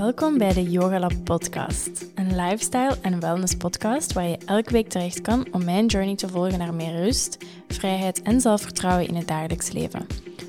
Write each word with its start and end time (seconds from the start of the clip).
Welkom 0.00 0.38
bij 0.38 0.52
de 0.52 0.62
Yoga 0.62 0.98
Lab 0.98 1.24
podcast, 1.24 2.06
een 2.14 2.36
lifestyle 2.36 2.98
en 3.02 3.20
wellness 3.20 3.56
podcast 3.56 4.12
waar 4.12 4.26
je 4.26 4.38
elke 4.38 4.72
week 4.72 4.88
terecht 4.88 5.20
kan 5.20 5.46
om 5.52 5.64
mijn 5.64 5.86
journey 5.86 6.14
te 6.14 6.28
volgen 6.28 6.58
naar 6.58 6.74
meer 6.74 6.92
rust, 6.92 7.44
vrijheid 7.68 8.22
en 8.22 8.40
zelfvertrouwen 8.40 9.06
in 9.06 9.14
het 9.14 9.28
dagelijks 9.28 9.72
leven. 9.72 10.06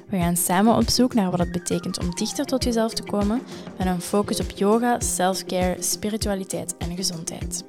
We 0.08 0.18
gaan 0.18 0.36
samen 0.36 0.76
op 0.76 0.90
zoek 0.90 1.14
naar 1.14 1.32
wat 1.32 1.40
het 1.40 1.52
betekent 1.52 2.00
om 2.00 2.16
dichter 2.16 2.46
tot 2.46 2.64
jezelf 2.64 2.94
te 2.94 3.04
komen 3.04 3.42
met 3.78 3.88
een 3.88 4.02
focus 4.02 4.40
op 4.40 4.50
yoga, 4.50 5.00
self-care, 5.00 5.82
spiritualiteit 5.82 6.78
en 6.78 6.96
gezondheid. 6.96 7.64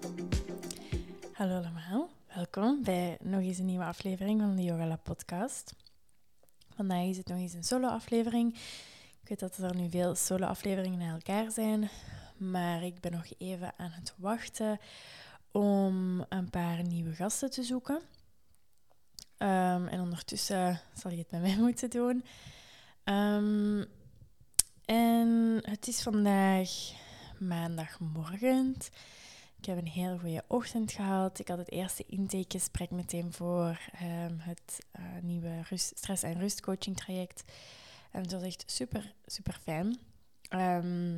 Hallo 1.32 1.54
allemaal, 1.54 2.08
welkom 2.34 2.82
bij 2.82 3.16
nog 3.20 3.40
eens 3.40 3.58
een 3.58 3.66
nieuwe 3.66 3.84
aflevering 3.84 4.40
van 4.40 4.56
de 4.56 4.62
Yoga 4.62 4.86
Lab 4.86 5.02
podcast. 5.02 5.74
Vandaag 6.74 7.04
is 7.04 7.16
het 7.16 7.28
nog 7.28 7.38
eens 7.38 7.54
een 7.54 7.64
solo 7.64 7.88
aflevering 7.88 8.56
ik 9.22 9.28
weet 9.28 9.40
dat 9.40 9.56
er 9.56 9.76
nu 9.76 9.90
veel 9.90 10.14
solo-afleveringen 10.14 10.98
naar 10.98 11.14
elkaar 11.14 11.50
zijn, 11.50 11.90
maar 12.36 12.82
ik 12.82 13.00
ben 13.00 13.12
nog 13.12 13.24
even 13.38 13.72
aan 13.76 13.90
het 13.90 14.14
wachten 14.16 14.78
om 15.50 16.24
een 16.28 16.50
paar 16.50 16.82
nieuwe 16.82 17.14
gasten 17.14 17.50
te 17.50 17.62
zoeken. 17.62 18.00
Ehm, 19.36 19.86
en 19.86 20.00
ondertussen 20.00 20.80
zal 20.94 21.10
je 21.10 21.18
het 21.18 21.30
met 21.30 21.40
mij 21.40 21.56
moeten 21.66 21.90
doen. 21.90 22.24
Um, 23.04 23.86
en 24.84 25.60
het 25.62 25.88
is 25.88 26.02
vandaag 26.02 26.70
maandagmorgen. 27.38 28.76
Ik 29.58 29.64
heb 29.64 29.78
een 29.78 29.86
heel 29.86 30.18
goede 30.18 30.44
ochtend 30.46 30.92
gehad. 30.92 31.38
Ik 31.38 31.48
had 31.48 31.58
het 31.58 31.70
eerste 31.70 32.04
intakegesprek 32.06 32.90
meteen 32.90 33.32
voor 33.32 33.80
um, 34.02 34.38
het 34.38 34.78
uh, 34.98 35.04
nieuwe 35.20 35.62
rust, 35.68 35.92
stress- 35.96 36.22
en 36.22 36.38
rustcoaching 36.38 36.96
traject. 36.96 37.44
En 38.12 38.22
het 38.22 38.32
was 38.32 38.42
echt 38.42 38.64
super, 38.66 39.14
super 39.24 39.58
fijn. 39.62 39.98
Ehm, 40.48 41.16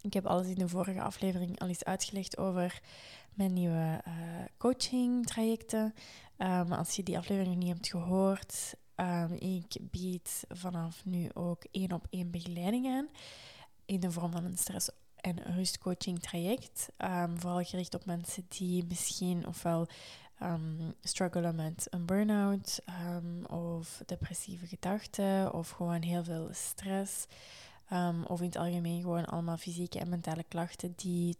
ik 0.00 0.12
heb 0.12 0.26
alles 0.26 0.46
in 0.46 0.54
de 0.54 0.68
vorige 0.68 1.00
aflevering 1.00 1.60
al 1.60 1.68
eens 1.68 1.84
uitgelegd 1.84 2.38
over 2.38 2.80
mijn 3.34 3.52
nieuwe 3.52 4.02
uh, 4.06 4.14
coaching 4.58 5.26
trajecten. 5.26 5.94
Um, 6.38 6.72
als 6.72 6.96
je 6.96 7.02
die 7.02 7.18
aflevering 7.18 7.56
niet 7.56 7.68
hebt 7.68 7.88
gehoord, 7.88 8.74
um, 8.96 9.32
ik 9.32 9.76
bied 9.80 10.44
vanaf 10.48 11.04
nu 11.04 11.30
ook 11.34 11.64
één 11.70 11.92
op 11.92 12.06
één 12.10 12.30
begeleiding 12.30 12.86
aan. 12.86 13.08
In 13.84 14.00
de 14.00 14.10
vorm 14.10 14.32
van 14.32 14.44
een 14.44 14.58
stress- 14.58 14.90
en 15.16 15.54
rustcoaching 15.54 16.20
traject. 16.20 16.88
vooral 17.36 17.64
gericht 17.64 17.94
op 17.94 18.04
mensen 18.04 18.46
die 18.48 18.84
misschien 18.84 19.46
ofwel 19.46 19.86
um, 20.44 20.94
struggelen 21.02 21.54
met 21.54 21.86
een 21.90 22.06
burn-out 22.06 22.80
um, 23.16 23.44
of 23.44 24.02
depressieve 24.06 24.66
gedachten 24.66 25.54
of 25.54 25.70
gewoon 25.70 26.02
heel 26.02 26.24
veel 26.24 26.48
stress. 26.52 27.26
Um, 27.92 28.24
of 28.24 28.40
in 28.40 28.46
het 28.46 28.56
algemeen 28.56 29.00
gewoon 29.00 29.24
allemaal 29.24 29.56
fysieke 29.56 29.98
en 29.98 30.08
mentale 30.08 30.44
klachten 30.48 30.92
die 30.96 31.36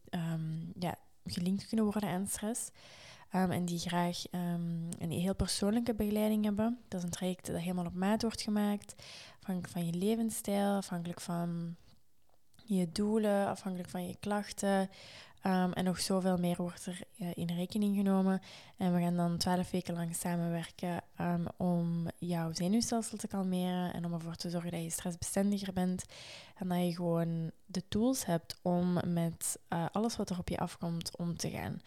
ja, 0.79 0.95
gelinkt 1.27 1.69
kunnen 1.69 1.87
worden 1.87 2.09
aan 2.09 2.27
stress. 2.27 2.71
en 3.31 3.65
die 3.65 3.79
graag 3.79 4.23
een 4.31 5.11
heel 5.11 5.35
persoonlijke 5.35 5.95
begeleiding 5.95 6.45
hebben. 6.45 6.79
Dat 6.89 6.99
is 6.99 7.05
een 7.05 7.13
traject 7.13 7.47
dat 7.47 7.57
helemaal 7.57 7.87
op 7.87 7.95
maat 7.95 8.23
wordt 8.23 8.43
gemaakt. 8.43 8.95
Afhankelijk 9.41 9.73
van 9.73 9.87
je 9.87 9.93
levensstijl, 9.93 10.77
afhankelijk 10.77 11.21
van 11.21 11.77
je 12.65 12.93
doelen, 12.93 13.47
afhankelijk 13.47 13.91
van 13.91 14.07
je 14.07 14.17
klachten. 14.21 14.91
Um, 15.47 15.73
en 15.73 15.85
nog 15.85 16.01
zoveel 16.01 16.39
meer 16.39 16.57
wordt 16.57 16.87
er 16.87 17.01
uh, 17.21 17.29
in 17.35 17.51
rekening 17.57 17.97
genomen. 17.97 18.41
En 18.77 18.95
we 18.95 19.01
gaan 19.01 19.17
dan 19.17 19.37
twaalf 19.37 19.71
weken 19.71 19.95
lang 19.95 20.15
samenwerken 20.15 21.03
um, 21.21 21.47
om 21.57 22.07
jouw 22.19 22.53
zenuwstelsel 22.53 23.19
te 23.19 23.29
kalmeren 23.29 23.93
en 23.93 24.05
om 24.05 24.13
ervoor 24.13 24.35
te 24.35 24.51
zorgen 24.51 24.71
dat 24.71 24.83
je 24.83 24.91
stressbestendiger 24.91 25.73
bent. 25.73 26.05
En 26.57 26.69
dat 26.69 26.79
je 26.79 26.95
gewoon 26.95 27.51
de 27.67 27.89
tools 27.89 28.25
hebt 28.25 28.59
om 28.63 29.13
met 29.13 29.59
uh, 29.69 29.87
alles 29.93 30.17
wat 30.17 30.31
er 30.31 30.39
op 30.39 30.49
je 30.49 30.59
afkomt 30.59 31.17
om 31.17 31.37
te 31.37 31.51
gaan. 31.51 31.81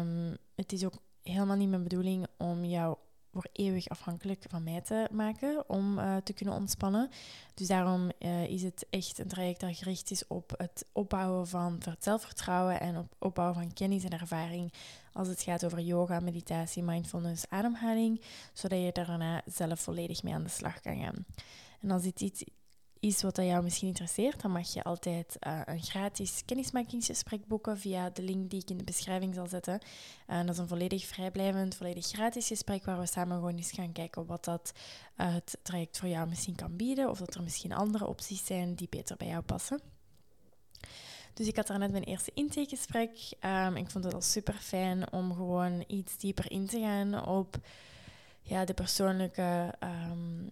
Um, 0.00 0.36
het 0.54 0.72
is 0.72 0.84
ook 0.84 0.98
helemaal 1.22 1.56
niet 1.56 1.68
mijn 1.68 1.82
bedoeling 1.82 2.26
om 2.36 2.64
jou 2.64 2.96
voor 3.40 3.50
eeuwig 3.52 3.88
afhankelijk 3.88 4.44
van 4.48 4.62
mij 4.62 4.80
te 4.80 5.08
maken 5.10 5.68
om 5.68 5.98
uh, 5.98 6.16
te 6.16 6.32
kunnen 6.32 6.54
ontspannen. 6.54 7.10
Dus 7.54 7.66
daarom 7.66 8.10
uh, 8.18 8.44
is 8.44 8.62
het 8.62 8.86
echt 8.90 9.18
een 9.18 9.28
traject 9.28 9.60
dat 9.60 9.76
gericht 9.76 10.10
is 10.10 10.26
op 10.26 10.54
het 10.56 10.84
opbouwen 10.92 11.48
van 11.48 11.82
zelfvertrouwen 11.98 12.80
en 12.80 12.96
op 12.96 13.14
opbouwen 13.18 13.56
van 13.56 13.72
kennis 13.72 14.04
en 14.04 14.20
ervaring 14.20 14.72
als 15.12 15.28
het 15.28 15.42
gaat 15.42 15.64
over 15.64 15.80
yoga, 15.80 16.20
meditatie, 16.20 16.82
mindfulness, 16.82 17.44
ademhaling, 17.48 18.20
zodat 18.52 18.78
je 18.78 18.92
daarna 18.92 19.42
zelf 19.46 19.80
volledig 19.80 20.22
mee 20.22 20.34
aan 20.34 20.42
de 20.42 20.48
slag 20.48 20.80
kan 20.80 21.00
gaan. 21.00 21.26
En 21.80 21.90
als 21.90 22.02
dit 22.02 22.20
iets 22.20 22.44
is 23.00 23.22
wat 23.22 23.36
jou 23.36 23.62
misschien 23.62 23.88
interesseert, 23.88 24.40
dan 24.40 24.50
mag 24.50 24.72
je 24.72 24.82
altijd 24.82 25.36
uh, 25.46 25.60
een 25.64 25.82
gratis 25.82 26.42
kennismakingsgesprek 26.44 27.46
boeken 27.46 27.78
via 27.78 28.10
de 28.10 28.22
link 28.22 28.50
die 28.50 28.60
ik 28.60 28.70
in 28.70 28.76
de 28.76 28.84
beschrijving 28.84 29.34
zal 29.34 29.46
zetten. 29.46 29.80
Uh, 30.28 30.40
dat 30.40 30.48
is 30.48 30.58
een 30.58 30.68
volledig 30.68 31.06
vrijblijvend, 31.06 31.74
volledig 31.74 32.06
gratis 32.06 32.46
gesprek 32.46 32.84
waar 32.84 32.98
we 32.98 33.06
samen 33.06 33.36
gewoon 33.36 33.56
eens 33.56 33.70
gaan 33.70 33.92
kijken 33.92 34.26
wat 34.26 34.44
dat 34.44 34.72
uh, 35.16 35.34
het 35.34 35.58
traject 35.62 35.98
voor 35.98 36.08
jou 36.08 36.28
misschien 36.28 36.54
kan 36.54 36.76
bieden 36.76 37.10
of 37.10 37.18
dat 37.18 37.34
er 37.34 37.42
misschien 37.42 37.72
andere 37.72 38.06
opties 38.06 38.46
zijn 38.46 38.74
die 38.74 38.88
beter 38.90 39.16
bij 39.16 39.28
jou 39.28 39.42
passen. 39.42 39.80
Dus 41.34 41.46
ik 41.46 41.56
had 41.56 41.66
daar 41.66 41.78
net 41.78 41.90
mijn 41.90 42.04
eerste 42.04 42.30
intakegesprek. 42.34 43.10
Um, 43.44 43.76
ik 43.76 43.90
vond 43.90 44.04
het 44.04 44.14
al 44.14 44.20
super 44.20 44.54
fijn 44.54 45.12
om 45.12 45.34
gewoon 45.34 45.84
iets 45.86 46.16
dieper 46.18 46.50
in 46.50 46.66
te 46.66 46.80
gaan 46.80 47.26
op 47.26 47.56
ja, 48.42 48.64
de 48.64 48.74
persoonlijke 48.74 49.74
um, 49.80 50.48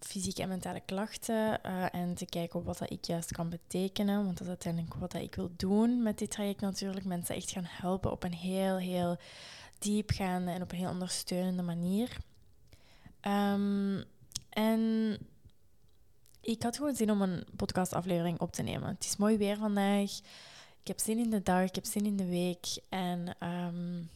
fysieke 0.00 0.42
en 0.42 0.48
mentale 0.48 0.80
klachten 0.80 1.60
uh, 1.66 1.94
en 1.94 2.14
te 2.14 2.26
kijken 2.26 2.64
wat 2.64 2.78
dat 2.78 2.90
ik 2.90 3.04
juist 3.04 3.32
kan 3.32 3.48
betekenen. 3.48 4.24
Want 4.24 4.30
dat 4.30 4.40
is 4.40 4.48
uiteindelijk 4.48 4.94
wat 4.94 5.10
dat 5.10 5.22
ik 5.22 5.34
wil 5.34 5.50
doen 5.56 6.02
met 6.02 6.18
dit 6.18 6.30
traject 6.30 6.60
natuurlijk. 6.60 7.04
Mensen 7.04 7.34
echt 7.34 7.50
gaan 7.50 7.66
helpen 7.66 8.10
op 8.10 8.24
een 8.24 8.34
heel, 8.34 8.76
heel 8.76 9.16
diepgaande 9.78 10.50
en 10.50 10.62
op 10.62 10.72
een 10.72 10.78
heel 10.78 10.90
ondersteunende 10.90 11.62
manier. 11.62 12.16
Um, 13.22 14.04
en 14.48 15.16
ik 16.40 16.62
had 16.62 16.76
gewoon 16.76 16.94
zin 16.94 17.10
om 17.10 17.22
een 17.22 17.44
podcastaflevering 17.56 18.40
op 18.40 18.52
te 18.52 18.62
nemen. 18.62 18.88
Het 18.88 19.04
is 19.04 19.16
mooi 19.16 19.36
weer 19.36 19.56
vandaag. 19.56 20.10
Ik 20.80 20.86
heb 20.86 20.98
zin 20.98 21.18
in 21.18 21.30
de 21.30 21.42
dag, 21.42 21.62
ik 21.62 21.74
heb 21.74 21.84
zin 21.84 22.06
in 22.06 22.16
de 22.16 22.28
week. 22.28 22.66
En 22.88 23.36
um, 23.48 24.10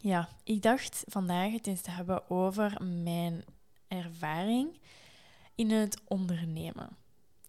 ja, 0.00 0.28
ik 0.44 0.62
dacht 0.62 1.04
vandaag 1.06 1.52
het 1.52 1.66
eens 1.66 1.80
te 1.80 1.90
hebben 1.90 2.30
over 2.30 2.84
mijn 2.84 3.44
ervaring 3.88 4.78
in 5.54 5.70
het 5.70 6.00
ondernemen. 6.04 6.88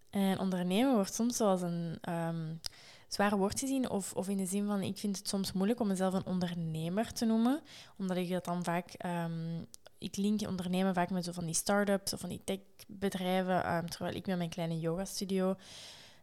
En 0.10 0.40
ondernemen 0.40 0.94
wordt 0.94 1.14
soms 1.14 1.38
zoals 1.38 1.62
een 1.62 1.98
um, 2.10 2.60
zware 3.08 3.38
woord 3.38 3.60
gezien, 3.60 3.90
of, 3.90 4.14
of 4.14 4.28
in 4.28 4.38
de 4.38 4.46
zin 4.46 4.66
van 4.66 4.82
ik 4.82 4.98
vind 4.98 5.18
het 5.18 5.28
soms 5.28 5.52
moeilijk 5.52 5.80
om 5.80 5.88
mezelf 5.88 6.14
een 6.14 6.26
ondernemer 6.26 7.14
te 7.14 7.26
noemen, 7.26 7.62
omdat 7.98 8.18
ik 8.18 8.30
dat 8.30 8.46
dan 8.46 8.64
vaak, 8.64 8.94
um, 9.06 9.68
ik 9.98 10.16
link 10.16 10.42
ondernemen 10.48 10.94
vaak 10.94 11.10
met 11.10 11.26
zo 11.26 11.32
van 11.32 11.46
die 11.46 11.54
start-ups 11.54 12.14
of 12.14 12.20
van 12.20 12.30
die 12.30 12.42
techbedrijven, 12.44 13.74
um, 13.76 13.90
terwijl 13.90 14.16
ik 14.16 14.28
met 14.28 14.38
mijn 14.38 14.50
kleine 14.50 14.80
yoga 14.80 15.06
studio 15.06 15.56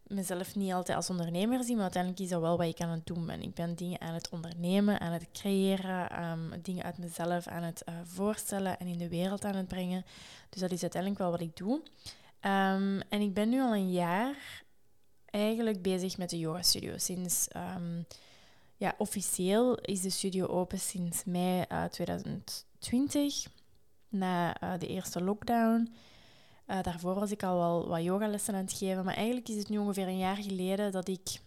mezelf 0.06 0.55
niet 0.55 0.72
altijd 0.72 0.97
als 0.97 1.11
ondernemer 1.11 1.65
zie, 1.65 1.75
maar 1.75 1.83
uiteindelijk 1.83 2.22
is 2.22 2.28
dat 2.28 2.41
wel 2.41 2.56
wat 2.56 2.67
ik 2.67 2.81
aan 2.81 2.91
het 2.91 3.06
doen 3.06 3.27
ben. 3.27 3.43
Ik 3.43 3.55
ben 3.55 3.75
dingen 3.75 4.00
aan 4.00 4.15
het 4.15 4.28
ondernemen, 4.28 5.00
aan 5.00 5.12
het 5.12 5.28
creëren, 5.33 6.25
um, 6.25 6.53
dingen 6.62 6.84
uit 6.84 6.99
mezelf 6.99 7.47
aan 7.47 7.62
het 7.62 7.83
uh, 7.89 7.94
voorstellen 8.05 8.78
en 8.78 8.87
in 8.87 8.99
de 8.99 9.09
wereld 9.09 9.45
aan 9.45 9.56
het 9.56 9.69
brengen. 9.69 10.05
Dus 10.49 10.61
dat 10.61 10.71
is 10.71 10.83
uiteindelijk 10.83 11.21
wel 11.21 11.31
wat 11.31 11.41
ik 11.41 11.56
doe. 11.56 11.75
Um, 12.41 13.00
en 13.00 13.21
ik 13.21 13.34
ben 13.34 13.49
nu 13.49 13.61
al 13.61 13.75
een 13.75 13.93
jaar 13.93 14.65
eigenlijk 15.27 15.83
bezig 15.83 16.19
met 16.19 16.31
de 16.31 16.39
yoga 16.39 16.62
studio. 16.62 16.99
Sinds, 16.99 17.49
um, 17.56 18.06
ja, 18.77 18.95
officieel 18.99 19.75
is 19.75 20.00
de 20.00 20.11
studio 20.11 20.47
open 20.47 20.78
sinds 20.78 21.25
mei 21.25 21.65
uh, 21.72 21.84
2020, 21.84 23.47
na 24.09 24.62
uh, 24.62 24.78
de 24.78 24.87
eerste 24.87 25.22
lockdown. 25.22 25.95
Uh, 26.66 26.83
daarvoor 26.83 27.15
was 27.15 27.30
ik 27.30 27.42
al 27.42 27.57
wel 27.57 27.89
wat 27.89 28.03
yogalessen 28.03 28.54
aan 28.54 28.65
het 28.65 28.72
geven. 28.72 29.04
Maar 29.04 29.15
eigenlijk 29.15 29.48
is 29.48 29.57
het 29.57 29.68
nu 29.68 29.78
ongeveer 29.78 30.07
een 30.07 30.18
jaar 30.18 30.36
geleden 30.36 30.92
dat 30.92 31.09
ik 31.09 31.41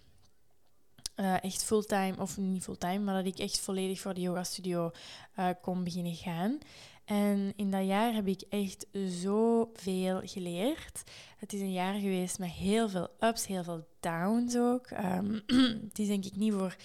uh, 1.19 1.43
echt 1.43 1.63
fulltime, 1.63 2.15
of 2.17 2.37
niet 2.37 2.63
fulltime, 2.63 2.99
maar 2.99 3.23
dat 3.23 3.33
ik 3.33 3.39
echt 3.39 3.59
volledig 3.59 3.99
voor 3.99 4.13
de 4.13 4.21
yoga 4.21 4.43
studio 4.43 4.91
uh, 5.39 5.49
kon 5.61 5.83
beginnen 5.83 6.15
gaan. 6.15 6.57
En 7.05 7.53
in 7.55 7.71
dat 7.71 7.85
jaar 7.85 8.13
heb 8.13 8.27
ik 8.27 8.41
echt 8.49 8.85
zoveel 8.91 10.21
geleerd. 10.23 11.03
Het 11.37 11.53
is 11.53 11.59
een 11.59 11.71
jaar 11.71 11.93
geweest 11.93 12.39
met 12.39 12.49
heel 12.49 12.89
veel 12.89 13.07
ups, 13.19 13.47
heel 13.47 13.63
veel 13.63 13.87
downs 13.99 14.57
ook. 14.57 14.89
Um, 14.89 15.41
het 15.89 15.99
is 15.99 16.07
denk 16.07 16.25
ik 16.25 16.35
niet 16.35 16.53
voor 16.53 16.75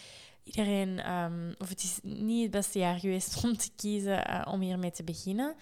iedereen, 0.42 1.12
um, 1.12 1.54
of 1.58 1.69
het 1.69 1.82
is 1.82 1.98
niet 2.02 2.42
het 2.42 2.50
beste 2.50 2.78
jaar 2.78 2.98
geweest 2.98 3.36
om 3.44 3.56
te 3.56 3.70
kiezen 3.76 4.46
om 4.46 4.60
hiermee 4.60 4.90
te 4.90 5.04
beginnen. 5.04 5.54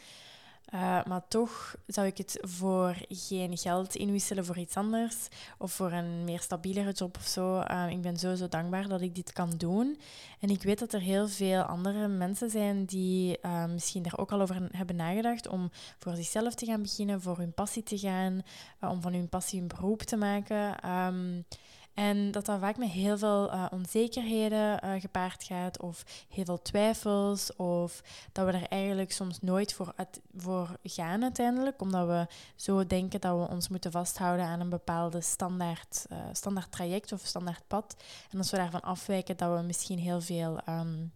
Uh, 0.74 1.04
maar 1.04 1.28
toch 1.28 1.76
zou 1.86 2.06
ik 2.06 2.18
het 2.18 2.38
voor 2.40 2.96
geen 3.08 3.58
geld 3.58 3.94
inwisselen 3.94 4.44
voor 4.44 4.58
iets 4.58 4.76
anders 4.76 5.28
of 5.58 5.72
voor 5.72 5.92
een 5.92 6.24
meer 6.24 6.40
stabielere 6.40 6.92
job 6.92 7.16
of 7.16 7.26
zo. 7.26 7.60
Uh, 7.60 7.86
ik 7.90 8.00
ben 8.00 8.16
sowieso 8.16 8.48
dankbaar 8.48 8.88
dat 8.88 9.00
ik 9.00 9.14
dit 9.14 9.32
kan 9.32 9.50
doen. 9.56 10.00
En 10.40 10.48
ik 10.50 10.62
weet 10.62 10.78
dat 10.78 10.92
er 10.92 11.00
heel 11.00 11.28
veel 11.28 11.62
andere 11.62 12.08
mensen 12.08 12.50
zijn 12.50 12.84
die 12.84 13.38
uh, 13.42 13.64
misschien 13.64 14.02
daar 14.02 14.18
ook 14.18 14.32
al 14.32 14.40
over 14.40 14.68
hebben 14.70 14.96
nagedacht 14.96 15.48
om 15.48 15.70
voor 15.98 16.14
zichzelf 16.14 16.54
te 16.54 16.66
gaan 16.66 16.82
beginnen, 16.82 17.22
voor 17.22 17.38
hun 17.38 17.52
passie 17.52 17.82
te 17.82 17.98
gaan, 17.98 18.42
om 18.80 19.00
van 19.00 19.12
hun 19.12 19.28
passie 19.28 19.60
een 19.60 19.68
beroep 19.68 20.02
te 20.02 20.16
maken. 20.16 20.90
Um, 20.90 21.44
en 21.94 22.30
dat 22.30 22.46
dat 22.46 22.60
vaak 22.60 22.76
met 22.76 22.88
heel 22.88 23.18
veel 23.18 23.52
uh, 23.52 23.64
onzekerheden 23.70 24.84
uh, 24.84 25.00
gepaard 25.00 25.44
gaat, 25.44 25.80
of 25.80 26.04
heel 26.28 26.44
veel 26.44 26.62
twijfels, 26.62 27.56
of 27.56 28.02
dat 28.32 28.46
we 28.46 28.52
er 28.52 28.68
eigenlijk 28.68 29.12
soms 29.12 29.40
nooit 29.40 29.72
voor, 29.72 29.94
voor 30.36 30.76
gaan 30.82 31.22
uiteindelijk, 31.22 31.80
omdat 31.80 32.06
we 32.06 32.26
zo 32.56 32.86
denken 32.86 33.20
dat 33.20 33.38
we 33.38 33.54
ons 33.54 33.68
moeten 33.68 33.90
vasthouden 33.90 34.46
aan 34.46 34.60
een 34.60 34.68
bepaalde 34.68 35.20
standaard, 35.20 36.06
uh, 36.12 36.18
standaard 36.32 36.72
traject 36.72 37.12
of 37.12 37.20
standaard 37.24 37.62
pad. 37.66 37.96
En 38.30 38.38
als 38.38 38.50
we 38.50 38.56
daarvan 38.56 38.82
afwijken, 38.82 39.36
dat 39.36 39.56
we 39.58 39.62
misschien 39.62 39.98
heel 39.98 40.20
veel. 40.20 40.60
Um, 40.68 41.12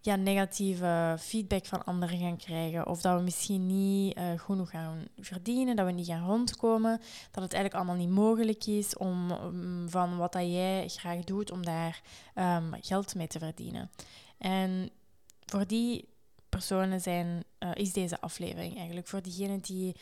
ja, 0.00 0.16
negatieve 0.16 1.16
feedback 1.18 1.66
van 1.66 1.84
anderen 1.84 2.18
gaan 2.18 2.36
krijgen. 2.36 2.86
Of 2.86 3.00
dat 3.00 3.16
we 3.16 3.22
misschien 3.22 3.66
niet 3.66 4.16
uh, 4.18 4.24
genoeg 4.36 4.70
gaan 4.70 5.04
verdienen, 5.18 5.76
dat 5.76 5.86
we 5.86 5.92
niet 5.92 6.06
gaan 6.06 6.26
rondkomen. 6.26 6.98
Dat 7.30 7.42
het 7.42 7.52
eigenlijk 7.52 7.74
allemaal 7.74 8.06
niet 8.06 8.14
mogelijk 8.14 8.66
is 8.66 8.96
om 8.96 9.28
van 9.88 10.16
wat 10.16 10.32
dat 10.32 10.42
jij 10.42 10.88
graag 10.88 11.24
doet, 11.24 11.50
om 11.50 11.64
daar 11.64 12.02
um, 12.34 12.72
geld 12.80 13.14
mee 13.14 13.26
te 13.26 13.38
verdienen. 13.38 13.90
En 14.38 14.90
voor 15.44 15.66
die 15.66 16.08
personen 16.48 17.00
zijn, 17.00 17.44
uh, 17.58 17.70
is 17.74 17.92
deze 17.92 18.20
aflevering 18.20 18.76
eigenlijk. 18.76 19.06
Voor 19.06 19.22
diegenen 19.22 19.60
die 19.60 19.96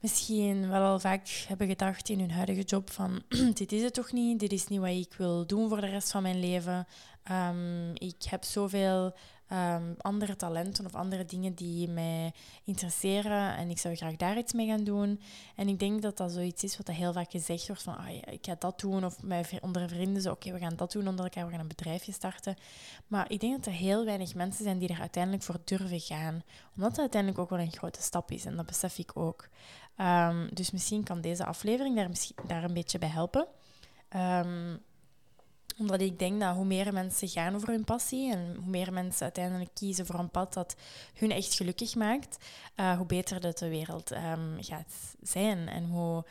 misschien 0.00 0.68
wel 0.68 0.82
al 0.82 1.00
vaak 1.00 1.28
hebben 1.48 1.66
gedacht 1.66 2.08
in 2.08 2.20
hun 2.20 2.30
huidige 2.30 2.62
job 2.62 2.90
van 2.90 3.22
dit 3.54 3.72
is 3.72 3.82
het 3.82 3.94
toch 3.94 4.12
niet, 4.12 4.40
dit 4.40 4.52
is 4.52 4.66
niet 4.66 4.80
wat 4.80 4.88
ik 4.88 5.14
wil 5.16 5.46
doen 5.46 5.68
voor 5.68 5.80
de 5.80 5.86
rest 5.86 6.10
van 6.10 6.22
mijn 6.22 6.40
leven. 6.40 6.86
Um, 7.30 7.90
ik 7.94 8.22
heb 8.28 8.44
zoveel 8.44 9.14
um, 9.52 9.94
andere 9.98 10.36
talenten 10.36 10.86
of 10.86 10.94
andere 10.94 11.24
dingen 11.24 11.54
die 11.54 11.88
mij 11.88 12.32
interesseren 12.64 13.56
en 13.56 13.70
ik 13.70 13.78
zou 13.78 13.94
graag 13.94 14.16
daar 14.16 14.38
iets 14.38 14.52
mee 14.52 14.66
gaan 14.66 14.84
doen. 14.84 15.20
En 15.56 15.68
ik 15.68 15.78
denk 15.78 16.02
dat 16.02 16.16
dat 16.16 16.32
zoiets 16.32 16.64
is 16.64 16.76
wat 16.76 16.86
heel 16.86 17.12
vaak 17.12 17.30
gezegd 17.30 17.66
wordt 17.66 17.82
van 17.82 17.96
ah, 17.96 18.14
ja, 18.14 18.26
ik 18.26 18.46
ga 18.46 18.56
dat 18.58 18.80
doen 18.80 19.04
of 19.04 19.22
met 19.22 19.58
onder 19.60 19.88
vrienden 19.88 20.22
zo 20.22 20.30
oké, 20.30 20.52
we 20.52 20.58
gaan 20.58 20.76
dat 20.76 20.92
doen 20.92 21.08
onder 21.08 21.24
elkaar, 21.24 21.44
we 21.44 21.50
gaan 21.50 21.60
een 21.60 21.68
bedrijfje 21.68 22.12
starten. 22.12 22.56
Maar 23.06 23.30
ik 23.30 23.40
denk 23.40 23.56
dat 23.56 23.66
er 23.66 23.78
heel 23.78 24.04
weinig 24.04 24.34
mensen 24.34 24.64
zijn 24.64 24.78
die 24.78 24.88
er 24.88 25.00
uiteindelijk 25.00 25.42
voor 25.42 25.60
durven 25.64 26.00
gaan. 26.00 26.42
Omdat 26.74 26.90
het 26.90 27.00
uiteindelijk 27.00 27.40
ook 27.42 27.50
wel 27.50 27.58
een 27.58 27.72
grote 27.72 28.02
stap 28.02 28.30
is 28.30 28.44
en 28.44 28.56
dat 28.56 28.66
besef 28.66 28.98
ik 28.98 29.16
ook. 29.16 29.48
Um, 29.96 30.48
dus 30.54 30.70
misschien 30.70 31.02
kan 31.02 31.20
deze 31.20 31.44
aflevering 31.44 31.96
daar, 31.96 32.08
misschien, 32.08 32.36
daar 32.46 32.64
een 32.64 32.74
beetje 32.74 32.98
bij 32.98 33.08
helpen. 33.08 33.46
Um, 34.16 34.82
omdat 35.78 36.00
ik 36.00 36.18
denk 36.18 36.40
dat 36.40 36.54
hoe 36.54 36.64
meer 36.64 36.92
mensen 36.92 37.28
gaan 37.28 37.54
over 37.54 37.68
hun 37.68 37.84
passie 37.84 38.32
en 38.32 38.54
hoe 38.56 38.70
meer 38.70 38.92
mensen 38.92 39.22
uiteindelijk 39.22 39.70
kiezen 39.74 40.06
voor 40.06 40.18
een 40.18 40.30
pad 40.30 40.54
dat 40.54 40.76
hun 41.14 41.30
echt 41.30 41.54
gelukkig 41.54 41.94
maakt, 41.94 42.44
uh, 42.76 42.96
hoe 42.96 43.06
beter 43.06 43.40
dat 43.40 43.58
de 43.58 43.68
wereld 43.68 44.10
um, 44.10 44.56
gaat 44.60 45.14
zijn. 45.22 45.68
En 45.68 45.84
hoe 45.84 46.24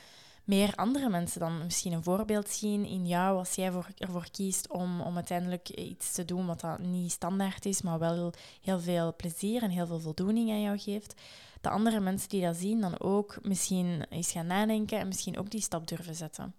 meer 0.44 0.76
andere 0.76 1.10
mensen 1.10 1.40
dan 1.40 1.64
misschien 1.64 1.94
een 1.94 2.04
voorbeeld 2.04 2.50
zien 2.50 2.86
in 2.86 3.08
jou 3.08 3.38
als 3.38 3.56
jij 3.56 3.72
voor, 3.72 3.88
ervoor 3.98 4.32
kiest 4.32 4.70
om, 4.70 5.02
om 5.02 5.16
uiteindelijk 5.16 5.70
iets 5.70 6.12
te 6.12 6.26
doen 6.26 6.46
wat 6.46 6.60
dan 6.60 6.92
niet 6.92 7.12
standaard 7.12 7.66
is, 7.66 7.82
maar 7.82 8.00
wel 8.00 8.34
heel 8.62 8.80
veel 8.80 9.16
plezier 9.16 9.64
en 9.64 9.70
heel 9.70 9.88
veel 9.88 10.00
voldoening 10.00 10.50
aan 10.50 10.62
jou 10.62 10.78
geeft. 10.78 11.22
De 11.62 11.70
andere 11.70 12.00
mensen 12.00 12.30
die 12.30 12.42
dat 12.42 12.56
zien, 12.56 12.82
dan 12.82 13.00
ook 13.00 13.38
misschien 13.42 14.06
eens 14.10 14.32
gaan 14.32 14.48
nadenken 14.48 15.00
en 15.00 15.08
misschien 15.08 15.38
ook 15.38 15.50
die 15.50 15.62
stap 15.62 15.88
durven 15.88 16.16
zetten. 16.16 16.54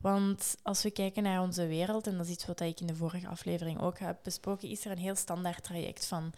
Want 0.00 0.56
als 0.62 0.82
we 0.82 0.90
kijken 0.90 1.22
naar 1.22 1.42
onze 1.42 1.66
wereld, 1.66 2.06
en 2.06 2.16
dat 2.16 2.26
is 2.26 2.32
iets 2.32 2.46
wat 2.46 2.60
ik 2.60 2.80
in 2.80 2.86
de 2.86 2.94
vorige 2.94 3.28
aflevering 3.28 3.80
ook 3.80 3.98
heb 3.98 4.18
besproken, 4.22 4.68
is 4.68 4.84
er 4.84 4.90
een 4.90 4.98
heel 4.98 5.14
standaard 5.14 5.64
traject 5.64 6.06
van 6.06 6.32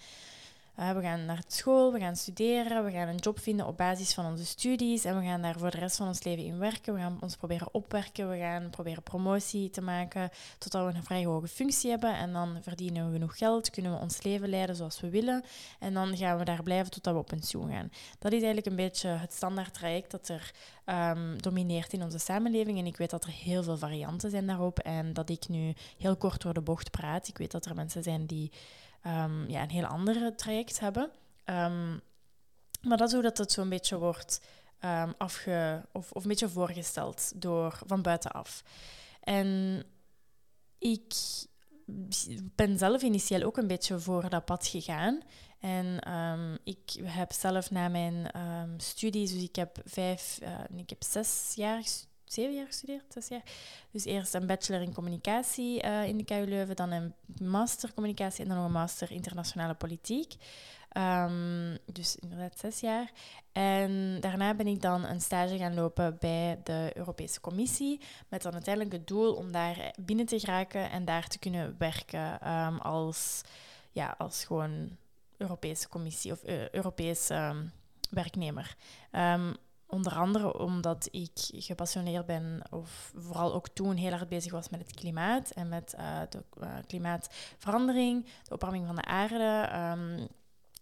uh, 0.79 0.91
we 0.91 1.01
gaan 1.01 1.25
naar 1.25 1.43
school, 1.47 1.93
we 1.93 1.99
gaan 1.99 2.17
studeren, 2.17 2.85
we 2.85 2.91
gaan 2.91 3.09
een 3.09 3.17
job 3.17 3.41
vinden 3.41 3.67
op 3.67 3.77
basis 3.77 4.15
van 4.15 4.27
onze 4.27 4.47
studies 4.47 5.05
en 5.05 5.19
we 5.19 5.25
gaan 5.25 5.43
daar 5.43 5.59
voor 5.59 5.71
de 5.71 5.79
rest 5.79 5.97
van 5.97 6.07
ons 6.07 6.23
leven 6.23 6.45
in 6.45 6.59
werken. 6.59 6.95
We 6.95 7.01
gaan 7.01 7.19
ons 7.21 7.37
proberen 7.37 7.69
opwerken, 7.73 8.31
we 8.31 8.39
gaan 8.39 8.71
proberen 8.71 9.03
promotie 9.03 9.71
te 9.71 9.81
maken 9.81 10.31
totdat 10.59 10.87
we 10.87 10.99
een 10.99 11.05
vrij 11.05 11.25
hoge 11.25 11.49
functie 11.49 11.91
hebben 11.91 12.17
en 12.17 12.33
dan 12.33 12.59
verdienen 12.63 13.07
we 13.07 13.13
genoeg 13.13 13.39
geld, 13.39 13.71
kunnen 13.71 13.93
we 13.93 13.99
ons 13.99 14.23
leven 14.23 14.49
leiden 14.49 14.77
zoals 14.77 15.01
we 15.01 15.11
willen 15.11 15.45
en 15.79 15.95
dan 15.95 16.17
gaan 16.17 16.39
we 16.39 16.45
daar 16.45 16.63
blijven 16.63 16.91
totdat 16.91 17.13
we 17.13 17.21
op 17.21 17.27
pensioen 17.27 17.71
gaan. 17.71 17.91
Dat 18.19 18.33
is 18.33 18.43
eigenlijk 18.43 18.67
een 18.67 18.77
beetje 18.77 19.09
het 19.09 19.33
standaard 19.33 19.75
traject 19.75 20.11
dat 20.11 20.29
er 20.29 20.53
um, 21.11 21.43
domineert 21.43 21.93
in 21.93 22.03
onze 22.03 22.19
samenleving 22.19 22.79
en 22.79 22.87
ik 22.87 22.97
weet 22.97 23.11
dat 23.11 23.25
er 23.25 23.31
heel 23.31 23.63
veel 23.63 23.79
varianten 23.79 24.31
zijn 24.31 24.47
daarop 24.47 24.79
en 24.79 25.13
dat 25.13 25.29
ik 25.29 25.49
nu 25.49 25.75
heel 25.99 26.17
kort 26.17 26.43
door 26.43 26.55
de 26.55 26.61
bocht 26.61 26.91
praat. 26.91 27.29
Ik 27.29 27.39
weet 27.39 27.51
dat 27.51 27.67
er 27.67 27.75
mensen 27.75 28.03
zijn 28.03 28.27
die 28.27 28.51
um, 29.07 29.49
ja, 29.49 29.63
een 29.63 29.71
heel 29.71 29.85
andere 29.85 30.35
traject 30.35 30.81
hebben. 30.81 31.11
Um, 31.45 32.01
maar 32.83 32.97
dat 32.97 33.09
is 33.09 33.13
hoe 33.13 33.23
dat 33.23 33.39
het 33.39 33.53
zo'n 33.53 33.69
beetje 33.69 33.99
wordt 33.99 34.41
um, 34.81 35.15
afge... 35.19 35.85
Of, 35.93 36.13
of 36.13 36.23
een 36.23 36.29
beetje 36.29 36.49
voorgesteld 36.49 37.33
door, 37.35 37.79
van 37.87 38.03
buitenaf. 38.03 38.63
En 39.21 39.83
ik 40.79 41.15
ben 42.55 42.79
zelf 42.79 43.03
initieel 43.03 43.43
ook 43.43 43.57
een 43.57 43.67
beetje 43.67 43.99
voor 43.99 44.29
dat 44.29 44.45
pad 44.45 44.67
gegaan. 44.67 45.21
En 45.61 46.01
ik 46.65 46.81
heb 47.03 47.33
zelf 47.33 47.71
na 47.71 47.89
mijn 47.89 48.31
studies, 48.77 49.33
dus 49.33 49.43
ik 49.43 49.57
heb 49.57 49.79
vijf, 49.85 50.39
uh, 50.43 50.79
ik 50.79 50.91
heb 50.91 51.03
zes 51.05 51.53
jaar 51.55 51.85
zeven 52.33 52.55
jaar 52.55 52.67
gestudeerd, 52.67 53.05
zes 53.09 53.29
jaar. 53.29 53.43
Dus 53.91 54.05
eerst 54.05 54.35
een 54.35 54.47
bachelor 54.47 54.83
in 54.83 54.95
communicatie 54.95 55.85
uh, 55.85 56.07
in 56.07 56.17
de 56.17 56.25
KU 56.25 56.45
Leuven, 56.47 56.77
dan 56.77 56.91
een 56.91 57.15
master 57.43 57.95
communicatie 57.95 58.43
en 58.43 58.49
dan 58.49 58.57
nog 58.57 58.67
een 58.67 58.73
master 58.73 59.11
internationale 59.11 59.75
politiek. 59.75 60.35
Um, 60.97 61.79
dus 61.93 62.17
inderdaad 62.17 62.59
zes 62.59 62.81
jaar. 62.81 63.11
En 63.53 64.21
daarna 64.21 64.55
ben 64.55 64.67
ik 64.67 64.83
dan 64.83 65.05
een 65.05 65.21
stage 65.21 65.57
gaan 65.57 65.75
lopen 65.75 66.17
bij 66.21 66.61
de 66.65 66.91
Europese 66.95 67.41
Commissie. 67.41 68.01
Met 68.29 68.43
dan 68.43 68.53
uiteindelijk 68.53 68.95
het 68.95 69.07
doel 69.07 69.35
om 69.35 69.53
daar 69.53 69.95
binnen 70.01 70.27
te 70.27 70.39
geraken 70.39 70.91
en 70.91 71.05
daar 71.05 71.29
te 71.29 71.39
kunnen 71.39 71.75
werken 71.79 72.53
um, 72.53 72.79
als, 72.79 73.43
ja, 73.93 74.15
als 74.19 74.45
gewoon 74.45 74.97
Europese 75.37 75.89
Commissie 75.89 76.33
of 76.33 76.45
uh, 76.45 76.69
Europese 76.69 77.35
um, 77.35 77.73
werknemer. 78.11 78.77
Onder 79.87 80.15
andere 80.15 80.59
omdat 80.59 81.09
ik 81.11 81.31
gepassioneerd 81.53 82.27
ben, 82.27 82.63
of 82.71 83.13
vooral 83.17 83.55
ook 83.55 83.69
toen 83.69 83.97
heel 83.97 84.13
erg 84.13 84.29
bezig 84.29 84.53
was 84.53 84.69
met 84.69 84.81
het 84.81 84.95
klimaat 84.95 85.51
en 85.51 85.69
met 85.69 85.95
uh, 85.99 86.21
de 86.29 86.43
uh, 86.61 86.69
klimaatverandering, 86.87 88.25
de 88.25 88.55
opwarming 88.55 88.87
van 88.87 88.97
de 88.97 89.05
aarde. 89.05 89.71
Um, 90.01 90.29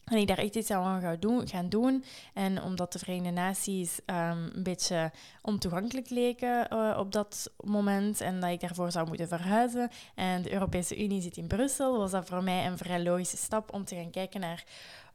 en 0.04 0.16
ik 0.16 0.26
daar 0.26 0.38
echt 0.38 0.56
iets 0.56 0.70
aan 0.70 1.00
ga 1.00 1.16
doen, 1.16 1.48
gaan 1.48 1.68
doen. 1.68 2.04
En 2.34 2.62
omdat 2.62 2.92
de 2.92 2.98
Verenigde 2.98 3.30
Naties 3.30 3.98
um, 4.06 4.50
een 4.54 4.62
beetje 4.62 5.12
ontoegankelijk 5.42 6.10
leken 6.10 6.66
uh, 6.72 6.96
op 6.98 7.12
dat 7.12 7.52
moment 7.64 8.20
en 8.20 8.40
dat 8.40 8.50
ik 8.50 8.60
daarvoor 8.60 8.90
zou 8.90 9.06
moeten 9.06 9.28
verhuizen 9.28 9.90
en 10.14 10.42
de 10.42 10.52
Europese 10.52 11.02
Unie 11.04 11.22
zit 11.22 11.36
in 11.36 11.46
Brussel, 11.46 11.98
was 11.98 12.10
dat 12.10 12.28
voor 12.28 12.42
mij 12.42 12.66
een 12.66 12.78
vrij 12.78 13.02
logische 13.02 13.36
stap 13.36 13.72
om 13.72 13.84
te 13.84 13.94
gaan 13.94 14.10
kijken 14.10 14.40
naar 14.40 14.64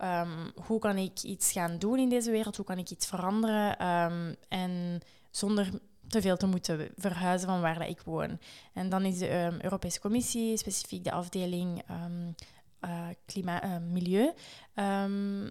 um, 0.03 0.51
hoe 0.65 0.79
kan 0.79 0.97
ik 0.97 1.21
iets 1.21 1.51
gaan 1.51 1.77
doen 1.77 1.99
in 1.99 2.09
deze 2.09 2.31
wereld, 2.31 2.55
hoe 2.55 2.65
kan 2.65 2.77
ik 2.77 2.89
iets 2.89 3.07
veranderen 3.07 3.87
um, 3.87 4.35
en 4.47 4.99
zonder 5.31 5.69
te 6.07 6.21
veel 6.21 6.37
te 6.37 6.45
moeten 6.47 6.89
verhuizen 6.97 7.47
van 7.47 7.61
waar 7.61 7.79
dat 7.79 7.89
ik 7.89 8.01
woon. 8.01 8.39
En 8.73 8.89
dan 8.89 9.05
is 9.05 9.17
de 9.17 9.57
Europese 9.61 9.99
Commissie, 9.99 10.57
specifiek 10.57 11.03
de 11.03 11.11
afdeling 11.11 11.83
uh, 12.81 13.77
milieu. 13.91 14.31
Um, 14.75 15.49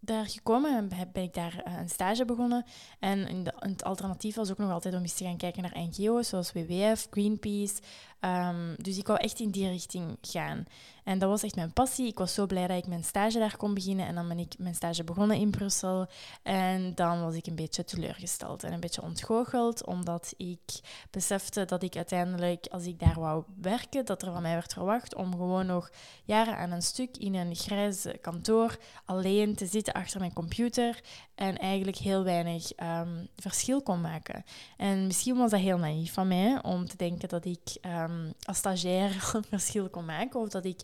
daar 0.00 0.26
gekomen 0.26 0.76
en 0.76 0.88
ben 1.12 1.22
ik 1.22 1.34
daar 1.34 1.62
uh, 1.66 1.78
een 1.78 1.88
stage 1.88 2.24
begonnen. 2.24 2.64
En 2.98 3.44
het 3.58 3.84
alternatief 3.84 4.34
was 4.34 4.50
ook 4.50 4.58
nog 4.58 4.70
altijd 4.70 4.94
om 4.94 5.02
eens 5.02 5.14
te 5.14 5.24
gaan 5.24 5.36
kijken 5.36 5.62
naar 5.62 5.78
NGO's 5.78 6.28
zoals 6.28 6.52
WWF, 6.52 7.06
Greenpeace. 7.10 7.74
Um, 8.20 8.74
dus 8.76 8.98
ik 8.98 9.06
wou 9.06 9.18
echt 9.18 9.40
in 9.40 9.50
die 9.50 9.68
richting 9.68 10.18
gaan. 10.20 10.64
En 11.04 11.18
dat 11.18 11.28
was 11.28 11.42
echt 11.42 11.56
mijn 11.56 11.72
passie. 11.72 12.06
Ik 12.06 12.18
was 12.18 12.34
zo 12.34 12.46
blij 12.46 12.66
dat 12.66 12.76
ik 12.76 12.86
mijn 12.86 13.04
stage 13.04 13.38
daar 13.38 13.56
kon 13.56 13.74
beginnen. 13.74 14.06
En 14.06 14.14
dan 14.14 14.28
ben 14.28 14.38
ik 14.38 14.54
mijn 14.58 14.74
stage 14.74 15.04
begonnen 15.04 15.36
in 15.36 15.50
Brussel. 15.50 16.06
En 16.42 16.94
dan 16.94 17.20
was 17.20 17.34
ik 17.34 17.46
een 17.46 17.54
beetje 17.54 17.84
teleurgesteld 17.84 18.64
en 18.64 18.72
een 18.72 18.80
beetje 18.80 19.02
ontgoocheld, 19.02 19.84
omdat 19.84 20.34
ik 20.36 20.80
besefte 21.10 21.64
dat 21.64 21.82
ik 21.82 21.96
uiteindelijk, 21.96 22.66
als 22.70 22.84
ik 22.84 22.98
daar 22.98 23.20
wou 23.20 23.44
werken, 23.60 24.04
dat 24.04 24.22
er 24.22 24.32
van 24.32 24.42
mij 24.42 24.54
werd 24.54 24.72
verwacht 24.72 25.14
om 25.14 25.30
gewoon 25.30 25.66
nog 25.66 25.90
jaren 26.24 26.56
aan 26.56 26.70
een 26.70 26.82
stuk 26.82 27.16
in 27.16 27.34
een 27.34 27.54
grijs 27.54 28.06
kantoor 28.20 28.76
alleen 29.04 29.54
te 29.54 29.66
zitten 29.66 29.94
achter 29.94 30.20
mijn 30.20 30.32
computer 30.32 31.00
en 31.34 31.58
eigenlijk 31.58 31.96
heel 31.96 32.24
weinig 32.24 32.70
um, 32.82 33.28
verschil 33.36 33.82
kon 33.82 34.00
maken. 34.00 34.44
En 34.76 35.06
misschien 35.06 35.36
was 35.36 35.50
dat 35.50 35.60
heel 35.60 35.78
naïef 35.78 36.12
van 36.12 36.28
mij 36.28 36.62
om 36.62 36.88
te 36.88 36.96
denken 36.96 37.28
dat 37.28 37.44
ik 37.44 37.76
um, 37.82 38.05
als 38.42 38.56
stagiair 38.56 39.10
een 39.34 39.44
verschil 39.44 39.88
kon 39.88 40.04
maken 40.04 40.40
of 40.40 40.48
dat 40.48 40.64
ik 40.64 40.80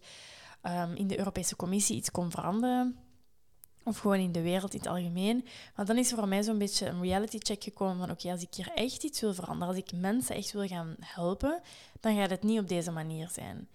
um, 0.62 0.94
in 0.94 1.06
de 1.06 1.18
Europese 1.18 1.56
Commissie 1.56 1.96
iets 1.96 2.10
kon 2.10 2.30
veranderen. 2.30 2.96
Of 3.84 3.98
gewoon 3.98 4.18
in 4.18 4.32
de 4.32 4.42
wereld 4.42 4.72
in 4.72 4.78
het 4.78 4.88
algemeen. 4.88 5.44
Maar 5.76 5.86
dan 5.86 5.98
is 5.98 6.10
er 6.10 6.18
voor 6.18 6.28
mij 6.28 6.42
zo'n 6.42 6.58
beetje 6.58 6.86
een 6.86 7.02
reality 7.02 7.38
check 7.38 7.62
gekomen 7.62 7.98
van 7.98 8.10
oké, 8.10 8.30
als 8.30 8.42
ik 8.42 8.54
hier 8.54 8.70
echt 8.74 9.02
iets 9.02 9.20
wil 9.20 9.34
veranderen, 9.34 9.74
als 9.74 9.82
ik 9.82 9.92
mensen 9.92 10.36
echt 10.36 10.52
wil 10.52 10.66
gaan 10.66 10.96
helpen, 11.00 11.60
dan 12.00 12.16
gaat 12.16 12.30
het 12.30 12.42
niet 12.42 12.60
op 12.60 12.68
deze 12.68 12.90
manier 12.90 13.28
zijn. 13.28 13.68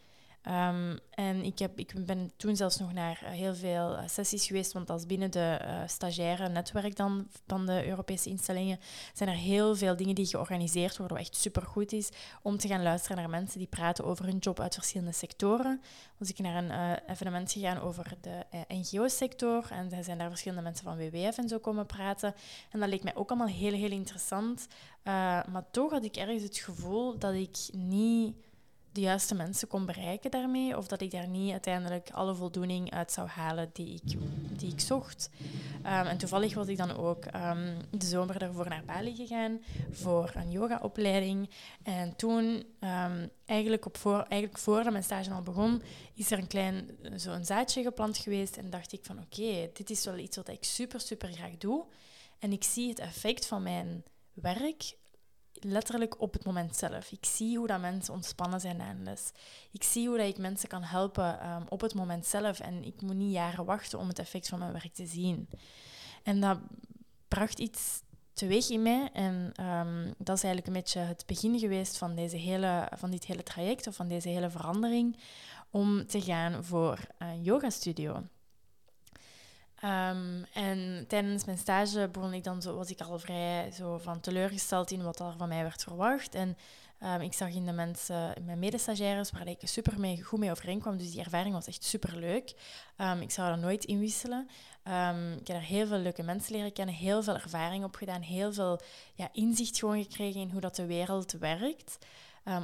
Um, 0.50 1.00
en 1.10 1.44
ik, 1.44 1.60
heb, 1.60 1.80
ik 1.80 2.06
ben 2.06 2.32
toen 2.38 2.56
zelfs 2.56 2.78
nog 2.78 2.94
naar 2.94 3.22
eh, 3.24 3.32
heel 3.32 3.56
veel 3.56 3.94
uh, 3.94 4.00
sessies 4.06 4.48
geweest, 4.48 4.74
want 4.74 4.90
als 4.90 5.06
binnen 5.06 5.32
de 5.32 5.60
uh, 5.62 5.82
stagiaire 5.88 6.50
netwerk 6.50 6.96
dan, 6.96 7.28
van 7.48 7.66
de 7.66 7.88
Europese 7.88 8.30
instellingen 8.30 8.80
zijn 9.14 9.30
er 9.30 9.36
heel 9.36 9.76
veel 9.76 9.96
dingen 9.96 10.16
die 10.16 10.26
georganiseerd 10.26 10.98
worden, 10.98 11.18
wat 11.18 11.26
echt 11.26 11.36
supergoed 11.36 11.92
is, 11.92 12.10
om 12.42 12.58
te 12.58 12.68
gaan 12.68 12.84
luisteren 12.84 13.18
naar 13.18 13.30
mensen 13.30 13.60
die 13.60 13.68
praten 13.68 14.06
over 14.06 14.26
hun 14.26 14.38
job 14.38 14.60
uit 14.60 14.74
verschillende 14.74 15.14
sectoren. 15.14 15.82
Was 16.18 16.30
ik 16.30 16.40
naar 16.40 16.64
een 16.64 17.00
evenement 17.08 17.52
gegaan 17.52 17.80
over 17.80 18.14
de 18.22 18.66
NGO-sector 18.68 19.68
en 19.72 19.92
er 19.92 20.04
zijn 20.04 20.18
daar 20.18 20.30
verschillende 20.30 20.64
mensen 20.64 20.86
van 20.86 20.98
WWF 20.98 21.38
en 21.38 21.50
zo 21.50 21.58
komen 21.58 21.86
praten. 21.86 22.34
En 22.72 22.80
dat 22.80 22.90
leek 22.90 23.04
mij 23.04 23.16
ook 23.16 23.30
allemaal 23.30 23.48
heel, 23.48 23.74
heel 23.74 23.92
interessant. 23.92 24.68
maar 25.04 25.66
toch 25.72 25.92
had 25.92 26.06
ik 26.06 26.16
ergens 26.16 26.44
het 26.44 26.58
gevoel 26.58 27.18
dat 27.18 27.34
ik 27.34 27.58
niet 27.72 28.36
de 28.98 29.04
juiste 29.04 29.36
mensen 29.36 29.68
kon 29.68 29.86
bereiken 29.86 30.32
daarmee. 30.32 30.78
Of 30.78 30.88
dat 30.88 31.02
ik 31.02 31.12
daar 31.12 31.28
niet 31.28 31.52
uiteindelijk 31.52 32.10
alle 32.12 32.36
voldoening 32.36 32.92
uit 32.92 33.12
zou 33.12 33.28
halen 33.28 33.70
die 33.74 33.94
ik, 33.94 34.18
die 34.58 34.72
ik 34.72 34.80
zocht. 34.80 35.30
Ehm, 35.84 36.06
en 36.06 36.18
toevallig 36.18 36.54
was 36.54 36.68
ik 36.68 36.78
dan 36.78 36.98
ook 36.98 37.26
um, 37.26 37.78
de 37.92 38.06
zomer 38.06 38.40
daarvoor 38.40 38.70
naar 38.70 38.84
Bali 38.86 39.16
gegaan 39.16 39.62
voor 39.92 40.32
een 40.36 40.52
yogaopleiding. 40.52 41.50
En 41.84 42.16
toen, 42.16 42.44
um, 42.80 43.30
eigenlijk, 43.46 43.86
op 43.86 43.98
voor, 43.98 44.20
eigenlijk 44.20 44.58
voordat 44.58 44.92
mijn 44.92 45.04
stage 45.04 45.32
al 45.32 45.42
begon, 45.42 45.82
is 46.14 46.32
er 46.32 46.38
een 46.38 46.48
klein 46.48 46.90
zo'n 47.16 47.46
zaadje 47.46 47.84
geplant 47.84 48.18
geweest. 48.18 48.58
En 48.58 48.70
dacht 48.70 48.94
ik 48.94 49.06
van 49.06 49.20
oké, 49.20 49.70
dit 49.74 49.90
is 49.90 50.06
wel 50.06 50.18
iets 50.18 50.38
wat 50.38 50.48
ik 50.48 50.64
super, 50.64 51.02
super 51.02 51.32
graag 51.32 51.58
doe. 51.58 51.86
En 52.40 52.52
ik 52.52 52.64
zie 52.64 52.90
het 52.90 53.00
effect 53.00 53.46
van 53.46 53.64
mijn 53.64 54.04
werk 54.34 54.96
letterlijk 55.60 56.22
op 56.22 56.34
het 56.34 56.46
moment 56.46 56.76
zelf. 56.76 57.12
Ik 57.12 57.26
zie 57.26 57.58
hoe 57.58 57.68
dat 57.68 57.80
mensen 57.80 58.14
ontspannen 58.14 58.60
zijn 58.60 58.78
na 58.78 58.90
een 58.90 59.04
les. 59.04 59.32
Ik 59.72 59.84
zie 59.84 60.08
hoe 60.08 60.18
dat 60.18 60.28
ik 60.28 60.38
mensen 60.38 60.70
kan 60.70 60.84
helpen 60.84 61.50
um, 61.52 61.64
op 61.70 61.82
het 61.82 61.94
moment 61.94 62.26
zelf. 62.26 62.60
En 62.60 62.84
ik 62.84 63.02
moet 63.02 63.16
niet 63.16 63.34
jaren 63.34 63.66
wachten 63.66 64.00
om 64.00 64.08
het 64.08 64.20
effect 64.20 64.48
van 64.48 64.60
mijn 64.60 64.72
werk 64.72 64.94
te 64.94 65.06
zien. 65.06 65.50
En 66.24 66.40
dat 66.40 66.60
bracht 67.28 67.60
iets 67.60 68.02
teweeg 68.34 68.70
in 68.70 68.82
mij. 68.82 69.10
En 69.14 69.52
um, 69.66 70.14
dat 70.18 70.36
is 70.36 70.44
eigenlijk 70.44 70.68
een 70.68 70.82
beetje 70.82 71.00
het 71.00 71.24
begin 71.26 71.60
geweest 71.60 71.98
van, 71.98 72.16
deze 72.16 72.38
hele, 72.38 72.92
van 72.96 73.12
dit 73.12 73.26
hele 73.26 73.44
traject 73.44 73.88
of 73.88 73.96
van 73.96 74.08
deze 74.08 74.30
hele 74.30 74.50
verandering. 74.50 75.20
Om 75.72 76.08
te 76.08 76.22
gaan 76.22 76.64
voor 76.64 77.00
een 77.18 77.44
yoga 77.44 77.70
studio. 77.70 78.24
Um, 79.84 80.46
en 80.54 81.06
tijdens 81.08 81.46
mijn 81.46 81.58
stage 81.58 82.10
begon 82.12 82.34
ik 82.34 82.44
dan 82.44 82.62
zo, 82.62 82.76
was 82.76 82.90
ik 82.90 83.02
al 83.02 83.20
vrij 83.20 83.72
zo 83.72 83.98
van 83.98 84.20
teleurgesteld 84.20 84.92
in 84.92 85.04
wat 85.04 85.20
er 85.20 85.34
van 85.38 85.48
mij 85.48 85.64
werd 85.64 85.84
verwacht. 85.84 86.36
En 86.36 86.58
um, 87.04 87.22
ik 87.22 87.34
zag 87.34 87.50
in 87.50 87.66
de 87.66 87.72
mensen, 87.72 88.36
in 88.36 88.46
mijn 88.46 88.60
medestagiaires, 88.60 89.32
waar 89.32 89.48
ik 89.48 89.60
super 89.64 90.00
mee, 90.00 90.24
goed 90.24 90.40
mee 90.40 90.52
overeenkwam. 90.52 90.98
Dus 90.98 91.12
die 91.12 91.24
ervaring 91.24 91.54
was 91.54 91.68
echt 91.68 91.84
super 91.84 92.18
leuk. 92.18 92.54
Um, 92.98 93.22
ik 93.22 93.32
zou 93.32 93.50
dat 93.50 93.60
nooit 93.60 93.86
inwisselen. 93.86 94.48
ik 95.40 95.48
heb 95.48 95.58
er 95.58 95.62
heel 95.62 95.88
veel 95.88 95.98
leuke 95.98 96.24
mensen 96.24 96.56
leren 96.56 96.74
kennen, 96.74 96.96
heel 96.96 97.24
veel 97.24 97.36
ervaring 97.36 97.84
opgedaan, 97.84 98.22
heel 98.22 98.54
veel 98.54 98.80
ja, 99.14 99.30
inzicht 99.32 99.80
gewoon 99.80 100.04
gekregen 100.04 100.42
in 100.42 100.50
hoe 100.50 100.62
dat 100.62 100.76
de 100.76 100.86
wereld 100.86 101.32
werkt. 101.32 101.98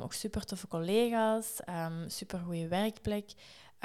ook 0.01 0.13
super 0.13 0.45
toffe 0.45 0.67
collega's, 0.67 1.59
super 2.07 2.39
goede 2.39 2.67
werkplek. 2.67 3.31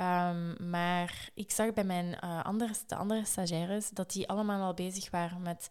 Um, 0.01 0.71
maar 0.71 1.31
ik 1.35 1.51
zag 1.51 1.73
bij 1.73 1.85
mijn 1.85 2.07
uh, 2.25 2.45
andere, 2.45 2.73
de 2.87 2.95
andere 2.95 3.25
stagiaires 3.25 3.91
dat 3.91 4.13
die 4.13 4.29
allemaal 4.29 4.67
al 4.67 4.75
bezig 4.75 5.11
waren 5.11 5.43
met 5.43 5.71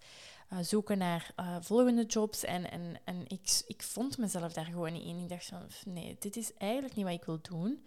uh, 0.53 0.59
zoeken 0.61 0.97
naar 0.97 1.31
uh, 1.39 1.55
volgende 1.59 2.05
jobs. 2.05 2.43
En, 2.43 2.71
en, 2.71 2.99
en 3.03 3.23
ik, 3.27 3.63
ik 3.67 3.83
vond 3.83 4.17
mezelf 4.17 4.53
daar 4.53 4.65
gewoon 4.65 4.93
niet 4.93 5.05
in. 5.05 5.17
Ik 5.17 5.29
dacht 5.29 5.45
van, 5.45 5.93
nee, 5.93 6.15
dit 6.19 6.35
is 6.35 6.53
eigenlijk 6.53 6.95
niet 6.95 7.05
wat 7.05 7.13
ik 7.13 7.25
wil 7.25 7.39
doen. 7.41 7.85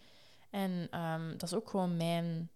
En 0.51 1.01
um, 1.01 1.31
dat 1.31 1.43
is 1.43 1.55
ook 1.55 1.71
gewoon 1.71 1.97
mijn 1.97 2.51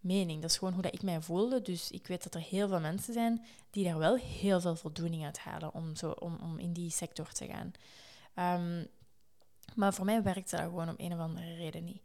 mening. 0.00 0.40
Dat 0.40 0.50
is 0.50 0.58
gewoon 0.58 0.74
hoe 0.74 0.82
dat 0.82 0.94
ik 0.94 1.02
mij 1.02 1.20
voelde. 1.20 1.62
Dus 1.62 1.90
ik 1.90 2.06
weet 2.06 2.22
dat 2.22 2.34
er 2.34 2.40
heel 2.40 2.68
veel 2.68 2.80
mensen 2.80 3.12
zijn 3.12 3.44
die 3.70 3.84
daar 3.84 3.98
wel 3.98 4.16
heel 4.16 4.60
veel 4.60 4.76
voldoening 4.76 5.24
uit 5.24 5.38
halen 5.38 5.74
om, 5.74 5.96
zo, 5.96 6.10
om, 6.10 6.38
om 6.42 6.58
in 6.58 6.72
die 6.72 6.90
sector 6.90 7.32
te 7.32 7.46
gaan. 7.46 7.72
Um, 8.60 8.86
maar 9.74 9.94
voor 9.94 10.04
mij 10.04 10.22
werkte 10.22 10.56
dat 10.56 10.64
gewoon 10.64 10.88
om 10.88 10.94
een 10.96 11.12
of 11.12 11.18
andere 11.18 11.54
reden 11.54 11.84
niet. 11.84 12.02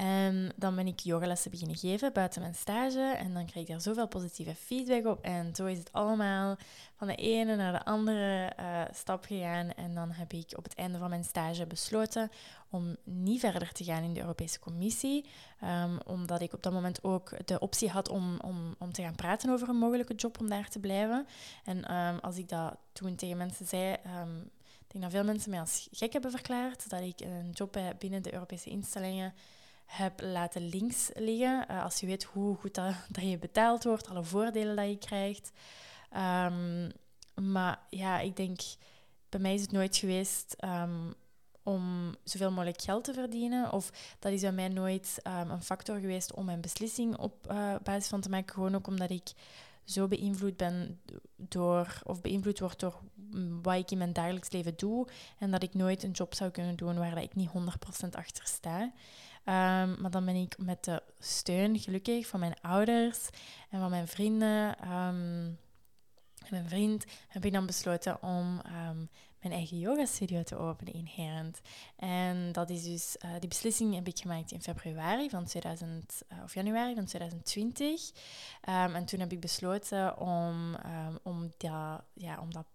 En 0.00 0.52
dan 0.56 0.74
ben 0.74 0.86
ik 0.86 1.00
yogalessen 1.00 1.50
beginnen 1.50 1.76
geven 1.76 2.12
buiten 2.12 2.40
mijn 2.40 2.54
stage. 2.54 3.00
En 3.00 3.34
dan 3.34 3.46
kreeg 3.46 3.62
ik 3.62 3.68
daar 3.68 3.80
zoveel 3.80 4.08
positieve 4.08 4.54
feedback 4.54 5.06
op. 5.06 5.24
En 5.24 5.54
zo 5.54 5.66
is 5.66 5.78
het 5.78 5.92
allemaal 5.92 6.56
van 6.96 7.06
de 7.06 7.14
ene 7.14 7.56
naar 7.56 7.72
de 7.72 7.84
andere 7.84 8.52
uh, 8.60 8.82
stap 8.92 9.24
gegaan. 9.24 9.72
En 9.72 9.94
dan 9.94 10.10
heb 10.10 10.32
ik 10.32 10.52
op 10.56 10.64
het 10.64 10.74
einde 10.74 10.98
van 10.98 11.08
mijn 11.08 11.24
stage 11.24 11.66
besloten 11.66 12.30
om 12.70 12.96
niet 13.04 13.40
verder 13.40 13.72
te 13.72 13.84
gaan 13.84 14.02
in 14.02 14.14
de 14.14 14.20
Europese 14.20 14.58
Commissie. 14.58 15.26
Um, 15.64 15.98
omdat 16.06 16.40
ik 16.40 16.52
op 16.52 16.62
dat 16.62 16.72
moment 16.72 17.04
ook 17.04 17.46
de 17.46 17.58
optie 17.58 17.88
had 17.88 18.08
om, 18.08 18.38
om, 18.40 18.74
om 18.78 18.92
te 18.92 19.02
gaan 19.02 19.14
praten 19.14 19.50
over 19.50 19.68
een 19.68 19.76
mogelijke 19.76 20.14
job 20.14 20.40
om 20.40 20.48
daar 20.48 20.68
te 20.68 20.78
blijven. 20.78 21.26
En 21.64 21.96
um, 21.96 22.18
als 22.18 22.36
ik 22.36 22.48
dat 22.48 22.76
toen 22.92 23.14
tegen 23.14 23.36
mensen 23.36 23.66
zei. 23.66 23.92
Ik 23.92 25.00
denk 25.00 25.04
dat 25.04 25.12
veel 25.12 25.24
mensen 25.24 25.50
mij 25.50 25.60
als 25.60 25.88
gek 25.92 26.12
hebben 26.12 26.30
verklaard 26.30 26.90
dat 26.90 27.00
ik 27.00 27.20
een 27.20 27.50
job 27.52 27.74
heb 27.74 27.98
binnen 27.98 28.22
de 28.22 28.32
Europese 28.32 28.70
instellingen 28.70 29.34
heb 29.90 30.20
laten 30.20 30.68
links 30.68 31.10
liggen. 31.14 31.66
Uh, 31.70 31.82
als 31.82 32.00
je 32.00 32.06
weet 32.06 32.24
hoe 32.24 32.56
goed 32.56 32.74
dat, 32.74 32.94
dat, 33.08 33.30
je 33.30 33.38
betaald 33.38 33.84
wordt, 33.84 34.08
alle 34.08 34.24
voordelen 34.24 34.76
dat 34.76 34.88
je 34.88 34.98
krijgt. 34.98 35.50
Um, 36.16 36.92
maar 37.34 37.78
ja, 37.90 38.18
ik 38.18 38.36
denk, 38.36 38.60
bij 39.28 39.40
mij 39.40 39.54
is 39.54 39.60
het 39.60 39.72
nooit 39.72 39.96
geweest 39.96 40.56
um, 40.64 41.14
om 41.62 42.14
zoveel 42.24 42.50
mogelijk 42.50 42.82
geld 42.82 43.04
te 43.04 43.12
verdienen. 43.12 43.72
Of 43.72 44.16
dat 44.18 44.32
is 44.32 44.40
bij 44.40 44.52
mij 44.52 44.68
nooit 44.68 45.20
um, 45.26 45.50
een 45.50 45.62
factor 45.62 45.98
geweest 45.98 46.34
om 46.34 46.44
mijn 46.44 46.60
beslissing 46.60 47.16
op 47.16 47.46
uh, 47.50 47.74
basis 47.82 48.08
van 48.08 48.20
te 48.20 48.28
maken. 48.28 48.54
Gewoon 48.54 48.74
ook 48.74 48.86
omdat 48.86 49.10
ik 49.10 49.32
zo 49.84 50.08
beïnvloed 50.08 50.56
ben 50.56 51.00
door, 51.36 52.02
of 52.04 52.20
beïnvloed 52.20 52.58
word 52.58 52.80
door 52.80 53.00
wat 53.62 53.76
ik 53.76 53.90
in 53.90 53.98
mijn 53.98 54.12
dagelijks 54.12 54.50
leven 54.50 54.72
doe. 54.76 55.06
En 55.38 55.50
dat 55.50 55.62
ik 55.62 55.74
nooit 55.74 56.02
een 56.02 56.10
job 56.10 56.34
zou 56.34 56.50
kunnen 56.50 56.76
doen 56.76 56.98
waar 56.98 57.22
ik 57.22 57.34
niet 57.34 57.50
100% 57.50 57.52
achter 58.10 58.46
sta. 58.46 58.92
Um, 59.44 60.00
maar 60.00 60.10
dan 60.10 60.24
ben 60.24 60.34
ik 60.34 60.58
met 60.58 60.84
de 60.84 61.02
steun 61.18 61.78
gelukkig 61.78 62.26
van 62.26 62.40
mijn 62.40 62.60
ouders 62.60 63.28
en 63.70 63.80
van 63.80 63.90
mijn 63.90 64.08
vrienden. 64.08 64.90
Um, 64.92 65.58
en 66.38 66.50
mijn 66.50 66.68
vriend 66.68 67.04
heb 67.28 67.44
ik 67.44 67.52
dan 67.52 67.66
besloten 67.66 68.22
om 68.22 68.60
um, 68.88 69.08
mijn 69.40 69.54
eigen 69.54 69.78
yoga-studio 69.78 70.42
te 70.42 70.56
openen 70.56 70.92
in 70.92 71.04
Herent. 71.14 71.60
En 71.96 72.52
dat 72.52 72.70
is 72.70 72.84
dus, 72.84 73.16
uh, 73.24 73.30
die 73.38 73.48
beslissing 73.48 73.94
heb 73.94 74.06
ik 74.06 74.18
gemaakt 74.18 74.52
in 74.52 74.62
februari 74.62 75.30
van 75.30 75.44
2000, 75.44 76.22
uh, 76.32 76.42
of 76.42 76.54
januari 76.54 76.94
van 76.94 77.04
2020. 77.04 78.10
en 78.60 79.04
toen 79.04 79.20
heb 79.20 79.32
ik 79.32 79.40
besloten 79.40 80.18
om, 80.18 80.76
om, 81.22 81.50
dat, 81.56 82.02
ja, 82.14 82.40
om 82.40 82.52
dat 82.52 82.66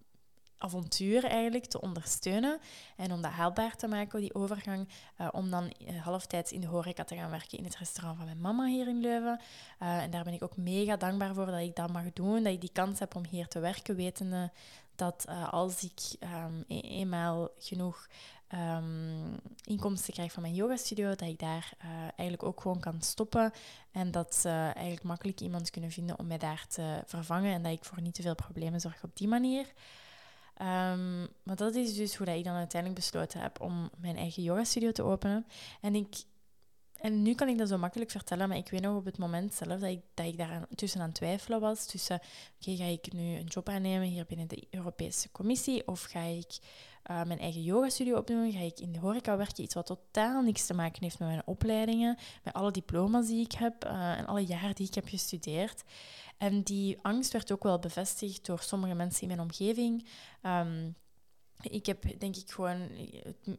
avontuur 0.58 1.24
eigenlijk 1.24 1.66
te 1.66 1.82
ondersteunen 1.82 2.60
en 2.96 3.12
om 3.12 3.22
dat 3.22 3.32
haalbaar 3.32 3.76
te 3.76 3.88
maken, 3.88 4.20
die 4.20 4.36
overgang, 4.36 4.88
uh, 5.22 5.28
om 5.32 5.50
dan 5.50 5.74
uh, 5.80 6.04
halftijds 6.04 6.52
in 6.52 6.62
de 6.62 6.68
horeca 6.68 7.04
te 7.04 7.16
gaan 7.16 7.30
werken 7.30 7.58
in 7.58 7.64
het 7.64 7.78
restaurant 7.78 8.18
van 8.18 8.26
mijn 8.26 8.42
mama 8.42 8.66
hier 8.66 8.88
in 8.88 9.02
Leuven. 9.02 9.40
Uh, 9.82 10.04
en 10.04 10.12
daar 10.12 10.24
ben 10.24 10.34
ik 10.34 10.44
ook 10.44 10.58
mega 10.58 10.96
dankbaar 10.98 11.34
voor 11.34 11.46
dat 11.46 11.60
ik 11.60 11.76
dat 11.76 11.92
mag 11.92 12.14
doen, 12.14 12.44
dat 12.44 12.54
ik 12.54 12.62
die 12.62 12.72
kans 12.74 13.00
heb 13.00 13.16
om 13.16 13.26
hier 13.30 13.48
te 13.48 13.60
werken, 13.60 13.96
wetende 13.96 14.52
dat 14.96 15.26
als 15.50 15.84
ik 15.84 16.28
um, 16.46 16.64
e 16.68 16.80
eenmaal 16.80 17.50
genoeg 17.58 18.08
um, 18.54 19.40
inkomsten 19.64 20.14
krijg 20.14 20.32
van 20.32 20.42
mijn 20.42 20.54
yogastudio, 20.54 21.08
dat 21.08 21.22
ik 21.22 21.40
daar 21.40 21.74
eigenlijk 22.16 22.44
ook 22.44 22.62
gewoon 22.62 22.80
kan 22.80 23.02
stoppen 23.02 23.52
en 23.92 24.12
dat 24.12 24.36
ze 24.36 24.50
eigenlijk 24.50 25.04
makkelijk 25.04 25.40
iemand 25.40 25.70
kunnen 25.70 25.92
vinden 25.92 26.20
om 26.20 26.28
mij 26.28 26.38
daar 26.38 26.66
te 26.68 27.04
vervangen 27.06 27.54
en 27.54 27.64
dat 27.64 27.72
ik 27.72 27.86
voor 27.86 28.02
niet 28.02 28.14
te 28.14 28.22
veel 28.22 28.36
problemen 28.36 28.80
zorg 28.80 29.04
op 29.04 29.18
die 29.18 29.28
manier. 29.28 29.74
Um, 30.62 31.28
maar 31.44 31.56
dat 31.56 31.76
is 31.76 31.96
dus 31.96 32.16
hoe 32.16 32.26
dat 32.26 32.36
ik 32.36 32.44
dan 32.44 32.56
uiteindelijk 32.56 33.02
besloten 33.02 33.40
heb 33.40 33.62
om 33.62 33.90
mijn 33.98 34.18
eigen 34.18 34.44
yoga-studio 34.44 34.92
te 34.92 35.04
openen. 35.04 35.46
En, 35.82 35.96
ik, 35.96 36.24
en 37.06 37.22
nu 37.22 37.36
kan 37.36 37.48
ik 37.48 37.58
dat 37.58 37.70
zo 37.70 37.78
makkelijk 37.78 38.12
vertellen, 38.12 38.50
maar 38.50 38.58
ik 38.58 38.70
weet 38.70 38.82
nog 38.82 38.96
op 38.96 39.06
het 39.06 39.18
moment 39.18 39.54
zelf 39.54 39.80
dat 39.80 39.90
ik, 39.90 40.02
dat 40.14 40.26
ik 40.26 40.38
daar 40.38 40.68
tussen 40.76 41.02
aan 41.02 41.12
twijfelen 41.12 41.60
was. 41.60 41.86
Tussen, 41.86 42.20
oké, 42.60 42.76
ga 42.76 42.84
ik 42.84 43.14
nu 43.14 43.36
een 43.36 43.46
job 43.46 43.70
aannemen 43.70 44.08
hier 44.08 44.26
binnen 44.26 44.48
de 44.48 44.68
Europese 44.70 45.32
Commissie 45.32 45.88
of 45.88 46.04
ga 46.04 46.22
ik 46.22 46.58
uh, 47.12 47.24
mijn 47.24 47.40
eigen 47.40 47.64
yoga-studio 47.64 48.18
opdoen? 48.18 48.52
Ga 48.52 48.60
ik 48.60 48.80
in 48.80 48.92
de 48.92 49.00
horeca 49.00 49.38
werken? 49.38 49.64
Iets 49.64 49.74
wat 49.74 49.86
totaal 49.86 50.42
niks 50.42 50.66
te 50.66 50.74
maken 50.74 51.04
heeft 51.04 51.20
met 51.20 51.28
mijn 51.28 51.42
opleidingen, 51.46 52.18
met 52.44 52.54
alle 52.54 52.72
diploma's 52.72 53.28
die 53.28 53.44
ik 53.44 53.52
heb 53.52 53.86
uh, 53.86 54.18
en 54.18 54.26
alle 54.26 54.46
jaren 54.46 54.76
die 54.76 54.88
ik 54.88 54.96
heb 54.96 55.08
gestudeerd. 55.08 55.84
En 56.38 56.62
die 56.64 56.98
angst 57.02 57.32
werd 57.32 57.52
ook 57.52 57.64
wel 57.64 57.80
bevestigd 57.80 58.46
door 58.46 58.60
sommige 58.60 58.94
mensen 58.94 59.22
in 59.22 59.28
mijn 59.28 59.40
omgeving. 59.40 60.08
Um, 60.42 60.96
ik 61.62 61.86
heb 61.86 62.20
denk 62.20 62.36
ik 62.36 62.52
gewoon 62.52 62.90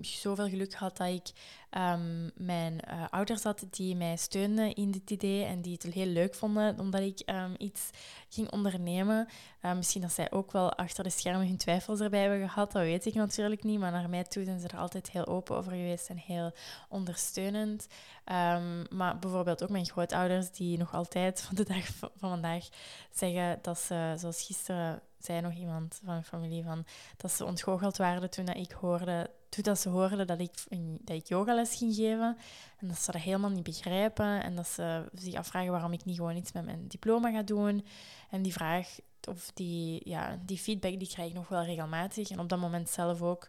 zoveel 0.00 0.49
geluk 0.49 0.75
gehad 0.75 0.97
dat 0.97 1.09
ik 1.09 1.31
um, 1.71 2.31
mijn 2.35 2.81
uh, 2.89 3.05
ouders 3.11 3.43
had 3.43 3.65
die 3.71 3.97
mij 3.97 4.17
steunden 4.17 4.75
in 4.75 4.91
dit 4.91 5.11
idee 5.11 5.45
en 5.45 5.61
die 5.61 5.73
het 5.73 5.95
heel 5.95 6.07
leuk 6.07 6.35
vonden 6.35 6.81
omdat 6.81 7.01
ik 7.01 7.23
um, 7.27 7.55
iets 7.59 7.91
ging 8.29 8.51
ondernemen. 8.51 9.29
Uh, 9.63 9.75
misschien 9.75 10.03
dat 10.03 10.13
zij 10.13 10.33
ook 10.33 10.53
wel 10.53 10.73
achter 10.73 11.05
de 11.05 11.11
schermen 11.11 11.47
hun 11.47 11.57
twijfels 11.57 12.01
erbij 12.01 12.21
hebben 12.21 12.49
gehad, 12.49 12.73
dat 12.73 12.83
weet 12.83 13.07
ik 13.07 13.15
natuurlijk 13.15 13.63
niet. 13.63 13.79
Maar 13.79 13.93
naar 13.93 14.11
mij 14.11 14.25
toe 14.25 14.45
zijn 14.45 14.61
ze 14.61 14.69
er 14.69 14.79
altijd 14.79 15.11
heel 15.11 15.27
open 15.27 15.57
over 15.57 15.73
geweest 15.73 16.09
en 16.09 16.17
heel 16.17 16.53
ondersteunend. 16.89 17.87
Um, 18.25 18.87
maar 18.91 19.19
bijvoorbeeld 19.19 19.63
ook 19.63 19.71
mijn 19.71 19.87
grootouders, 19.87 20.51
die 20.51 20.79
nog 20.79 20.95
altijd 20.95 21.41
van 21.41 21.55
de 21.55 21.65
dag 21.65 21.87
van 21.87 22.11
vandaag 22.17 22.69
zeggen 23.11 23.59
dat 23.63 23.79
ze, 23.79 24.15
zoals 24.17 24.43
gisteren 24.43 25.03
zei 25.19 25.41
nog 25.41 25.55
iemand 25.55 25.95
van 25.95 26.13
mijn 26.13 26.25
familie, 26.25 26.65
van, 26.65 26.85
dat 27.17 27.31
ze 27.33 27.45
ontgoocheld 27.45 27.97
waren 27.97 28.31
toen 28.31 28.45
dat 28.45 28.57
ik 28.57 28.73
hoorde, 28.73 29.31
dat 29.63 29.79
ze 29.81 29.89
hoorden 29.89 30.27
dat 30.27 30.41
ik, 30.41 30.53
dat 31.01 31.17
ik 31.17 31.27
yogales 31.27 31.75
ging 31.75 31.95
geven. 31.95 32.37
En 32.79 32.89
dat 32.89 32.99
ze 32.99 33.13
dat 33.13 33.21
helemaal 33.21 33.51
niet 33.51 33.63
begrijpen. 33.63 34.43
En 34.43 34.57
dat 34.57 34.69
ze 34.69 35.05
zich 35.13 35.35
afvragen 35.35 35.71
waarom 35.71 35.93
ik 35.93 36.05
niet 36.05 36.17
gewoon 36.17 36.37
iets 36.37 36.53
met 36.53 36.65
mijn 36.65 36.89
diploma 36.89 37.31
ga 37.31 37.43
doen. 37.43 37.85
En 38.31 38.43
die 38.43 38.53
vraag, 38.53 38.99
of 39.29 39.51
die, 39.55 40.01
ja, 40.05 40.39
die 40.47 40.59
feedback, 40.59 40.99
die 40.99 41.09
krijg 41.09 41.29
ik 41.29 41.35
nog 41.35 41.49
wel 41.49 41.63
regelmatig. 41.63 42.31
En 42.31 42.41
op 42.41 42.49
dat 42.49 42.59
moment 42.59 42.89
zelf 42.89 43.23
ook 43.23 43.49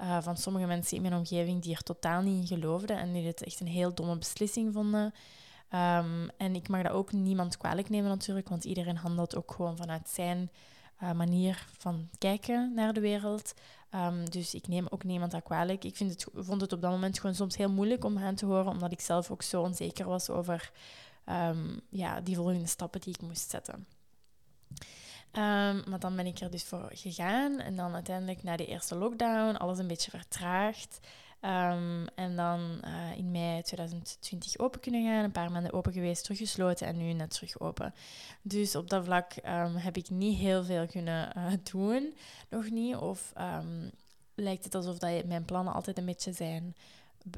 uh, 0.00 0.22
van 0.22 0.36
sommige 0.36 0.66
mensen 0.66 0.96
in 0.96 1.02
mijn 1.02 1.14
omgeving 1.14 1.62
die 1.62 1.74
er 1.74 1.82
totaal 1.82 2.22
niet 2.22 2.50
in 2.50 2.58
geloofden. 2.58 2.98
En 2.98 3.12
die 3.12 3.26
het 3.26 3.42
echt 3.42 3.60
een 3.60 3.66
heel 3.66 3.94
domme 3.94 4.18
beslissing 4.18 4.72
vonden. 4.72 5.14
Um, 5.74 6.30
en 6.36 6.54
ik 6.54 6.68
mag 6.68 6.82
dat 6.82 6.92
ook 6.92 7.12
niemand 7.12 7.56
kwalijk 7.56 7.88
nemen 7.88 8.08
natuurlijk, 8.08 8.48
want 8.48 8.64
iedereen 8.64 8.96
handelt 8.96 9.36
ook 9.36 9.52
gewoon 9.52 9.76
vanuit 9.76 10.08
zijn 10.08 10.50
uh, 11.02 11.12
manier 11.12 11.66
van 11.78 12.08
kijken 12.18 12.72
naar 12.74 12.92
de 12.92 13.00
wereld. 13.00 13.54
Um, 13.94 14.30
dus 14.30 14.54
ik 14.54 14.68
neem 14.68 14.86
ook 14.90 15.04
niemand 15.04 15.30
dat 15.30 15.42
kwalijk. 15.42 15.84
Ik 15.84 15.96
vind 15.96 16.10
het, 16.10 16.26
vond 16.34 16.60
het 16.60 16.72
op 16.72 16.80
dat 16.80 16.90
moment 16.90 17.18
gewoon 17.18 17.34
soms 17.34 17.56
heel 17.56 17.70
moeilijk 17.70 18.04
om 18.04 18.16
hen 18.16 18.34
te 18.34 18.46
horen, 18.46 18.66
omdat 18.66 18.92
ik 18.92 19.00
zelf 19.00 19.30
ook 19.30 19.42
zo 19.42 19.62
onzeker 19.62 20.06
was 20.06 20.30
over 20.30 20.70
um, 21.26 21.80
ja, 21.88 22.20
die 22.20 22.36
volgende 22.36 22.66
stappen 22.66 23.00
die 23.00 23.14
ik 23.14 23.22
moest 23.22 23.50
zetten. 23.50 23.86
Um, 25.32 25.82
maar 25.88 25.98
dan 25.98 26.16
ben 26.16 26.26
ik 26.26 26.38
er 26.38 26.50
dus 26.50 26.64
voor 26.64 26.90
gegaan 26.92 27.58
en 27.58 27.76
dan 27.76 27.94
uiteindelijk 27.94 28.42
na 28.42 28.56
de 28.56 28.66
eerste 28.66 28.94
lockdown 28.94 29.56
alles 29.56 29.78
een 29.78 29.86
beetje 29.86 30.10
vertraagd. 30.10 31.00
Um, 31.44 32.06
en 32.14 32.36
dan 32.36 32.80
uh, 32.84 33.18
in 33.18 33.30
mei 33.30 33.62
2020 33.62 34.58
open 34.58 34.80
kunnen 34.80 35.04
gaan, 35.04 35.24
een 35.24 35.32
paar 35.32 35.50
maanden 35.50 35.72
open 35.72 35.92
geweest, 35.92 36.22
teruggesloten 36.22 36.86
en 36.86 36.96
nu 36.96 37.12
net 37.12 37.30
terug 37.30 37.60
open. 37.60 37.94
Dus 38.42 38.76
op 38.76 38.90
dat 38.90 39.04
vlak 39.04 39.32
um, 39.36 39.76
heb 39.76 39.96
ik 39.96 40.10
niet 40.10 40.38
heel 40.38 40.64
veel 40.64 40.86
kunnen 40.86 41.32
uh, 41.36 41.52
doen, 41.72 42.14
nog 42.48 42.70
niet. 42.70 42.96
Of 42.96 43.32
um, 43.38 43.90
lijkt 44.34 44.64
het 44.64 44.74
alsof 44.74 44.98
dat 44.98 45.24
mijn 45.24 45.44
plannen 45.44 45.74
altijd 45.74 45.98
een 45.98 46.04
beetje 46.04 46.32
zijn 46.32 46.74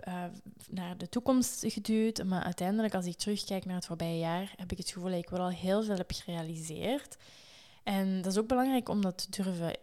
uh, 0.08 0.24
naar 0.68 0.96
de 0.98 1.08
toekomst 1.08 1.64
geduwd. 1.66 2.24
Maar 2.24 2.42
uiteindelijk, 2.42 2.94
als 2.94 3.06
ik 3.06 3.16
terugkijk 3.16 3.64
naar 3.64 3.76
het 3.76 3.86
voorbije 3.86 4.18
jaar, 4.18 4.54
heb 4.56 4.72
ik 4.72 4.78
het 4.78 4.90
gevoel 4.90 5.10
dat 5.10 5.18
ik 5.18 5.30
wel 5.30 5.40
al 5.40 5.50
heel 5.50 5.82
veel 5.82 5.96
heb 5.96 6.10
gerealiseerd. 6.14 7.16
En 7.86 8.22
dat 8.22 8.32
is 8.32 8.38
ook 8.38 8.48
belangrijk 8.48 8.88
om 8.88 9.00
dat 9.02 9.18
te 9.18 9.42
durven 9.42 9.76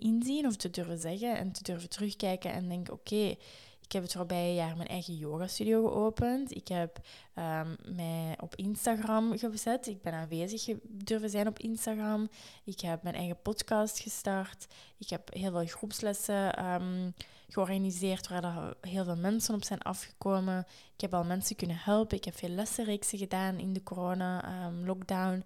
inzien 0.00 0.46
of 0.46 0.56
te 0.56 0.70
durven 0.70 0.98
zeggen 0.98 1.36
en 1.36 1.52
te 1.52 1.62
durven 1.62 1.88
terugkijken 1.88 2.52
en 2.52 2.68
denken, 2.68 2.92
oké, 2.92 3.34
ik 3.80 3.92
heb 3.92 4.02
het 4.02 4.12
voorbije 4.12 4.54
jaar 4.54 4.76
mijn 4.76 4.88
eigen 4.88 5.16
yoga-studio 5.16 5.88
geopend. 5.88 6.54
Ik 6.54 6.68
heb 6.68 7.00
um, 7.34 7.76
mij 7.96 8.36
op 8.40 8.56
Instagram 8.56 9.38
gezet. 9.38 9.86
Ik 9.86 10.02
ben 10.02 10.12
aanwezig 10.12 10.68
durven 10.82 11.30
zijn 11.30 11.46
op 11.46 11.58
Instagram. 11.58 12.28
Ik 12.64 12.80
heb 12.80 13.02
mijn 13.02 13.14
eigen 13.14 13.40
podcast 13.42 13.98
gestart. 13.98 14.66
Ik 14.98 15.08
heb 15.08 15.34
heel 15.34 15.50
veel 15.50 15.66
groepslessen 15.66 16.64
um, 16.64 17.14
georganiseerd 17.48 18.28
waar 18.28 18.44
er 18.44 18.76
heel 18.80 19.04
veel 19.04 19.16
mensen 19.16 19.54
op 19.54 19.64
zijn 19.64 19.82
afgekomen. 19.82 20.66
Ik 20.94 21.00
heb 21.00 21.14
al 21.14 21.24
mensen 21.24 21.56
kunnen 21.56 21.78
helpen. 21.80 22.16
Ik 22.16 22.24
heb 22.24 22.36
veel 22.36 22.48
lessenreeksen 22.48 23.18
gedaan 23.18 23.58
in 23.58 23.72
de 23.72 23.82
corona-lockdown. 23.82 25.44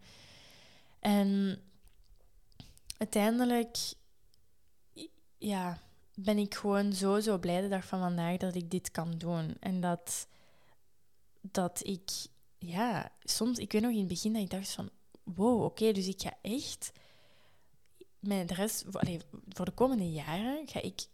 Ehm, 1.00 1.18
en 1.20 1.58
uiteindelijk 3.04 3.78
ja, 5.38 5.78
ben 6.14 6.38
ik 6.38 6.54
gewoon 6.54 6.92
zo, 6.92 7.20
zo 7.20 7.38
blij 7.38 7.60
de 7.60 7.68
dag 7.68 7.84
van 7.84 8.00
vandaag 8.00 8.36
dat 8.36 8.54
ik 8.54 8.70
dit 8.70 8.90
kan 8.90 9.18
doen. 9.18 9.56
En 9.60 9.80
dat, 9.80 10.26
dat 11.40 11.80
ik, 11.86 12.10
ja, 12.58 13.10
soms, 13.22 13.58
ik 13.58 13.72
weet 13.72 13.82
nog 13.82 13.90
in 13.90 13.98
het 13.98 14.08
begin 14.08 14.32
dat 14.32 14.42
ik 14.42 14.50
dacht 14.50 14.72
van, 14.72 14.90
wow, 15.22 15.62
oké, 15.62 15.92
dus 15.92 16.06
ik 16.06 16.20
ga 16.20 16.36
echt 16.42 16.92
allez, 18.28 18.84
voor 19.48 19.64
de 19.64 19.70
komende 19.74 20.12
jaren 20.12 20.68
ga 20.68 20.82
ik 20.82 21.06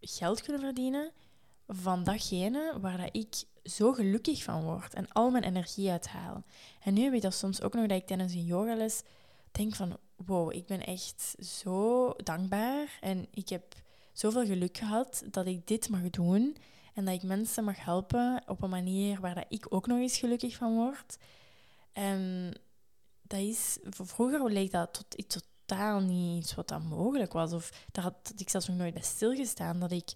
geld 0.00 0.42
kunnen 0.42 0.62
verdienen 0.62 1.12
van 1.66 2.04
datgene 2.04 2.78
waar 2.80 2.96
dat 2.96 3.16
ik 3.16 3.44
zo 3.64 3.92
gelukkig 3.92 4.42
van 4.42 4.64
word 4.64 4.94
en 4.94 5.12
al 5.12 5.30
mijn 5.30 5.44
energie 5.44 5.90
uithaal. 5.90 6.44
En 6.80 6.94
nu 6.94 7.02
heb 7.02 7.12
ik 7.12 7.22
dat 7.22 7.34
soms 7.34 7.62
ook 7.62 7.74
nog 7.74 7.86
dat 7.86 8.00
ik 8.00 8.06
tijdens 8.06 8.32
een 8.32 8.44
yogales 8.44 9.02
denk 9.50 9.74
van, 9.74 9.98
wow, 10.16 10.52
ik 10.52 10.66
ben 10.66 10.86
echt 10.86 11.34
zo 11.38 12.12
dankbaar 12.16 12.98
en 13.00 13.26
ik 13.30 13.48
heb 13.48 13.74
zoveel 14.12 14.46
geluk 14.46 14.76
gehad 14.76 15.22
dat 15.30 15.46
ik 15.46 15.66
dit 15.66 15.88
mag 15.88 16.10
doen 16.10 16.56
en 16.94 17.04
dat 17.04 17.14
ik 17.14 17.22
mensen 17.22 17.64
mag 17.64 17.84
helpen 17.84 18.42
op 18.46 18.62
een 18.62 18.70
manier 18.70 19.20
waar 19.20 19.34
dat 19.34 19.46
ik 19.48 19.66
ook 19.68 19.86
nog 19.86 19.98
eens 19.98 20.18
gelukkig 20.18 20.56
van 20.56 20.74
word. 20.74 21.18
En 21.92 22.52
dat 23.22 23.40
is, 23.40 23.78
vroeger 23.82 24.52
leek 24.52 24.70
dat 24.70 24.92
tot, 24.92 25.42
totaal 25.66 26.00
niet 26.00 26.42
iets 26.42 26.54
wat 26.54 26.68
dat 26.68 26.82
mogelijk 26.82 27.32
was. 27.32 27.52
Of 27.52 27.70
daar 27.92 28.04
had 28.04 28.32
ik 28.36 28.48
zelfs 28.48 28.68
nog 28.68 28.76
nooit 28.76 28.94
bij 28.94 29.02
stilgestaan 29.02 29.80
dat 29.80 29.92
ik 29.92 30.12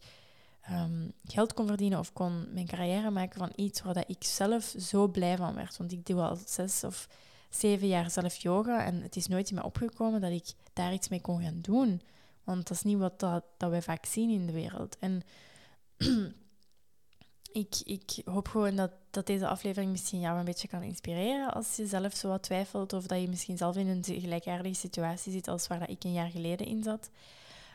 ehm, 0.61 1.09
geld 1.25 1.55
kon 1.55 1.67
verdienen 1.67 1.99
of 1.99 2.13
kon 2.13 2.53
mijn 2.53 2.67
carrière 2.67 3.11
maken 3.11 3.39
van 3.39 3.53
iets 3.57 3.83
waar 3.83 3.95
dat 3.95 4.09
ik 4.09 4.25
zelf 4.25 4.75
zo 4.79 5.09
blij 5.09 5.37
van 5.37 5.55
werd. 5.55 5.77
Want 5.77 5.93
ik 5.93 6.07
doe 6.07 6.21
al 6.21 6.39
zes 6.47 6.85
of 6.85 7.09
zeven 7.51 7.89
jaar 7.89 8.11
zelf 8.11 8.37
yoga 8.37 8.85
en 8.85 9.03
het 9.03 9.17
is 9.17 9.27
nooit 9.27 9.51
in 9.51 9.55
me 9.55 9.65
opgekomen 9.65 10.21
dat 10.21 10.31
ik 10.31 10.53
daar 10.73 10.93
iets 10.93 11.09
mee 11.09 11.21
kon 11.21 11.43
gaan 11.43 11.59
doen. 11.61 12.03
Want 12.45 12.69
dat 12.69 12.77
is 12.77 12.83
niet 12.83 12.99
wat 12.99 13.21
dat, 13.21 13.45
dat 13.57 13.71
wij 13.71 13.83
vaak 13.83 14.07
zien 14.07 14.31
in 14.31 14.47
de 14.47 14.53
wereld. 14.53 14.97
En 14.99 15.23
ik, 17.53 17.75
ik 17.85 18.23
hoop 18.25 18.49
gewoon 18.49 18.77
dat, 18.77 18.91
dat 19.11 19.27
deze 19.27 19.47
aflevering 19.47 19.91
misschien 19.91 20.21
jou 20.21 20.39
een 20.39 20.45
beetje 20.45 20.69
kan 20.69 20.83
inspireren 20.83 21.53
als 21.53 21.77
je 21.77 21.87
zelf 21.87 22.15
zo 22.15 22.29
wat 22.29 22.43
twijfelt 22.43 22.93
of 22.93 23.07
dat 23.07 23.21
je 23.21 23.29
misschien 23.29 23.57
zelf 23.57 23.77
in 23.77 23.89
een 23.89 24.05
gelijkaardige 24.05 24.75
situatie 24.75 25.33
zit 25.33 25.49
als 25.49 25.67
waar 25.67 25.79
dat 25.79 25.91
ik 25.91 26.05
een 26.05 26.13
jaar 26.13 26.31
geleden 26.31 26.67
in 26.67 26.83
zat. 26.83 27.11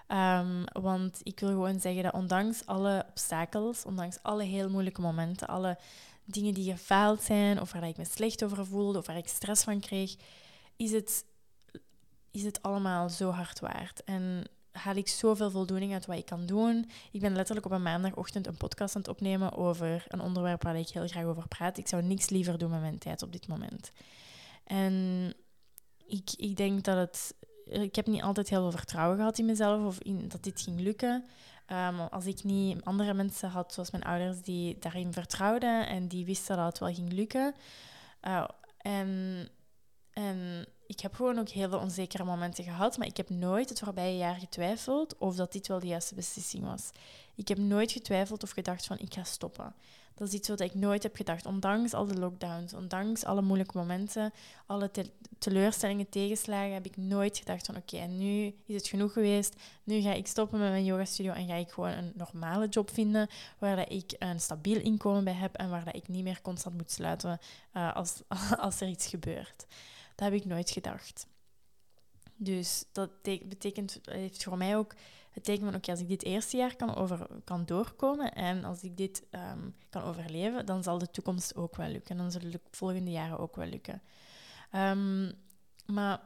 Um, 0.08 0.64
want 0.72 1.20
ik 1.24 1.40
wil 1.40 1.50
gewoon 1.50 1.80
zeggen 1.80 2.04
dat 2.04 2.14
ondanks 2.14 2.66
alle 2.66 3.06
obstakels, 3.10 3.86
ondanks 3.86 4.18
alle 4.22 4.44
heel 4.44 4.70
moeilijke 4.70 5.02
momenten, 5.02 5.48
alle 5.48 5.78
dingen 6.26 6.54
die 6.54 6.72
gefaald 6.72 7.22
zijn, 7.22 7.62
of 7.62 7.72
waar 7.72 7.88
ik 7.88 7.98
me 7.98 8.06
slecht 8.06 8.44
over 8.44 8.66
voelde, 8.66 8.98
of 8.98 9.08
waar 9.08 9.18
ik 9.18 9.28
stress 9.28 9.64
van 9.64 9.80
kreeg, 9.80 10.16
is 10.76 10.92
het, 10.92 11.26
is 12.32 12.44
het 12.44 12.62
allemaal 12.62 13.10
zo 13.10 13.30
hard 13.30 13.60
waard. 13.60 14.04
En 14.04 14.44
haal 14.72 14.96
ik 14.96 15.08
zoveel 15.08 15.52
voldoening 15.52 15.94
uit 15.94 16.06
wat 16.06 16.18
ik 16.18 16.26
kan 16.26 16.46
doen. 16.46 16.90
Ik 17.12 17.22
ben 17.22 17.36
letterlijk 17.36 17.66
op 17.66 17.72
een 17.72 17.82
maandagochtend 17.82 18.48
een 18.48 18.58
podcast 18.58 18.96
aan 18.96 19.02
het 19.02 19.10
opnemen 19.10 19.54
over 19.54 20.06
een 20.08 20.20
onderwerp 20.20 20.64
waar 20.64 20.78
ik 20.78 20.90
heel 20.90 21.08
graag 21.08 21.24
over 21.24 21.48
praat. 21.48 21.78
Ik 21.78 21.88
zou 21.88 22.04
niks 22.04 22.30
liever 22.30 22.58
doen 22.58 22.70
met 22.70 22.82
mijn 22.82 22.98
tijd 22.98 23.22
op 23.22 23.32
dit 23.32 23.48
moment. 23.48 23.92
En 24.64 25.34
ik, 26.08 26.30
ik 26.38 26.56
denk 26.56 26.84
dat 26.84 26.98
het... 26.98 27.36
Ik 27.66 27.96
heb 27.96 28.08
niet 28.08 28.22
altijd 28.22 28.50
heel 28.50 28.62
veel 28.62 28.78
vertrouwen 28.78 29.18
gehad 29.18 29.38
in 29.38 29.46
mezelf 29.46 29.86
of 29.86 30.00
in 30.00 30.28
dat 30.28 30.44
dit 30.44 30.62
ging 30.62 30.80
lukken. 30.80 31.26
Um, 31.72 32.00
als 32.00 32.26
ik 32.26 32.44
niet 32.44 32.84
andere 32.84 33.14
mensen 33.14 33.50
had, 33.50 33.74
zoals 33.74 33.92
mijn 33.92 34.04
ouders, 34.04 34.42
die 34.42 34.78
daarin 34.80 35.14
vertrouwden 35.14 35.88
en 35.88 36.08
die 36.08 36.26
wisten 36.26 36.58
dat 36.58 36.66
het 36.66 36.80
wel 36.80 36.94
ging 36.94 37.12
lukken. 37.12 37.56
Uh, 38.22 38.48
en, 38.78 39.50
en 40.12 40.66
ik 40.88 41.00
heb 41.00 41.14
gewoon 41.14 41.40
ook 41.40 41.50
heel 41.50 41.70
veel 41.70 41.80
onzekere 41.80 42.24
momenten 42.24 42.64
gehad, 42.64 42.98
maar 42.98 43.08
ik 43.08 43.18
heb 43.18 43.30
nooit 43.30 43.70
het 43.70 43.80
voorbije 43.80 44.18
jaar 44.18 44.36
getwijfeld 44.36 45.18
of 45.18 45.36
dat 45.36 45.52
dit 45.52 45.68
wel 45.68 45.80
de 45.80 45.88
juiste 45.88 46.16
beslissing 46.16 46.64
was. 46.64 46.90
Ik 47.36 47.48
heb 47.48 47.58
nooit 47.58 47.92
getwijfeld 47.92 48.44
of 48.44 48.52
gedacht 48.52 48.86
van 48.86 48.98
ik 49.00 49.14
ga 49.14 49.24
stoppen. 49.24 49.76
Dat 50.16 50.28
is 50.28 50.34
iets 50.34 50.48
wat 50.48 50.60
ik 50.60 50.74
nooit 50.74 51.04
heb 51.04 51.16
gedacht. 51.16 51.46
Ondanks 51.46 51.94
al 51.94 52.06
de 52.06 52.20
lockdowns, 52.20 52.74
ondanks 52.74 53.26
alle 53.26 53.42
moeilijke 53.42 53.78
momenten, 53.78 54.34
alle 54.66 54.92
teleurstellingen, 55.40 56.10
tegenslagen, 56.10 56.74
heb 56.74 56.86
ik 56.86 56.98
nooit 56.98 57.38
gedacht 57.38 57.66
van 57.66 57.76
oké, 57.76 57.98
en 57.98 58.18
nu 58.18 58.56
is 58.66 58.76
het 58.76 58.88
genoeg 58.88 59.14
geweest. 59.14 59.56
Nu 59.84 60.02
ga 60.02 60.14
ik 60.14 60.28
stoppen 60.28 60.60
met 60.60 60.70
mijn 60.70 60.86
yogastudio 60.86 61.32
en 61.32 61.48
ga 61.48 61.56
ik 61.56 61.70
gewoon 61.70 61.92
een 61.92 62.14
normale 62.16 62.68
job 62.68 62.90
vinden 62.90 63.30
waar 63.60 63.76
dat 63.76 63.92
ik 63.92 64.16
een 64.20 64.40
stabiel 64.40 64.80
inkomen 64.80 65.24
bij 65.24 65.34
heb 65.34 65.56
en 65.56 65.70
waar 65.70 65.86
dat 65.86 65.96
ik 65.96 66.08
niet 66.08 66.24
meer 66.24 66.42
constant 66.42 66.78
moet 66.78 66.92
sluiten 66.92 67.40
uh, 67.74 67.96
als, 67.96 68.22
als 68.58 68.82
er 68.82 68.88
iets 68.88 69.08
gebeurt. 69.08 69.66
Dat 70.16 70.30
heb 70.30 70.34
ik 70.34 70.46
nooit 70.46 70.70
gedacht. 70.70 71.28
Dus 72.36 72.86
dat 72.92 73.10
betekent, 73.24 74.00
heeft 74.04 74.44
voor 74.44 74.58
mij 74.58 74.78
ook 74.78 74.94
het 75.36 75.44
teken 75.44 75.66
van, 75.66 75.76
oké, 75.76 75.92
als 75.92 76.00
ik 76.00 76.08
dit 76.08 76.24
eerste 76.24 76.58
jaar 76.58 76.76
kan, 76.76 76.96
over, 76.96 77.28
kan 77.44 77.66
doorkomen 77.66 78.34
en 78.34 78.64
als 78.64 78.84
ik 78.84 78.98
dit 78.98 79.24
um, 79.32 79.76
kan 79.90 80.04
overleven, 80.04 80.66
dan 80.66 80.84
zal 80.84 80.98
de 80.98 81.12
toekomst 81.12 81.56
ook 81.56 81.76
wel 81.76 81.88
lukken. 81.88 82.18
Dan 82.18 82.32
zullen 82.32 82.52
de 82.52 82.60
volgende 82.72 83.12
jaren 83.12 83.40
ook 83.40 83.56
wel 83.56 83.68
lukken. 83.68 84.02
Um, 84.76 85.32
maar 85.86 86.22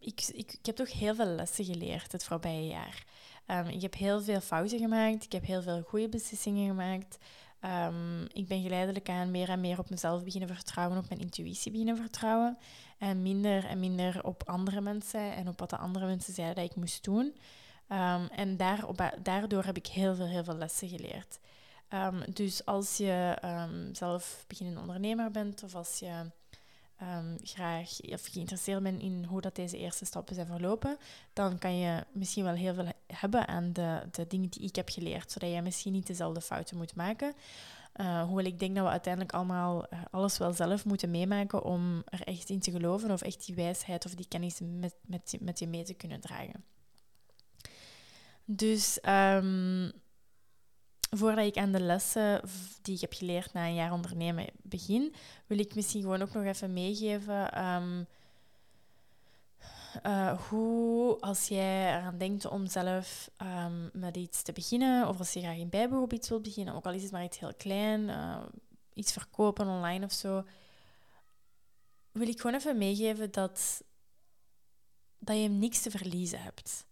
ik, 0.00 0.20
ik, 0.32 0.58
heb 0.62 0.76
toch 0.76 0.92
heel 0.92 1.14
veel 1.14 1.26
lessen 1.26 1.64
geleerd 1.64 2.12
het 2.12 2.24
voorbije 2.24 2.66
jaar. 2.66 3.04
Um, 3.46 3.66
ik 3.66 3.82
heb 3.82 3.94
heel 3.94 4.22
veel 4.22 4.40
fouten 4.40 4.78
gemaakt. 4.78 5.24
Ik 5.24 5.32
heb 5.32 5.44
heel 5.44 5.62
veel 5.62 5.82
goede 5.82 6.08
beslissingen 6.08 6.68
gemaakt. 6.68 7.18
Ehm, 7.60 8.22
ik 8.32 8.48
ben 8.48 8.62
geleidelijk 8.62 9.08
aan 9.08 9.30
meer 9.30 9.48
en 9.48 9.60
meer 9.60 9.78
op 9.78 9.90
mezelf 9.90 10.24
beginnen 10.24 10.54
vertrouwen, 10.54 10.98
op 10.98 11.08
mijn 11.08 11.20
intuïtie 11.20 11.70
beginnen 11.70 11.96
vertrouwen. 11.96 12.58
En 12.98 13.22
minder 13.22 13.64
en 13.64 13.80
minder 13.80 14.24
op 14.24 14.42
andere 14.48 14.80
mensen 14.80 15.34
en 15.34 15.48
op 15.48 15.58
wat 15.58 15.70
de 15.70 15.76
andere 15.76 16.06
mensen 16.06 16.34
zeiden 16.34 16.56
dat 16.56 16.70
ik 16.70 16.76
moest 16.76 17.04
doen. 17.04 17.34
Um, 17.88 18.26
en 18.26 18.56
daardoor 19.22 19.64
heb 19.64 19.76
ik 19.76 19.86
heel 19.86 20.14
veel, 20.14 20.26
heel 20.26 20.44
veel 20.44 20.56
lessen 20.56 20.88
geleerd. 20.88 21.38
Um, 21.90 22.22
dus 22.32 22.64
als 22.64 22.96
je 22.96 23.38
zelf 23.92 24.44
beginnende 24.46 24.80
ondernemer 24.80 25.30
bent 25.30 25.62
of 25.62 25.74
als 25.74 25.98
je 25.98 26.30
graag 27.42 28.00
of 28.00 28.26
geïnteresseerd 28.26 28.82
bent 28.82 29.00
in 29.02 29.24
hoe 29.24 29.40
dat 29.40 29.54
deze 29.54 29.78
eerste 29.78 30.04
stappen 30.04 30.34
zijn 30.34 30.46
verlopen, 30.46 30.96
dan 31.32 31.58
kan 31.58 31.76
je 31.76 32.04
misschien 32.12 32.44
wel 32.44 32.54
heel 32.54 32.74
veel 32.74 32.92
hebben 33.06 33.48
aan 33.48 33.72
de, 33.72 34.02
de 34.10 34.26
dingen 34.26 34.48
die 34.48 34.62
ik 34.62 34.76
heb 34.76 34.88
geleerd, 34.88 35.32
zodat 35.32 35.50
jij 35.50 35.62
misschien 35.62 35.92
niet 35.92 36.06
dezelfde 36.06 36.40
fouten 36.40 36.76
moet 36.76 36.94
maken. 36.94 37.34
Uh, 38.00 38.22
hoewel 38.22 38.44
ik 38.44 38.58
denk 38.58 38.74
dat 38.74 38.84
we 38.84 38.90
uiteindelijk 38.90 39.32
allemaal 39.34 39.86
uh, 39.92 40.00
alles 40.10 40.38
wel 40.38 40.52
zelf 40.52 40.84
moeten 40.84 41.10
meemaken 41.10 41.62
om 41.62 42.02
er 42.04 42.22
echt 42.22 42.48
in 42.48 42.60
te 42.60 42.70
geloven 42.70 43.10
of 43.10 43.22
echt 43.22 43.46
die 43.46 43.54
wijsheid 43.54 44.04
of 44.04 44.14
die 44.14 44.28
kennis 44.28 44.60
met, 44.60 44.94
met, 45.06 45.36
met 45.40 45.58
je 45.58 45.68
mee 45.68 45.82
te 45.82 45.94
kunnen 45.94 46.20
dragen. 46.20 46.64
Dus 48.46 48.98
um, 49.08 49.92
voordat 51.10 51.46
ik 51.46 51.56
aan 51.56 51.72
de 51.72 51.80
lessen 51.80 52.40
die 52.82 52.94
ik 52.94 53.00
heb 53.00 53.12
geleerd 53.12 53.52
na 53.52 53.66
een 53.66 53.74
jaar 53.74 53.92
ondernemen 53.92 54.46
begin, 54.62 55.14
wil 55.46 55.58
ik 55.58 55.74
misschien 55.74 56.02
gewoon 56.02 56.22
ook 56.22 56.32
nog 56.32 56.44
even 56.44 56.72
meegeven 56.72 57.64
um, 57.64 58.06
uh, 60.06 60.40
hoe, 60.48 61.20
als 61.20 61.48
jij 61.48 61.96
eraan 61.96 62.18
denkt 62.18 62.46
om 62.46 62.66
zelf 62.66 63.30
um, 63.42 63.90
met 63.92 64.16
iets 64.16 64.42
te 64.42 64.52
beginnen, 64.52 65.08
of 65.08 65.18
als 65.18 65.32
je 65.32 65.40
graag 65.40 65.56
in 65.56 65.68
bijberoep 65.68 66.12
iets 66.12 66.28
wilt 66.28 66.42
beginnen, 66.42 66.74
ook 66.74 66.86
al 66.86 66.92
is 66.92 67.02
het 67.02 67.12
maar 67.12 67.24
iets 67.24 67.38
heel 67.38 67.54
klein, 67.54 68.00
uh, 68.00 68.42
iets 68.94 69.12
verkopen 69.12 69.66
online 69.66 70.04
of 70.04 70.12
zo, 70.12 70.44
wil 72.12 72.28
ik 72.28 72.40
gewoon 72.40 72.56
even 72.56 72.78
meegeven 72.78 73.30
dat, 73.30 73.82
dat 75.18 75.36
je 75.36 75.48
niks 75.48 75.82
te 75.82 75.90
verliezen 75.90 76.42
hebt. 76.42 76.86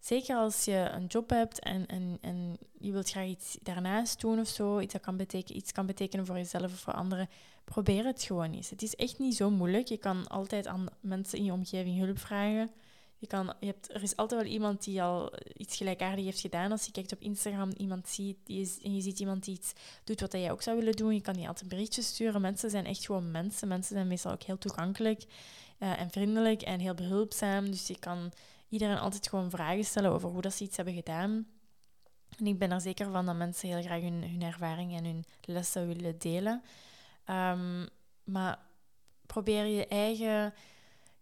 Zeker 0.00 0.36
als 0.36 0.64
je 0.64 0.88
een 0.92 1.06
job 1.06 1.30
hebt 1.30 1.58
en, 1.58 1.86
en, 1.86 2.18
en 2.20 2.58
je 2.78 2.92
wilt 2.92 3.10
graag 3.10 3.26
iets 3.26 3.58
daarnaast 3.62 4.20
doen 4.20 4.40
of 4.40 4.48
zo, 4.48 4.80
iets 4.80 4.92
dat 4.92 5.02
kan 5.02 5.16
betekenen, 5.16 5.56
iets 5.56 5.72
kan 5.72 5.86
betekenen 5.86 6.26
voor 6.26 6.36
jezelf 6.36 6.72
of 6.72 6.78
voor 6.78 6.92
anderen, 6.92 7.28
probeer 7.64 8.04
het 8.04 8.22
gewoon 8.22 8.52
eens. 8.52 8.70
Het 8.70 8.82
is 8.82 8.94
echt 8.94 9.18
niet 9.18 9.36
zo 9.36 9.50
moeilijk. 9.50 9.88
Je 9.88 9.96
kan 9.96 10.26
altijd 10.26 10.66
aan 10.66 10.86
mensen 11.00 11.38
in 11.38 11.44
je 11.44 11.52
omgeving 11.52 11.98
hulp 11.98 12.18
vragen. 12.18 12.70
Je 13.18 13.26
kan, 13.26 13.54
je 13.60 13.66
hebt, 13.66 13.94
er 13.94 14.02
is 14.02 14.16
altijd 14.16 14.42
wel 14.42 14.50
iemand 14.50 14.84
die 14.84 15.02
al 15.02 15.32
iets 15.56 15.76
gelijkaardigs 15.76 16.26
heeft 16.26 16.40
gedaan. 16.40 16.70
Als 16.70 16.84
je 16.84 16.92
kijkt 16.92 17.12
op 17.12 17.20
Instagram 17.20 17.70
iemand 17.76 18.08
ziet, 18.08 18.36
die 18.44 18.60
is, 18.60 18.78
en 18.82 18.94
je 18.94 19.00
ziet 19.00 19.20
iemand 19.20 19.44
die 19.44 19.54
iets 19.54 19.72
doet 20.04 20.20
wat 20.20 20.32
jij 20.32 20.50
ook 20.50 20.62
zou 20.62 20.76
willen 20.76 20.96
doen, 20.96 21.14
je 21.14 21.20
kan 21.20 21.34
die 21.34 21.48
altijd 21.48 21.68
berichtjes 21.68 22.06
sturen. 22.06 22.40
Mensen 22.40 22.70
zijn 22.70 22.86
echt 22.86 23.04
gewoon 23.06 23.30
mensen. 23.30 23.68
Mensen 23.68 23.94
zijn 23.94 24.08
meestal 24.08 24.32
ook 24.32 24.42
heel 24.42 24.58
toegankelijk 24.58 25.24
uh, 25.78 26.00
en 26.00 26.10
vriendelijk 26.10 26.62
en 26.62 26.80
heel 26.80 26.94
behulpzaam. 26.94 27.70
Dus 27.70 27.86
je 27.86 27.98
kan 27.98 28.32
iedereen 28.68 28.98
altijd 28.98 29.28
gewoon 29.28 29.50
vragen 29.50 29.84
stellen 29.84 30.12
over 30.12 30.28
hoe 30.28 30.42
dat 30.42 30.54
ze 30.54 30.64
iets 30.64 30.76
hebben 30.76 30.94
gedaan. 30.94 31.46
En 32.38 32.46
ik 32.46 32.58
ben 32.58 32.70
er 32.70 32.80
zeker 32.80 33.10
van 33.10 33.26
dat 33.26 33.36
mensen 33.36 33.68
heel 33.68 33.82
graag 33.82 34.00
hun, 34.00 34.22
hun 34.22 34.42
ervaring 34.42 34.96
en 34.96 35.04
hun 35.04 35.24
lessen 35.40 35.86
willen 35.86 36.18
delen. 36.18 36.62
Um, 37.30 37.88
maar 38.24 38.58
probeer 39.26 39.64
je 39.64 39.86
eigen 39.86 40.54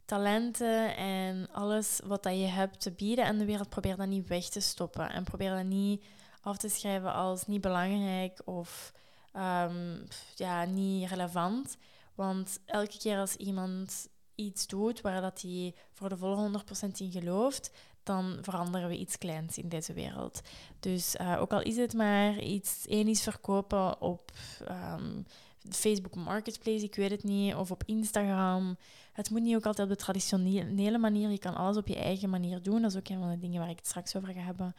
talenten 0.05 0.97
en 0.97 1.49
alles 1.53 2.01
wat 2.05 2.23
dat 2.23 2.39
je 2.39 2.47
hebt 2.47 2.81
te 2.81 2.91
bieden 2.91 3.25
aan 3.25 3.39
de 3.39 3.45
wereld, 3.45 3.69
probeer 3.69 3.97
dat 3.97 4.07
niet 4.07 4.29
weg 4.29 4.49
te 4.49 4.61
stoppen. 4.61 5.11
En 5.11 5.25
probeer 5.25 5.51
dat 5.51 5.65
niet 5.65 6.05
af 6.41 6.57
te 6.57 6.69
schrijven 6.69 7.13
als 7.13 7.47
niet 7.47 7.61
belangrijk 7.61 8.41
of 8.45 8.93
um, 9.37 10.07
ja, 10.35 10.65
niet 10.65 11.09
relevant. 11.09 11.77
Want 12.15 12.61
elke 12.65 12.99
keer 12.99 13.19
als 13.19 13.37
iemand 13.37 14.09
iets 14.35 14.67
doet 14.67 15.01
waar 15.01 15.21
dat 15.21 15.41
hij 15.43 15.75
voor 15.93 16.09
de 16.09 16.17
volle 16.17 16.63
100% 16.89 16.91
in 16.97 17.11
gelooft, 17.11 17.71
dan 18.03 18.39
veranderen 18.41 18.89
we 18.89 18.99
iets 18.99 19.19
kleins 19.19 19.59
in 19.59 19.69
deze 19.69 19.93
wereld. 19.93 20.41
Dus 20.81 21.15
uh, 21.21 21.41
ook 21.41 21.53
al 21.53 21.63
is 21.63 21.77
het 21.77 21.95
maar 21.95 22.39
iets 22.39 22.87
één 22.87 23.09
is 23.09 23.23
verkopen 23.23 24.01
op 24.01 24.33
um, 24.69 25.27
Facebook 25.71 26.15
Marketplace, 26.15 26.85
ik 26.85 26.95
weet 26.95 27.11
het 27.11 27.23
niet, 27.23 27.55
of 27.55 27.71
op 27.71 27.83
Instagram. 27.87 28.77
Het 29.13 29.31
moet 29.31 29.43
niet 29.43 29.57
ook 29.57 29.67
altijd 29.67 29.91
op 29.91 29.97
de 29.97 30.03
traditionele 30.03 30.99
manier. 30.99 31.31
Je 31.31 31.39
kan 31.39 31.55
alles 31.55 31.77
op 31.77 31.89
je 31.89 31.97
eigen 31.97 32.31
manier 32.31 32.63
doen. 32.63 32.83
Dat 32.83 32.91
is 32.91 32.97
ook 32.97 33.09
een 33.09 33.19
van 33.19 33.31
de 33.31 33.39
dingen 33.39 33.61
waar 33.61 33.71
ik 33.71 33.77
het 33.79 33.87
straks 33.87 34.17
over 34.17 34.33
ga 34.33 34.41
hebben. 34.41 34.75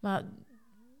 Maar 0.00 0.24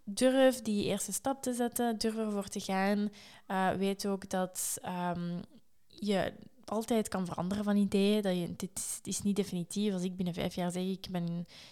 durf 0.04 0.62
die 0.62 0.84
eerste 0.84 1.12
stap 1.12 1.42
te 1.42 1.54
zetten, 1.54 1.98
durf 1.98 2.16
ervoor 2.16 2.48
te 2.48 2.60
gaan. 2.60 3.10
Uh, 3.48 3.70
weet 3.70 4.06
ook 4.06 4.30
dat 4.30 4.78
um, 5.16 5.40
je 5.86 6.32
altijd 6.70 7.08
kan 7.08 7.26
veranderen 7.26 7.64
van 7.64 7.76
ideeën. 7.76 8.22
Dat 8.22 8.36
je, 8.36 8.56
dit 8.56 9.00
is 9.02 9.22
niet 9.22 9.36
definitief. 9.36 9.92
Als 9.92 10.02
ik 10.02 10.16
binnen 10.16 10.34
vijf 10.34 10.54
jaar 10.54 10.70
zeg, 10.70 10.82
ik 10.82 11.06
ben, 11.10 11.26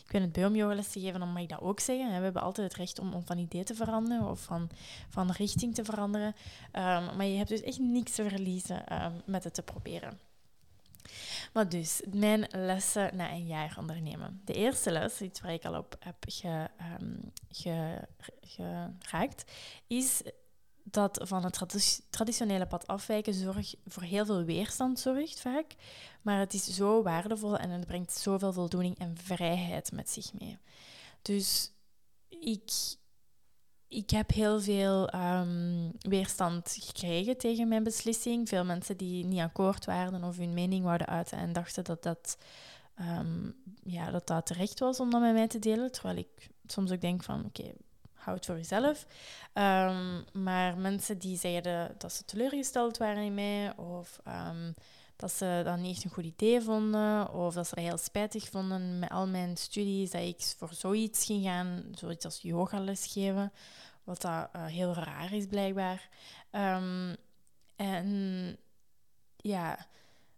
ik 0.04 0.10
ben 0.10 0.22
het 0.22 0.32
bij 0.32 0.46
om 0.46 0.54
yoga 0.54 0.74
les 0.74 0.88
te 0.88 1.00
geven, 1.00 1.20
dan 1.20 1.32
mag 1.32 1.42
ik 1.42 1.48
dat 1.48 1.60
ook 1.60 1.80
zeggen. 1.80 2.16
We 2.16 2.22
hebben 2.22 2.42
altijd 2.42 2.68
het 2.68 2.76
recht 2.76 2.98
om, 2.98 3.22
van 3.24 3.38
idee 3.38 3.64
te 3.64 3.74
veranderen 3.74 4.30
of 4.30 4.40
van, 4.40 4.70
van 5.08 5.30
richting 5.30 5.74
te 5.74 5.84
veranderen. 5.84 6.34
Um, 6.72 7.16
maar 7.16 7.24
je 7.24 7.36
hebt 7.36 7.48
dus 7.48 7.62
echt 7.62 7.78
niks 7.78 8.14
te 8.14 8.28
verliezen 8.28 9.04
um, 9.04 9.22
met 9.24 9.44
het 9.44 9.54
te 9.54 9.62
proberen. 9.62 10.18
Maar 11.52 11.68
dus, 11.68 12.02
mijn 12.12 12.46
lessen 12.50 13.16
na 13.16 13.30
een 13.30 13.46
jaar 13.46 13.76
ondernemen. 13.78 14.40
De 14.44 14.52
eerste 14.52 14.90
les, 14.90 15.20
iets 15.20 15.40
waar 15.40 15.52
ik 15.52 15.64
al 15.64 15.78
op 15.78 15.96
heb 15.98 16.16
ge, 16.26 16.68
um, 17.00 17.32
ge, 17.50 18.00
geraakt, 18.40 19.52
is 19.86 20.22
dat 20.84 21.20
van 21.22 21.44
het 21.44 22.00
traditionele 22.10 22.66
pad 22.66 22.86
afwijken 22.86 23.34
zorg 23.34 23.74
voor 23.86 24.02
heel 24.02 24.24
veel 24.26 24.44
weerstand 24.44 25.00
zorgt 25.00 25.40
vaak. 25.40 25.74
Maar 26.22 26.38
het 26.38 26.54
is 26.54 26.64
zo 26.64 27.02
waardevol 27.02 27.56
en 27.56 27.70
het 27.70 27.86
brengt 27.86 28.12
zoveel 28.12 28.52
voldoening 28.52 28.98
en 28.98 29.16
vrijheid 29.16 29.92
met 29.92 30.10
zich 30.10 30.32
mee. 30.32 30.58
Dus 31.22 31.72
ik, 32.28 32.70
ik 33.88 34.10
heb 34.10 34.30
heel 34.30 34.60
veel 34.60 35.14
um, 35.14 35.92
weerstand 35.98 36.76
gekregen 36.80 37.38
tegen 37.38 37.68
mijn 37.68 37.82
beslissing. 37.82 38.48
Veel 38.48 38.64
mensen 38.64 38.96
die 38.96 39.24
niet 39.24 39.40
akkoord 39.40 39.84
waren 39.84 40.24
of 40.24 40.36
hun 40.36 40.54
mening 40.54 40.84
wouden 40.84 41.06
uiten 41.06 41.38
en 41.38 41.52
dachten 41.52 41.84
dat 41.84 42.02
dat, 42.02 42.38
um, 43.00 43.56
ja, 43.82 44.10
dat, 44.10 44.26
dat 44.26 44.46
terecht 44.46 44.78
was 44.78 45.00
om 45.00 45.10
dat 45.10 45.20
met 45.20 45.32
mij 45.32 45.48
te 45.48 45.58
delen. 45.58 45.92
Terwijl 45.92 46.16
ik 46.16 46.50
soms 46.66 46.90
ook 46.90 47.00
denk 47.00 47.22
van 47.22 47.44
oké, 47.44 47.72
houd 48.24 48.46
voor 48.46 48.56
jezelf. 48.56 49.06
Um, 49.54 50.24
maar 50.32 50.76
mensen 50.76 51.18
die 51.18 51.38
zeiden 51.38 51.94
dat 51.98 52.12
ze 52.12 52.24
teleurgesteld 52.24 52.96
waren 52.96 53.22
in 53.22 53.34
mij, 53.34 53.76
of 53.76 54.20
um, 54.28 54.74
dat 55.16 55.32
ze 55.32 55.60
dat 55.64 55.78
niet 55.78 55.94
echt 55.94 56.04
een 56.04 56.10
goed 56.10 56.24
idee 56.24 56.60
vonden, 56.60 57.32
of 57.32 57.54
dat 57.54 57.66
ze 57.68 57.74
dat 57.74 57.84
heel 57.84 57.98
spijtig 57.98 58.48
vonden 58.48 58.98
met 58.98 59.10
al 59.10 59.26
mijn 59.26 59.56
studies, 59.56 60.10
dat 60.10 60.22
ik 60.22 60.54
voor 60.56 60.74
zoiets 60.74 61.24
ging 61.24 61.44
gaan, 61.44 61.84
zoiets 61.94 62.24
als 62.24 62.40
yogales 62.42 63.06
geven, 63.06 63.52
wat 64.04 64.20
dat 64.20 64.48
uh, 64.56 64.64
heel 64.66 64.94
raar 64.94 65.32
is 65.32 65.46
blijkbaar. 65.46 66.08
Um, 66.50 67.16
en 67.76 68.56
ja, 69.36 69.86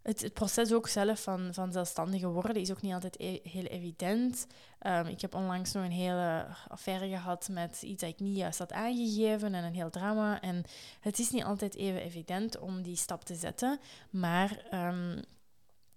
het, 0.07 0.33
proces 0.33 0.73
ook 0.73 0.87
zelf 0.87 1.21
van, 1.21 1.49
van 1.53 1.71
zelfstandige 1.71 2.27
worden 2.27 2.55
is 2.55 2.71
ook 2.71 2.81
niet 2.81 2.93
altijd 2.93 3.19
e 3.19 3.39
heel 3.43 3.63
evident. 3.63 4.47
Um, 4.81 5.05
ik 5.05 5.21
heb 5.21 5.35
onlangs 5.35 5.71
nog 5.71 5.83
een 5.83 5.91
hele 5.91 6.45
affaire 6.67 7.07
gehad 7.07 7.49
met 7.51 7.81
iets 7.81 8.01
dat 8.01 8.09
ik 8.09 8.19
niet 8.19 8.37
juist 8.37 8.59
had 8.59 8.71
aangegeven 8.71 9.53
en 9.53 9.63
een 9.63 9.73
heel 9.73 9.89
drama. 9.89 10.41
En 10.41 10.63
het 10.99 11.19
is 11.19 11.31
niet 11.31 11.43
altijd 11.43 11.75
even 11.75 12.01
evident 12.01 12.59
om 12.59 12.81
die 12.81 12.95
stap 12.95 13.23
te 13.23 13.35
zetten, 13.35 13.79
maar 14.09 14.65
um, 14.73 15.21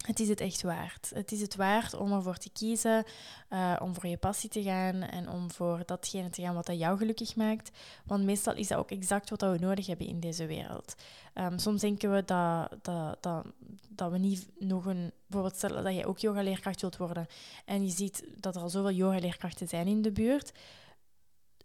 het 0.07 0.21
is 0.21 0.29
het 0.29 0.41
echt 0.41 0.63
waard. 0.63 1.11
Het 1.15 1.33
is 1.33 1.41
het 1.41 1.57
waard 1.57 1.95
om 1.95 2.13
ervoor 2.13 2.37
te 2.37 2.51
kiezen, 2.51 3.05
uh, 3.51 3.77
om 3.83 3.95
voor 3.95 4.07
je 4.07 4.17
passie 4.17 4.51
te 4.51 4.63
gaan 4.63 5.03
en 5.03 5.29
om 5.29 5.51
voor 5.51 5.83
datgene 5.87 6.31
te 6.31 6.43
gaan 6.43 6.55
wat 6.55 6.67
dat 6.67 6.79
jou 6.79 6.99
gelukkig 6.99 7.37
maakt. 7.37 7.71
Want 8.05 8.25
meestal 8.25 8.55
is 8.55 8.69
dat 8.69 8.79
ook 8.79 8.91
exact 8.91 9.31
wat 9.31 9.41
we 9.41 9.57
nodig 9.61 9.87
hebben 9.87 10.07
in 10.07 10.21
deze 10.21 10.47
wereld. 10.47 10.95
Um, 11.35 11.59
soms 11.59 11.81
denken 11.81 12.13
we 12.13 12.25
dat, 12.25 12.77
dat, 12.83 13.23
dat, 13.23 13.47
dat 13.89 14.11
we 14.11 14.19
niet 14.19 14.49
nog 14.59 14.85
een... 14.87 15.13
Bijvoorbeeld 15.27 15.57
stellen 15.57 15.85
dat 15.85 15.95
je 15.95 16.07
ook 16.07 16.19
yogaleerkracht 16.19 16.81
wilt 16.81 16.97
worden 16.97 17.27
en 17.65 17.85
je 17.85 17.91
ziet 17.91 18.25
dat 18.37 18.57
er 18.57 18.63
al 18.63 18.69
zoveel 18.69 18.93
yogaleerkrachten 18.93 19.69
zijn 19.69 19.87
in 19.87 20.03
de 20.03 20.13
buurt. 20.13 20.53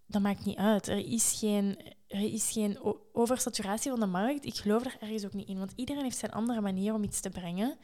Dat 0.08 0.22
maakt 0.22 0.46
niet 0.46 0.58
uit. 0.58 0.88
Er 0.88 1.12
is 1.12 1.36
geen, 1.40 1.78
er 2.08 2.34
is 2.34 2.52
geen 2.52 2.80
oversaturatie 3.14 3.92
van 3.92 4.00
de 4.00 4.06
markt. 4.06 4.46
Ik 4.46 4.56
geloof 4.56 4.86
er 4.86 4.98
ergens 5.00 5.26
ook 5.26 5.34
niet 5.34 5.48
in, 5.48 5.58
want 5.58 5.72
iedereen 5.76 6.04
heeft 6.04 6.18
zijn 6.18 6.32
andere 6.32 6.62
manier 6.62 6.94
om 6.94 7.04
iets 7.04 7.20
te 7.20 7.30
brengen. 7.30 7.78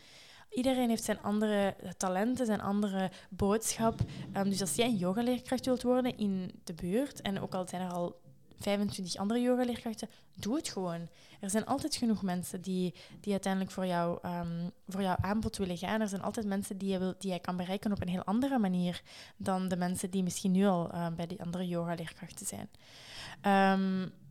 Iedereen 0.51 0.89
heeft 0.89 1.03
zijn 1.03 1.21
andere 1.21 1.75
talenten, 1.97 2.45
zijn 2.45 2.61
andere 2.61 3.11
boodschap. 3.29 3.99
Um, 4.37 4.49
dus 4.49 4.61
als 4.61 4.75
jij 4.75 4.85
een 4.85 4.97
yogaleerkracht 4.97 5.65
wilt 5.65 5.83
worden 5.83 6.17
in 6.17 6.51
de 6.63 6.73
buurt, 6.73 7.21
en 7.21 7.41
ook 7.41 7.53
al 7.53 7.67
zijn 7.67 7.81
er 7.81 7.91
al 7.91 8.19
25 8.59 9.15
andere 9.15 9.41
yogaleerkrachten, 9.41 10.09
doe 10.35 10.55
het 10.55 10.69
gewoon. 10.69 11.07
Er 11.39 11.49
zijn 11.49 11.65
altijd 11.65 11.95
genoeg 11.95 12.21
mensen 12.21 12.61
die, 12.61 12.93
die 13.19 13.31
uiteindelijk 13.31 13.71
voor, 13.71 13.85
jou, 13.85 14.19
um, 14.25 14.71
voor 14.87 15.01
jouw 15.01 15.15
aanbod 15.21 15.57
willen 15.57 15.77
gaan. 15.77 16.01
Er 16.01 16.07
zijn 16.07 16.21
altijd 16.21 16.45
mensen 16.45 16.77
die 16.77 16.89
je, 16.89 16.99
wil, 16.99 17.13
die 17.17 17.31
je 17.31 17.39
kan 17.39 17.57
bereiken 17.57 17.91
op 17.91 18.01
een 18.01 18.07
heel 18.07 18.23
andere 18.23 18.59
manier 18.59 19.01
dan 19.37 19.67
de 19.67 19.77
mensen 19.77 20.09
die 20.09 20.23
misschien 20.23 20.51
nu 20.51 20.65
al 20.65 20.93
uh, 20.93 21.07
bij 21.15 21.27
die 21.27 21.41
andere 21.41 21.67
yogaleerkrachten 21.67 22.45
zijn. 22.45 22.69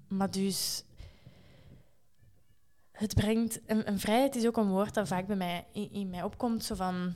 Maar 0.09 0.31
dus 0.31 0.85
het 3.01 3.15
brengt... 3.15 3.61
Een, 3.67 3.99
vrijheid 3.99 4.37
is 4.37 4.47
ook 4.47 4.57
een 4.57 4.69
woord 4.69 4.95
dat 4.95 5.09
vaak 5.09 5.27
bij 5.27 5.37
mij 5.37 5.67
in, 5.73 6.11
mij 6.11 6.23
opkomt. 6.23 6.65
Zo 6.65 6.75
van... 6.75 7.15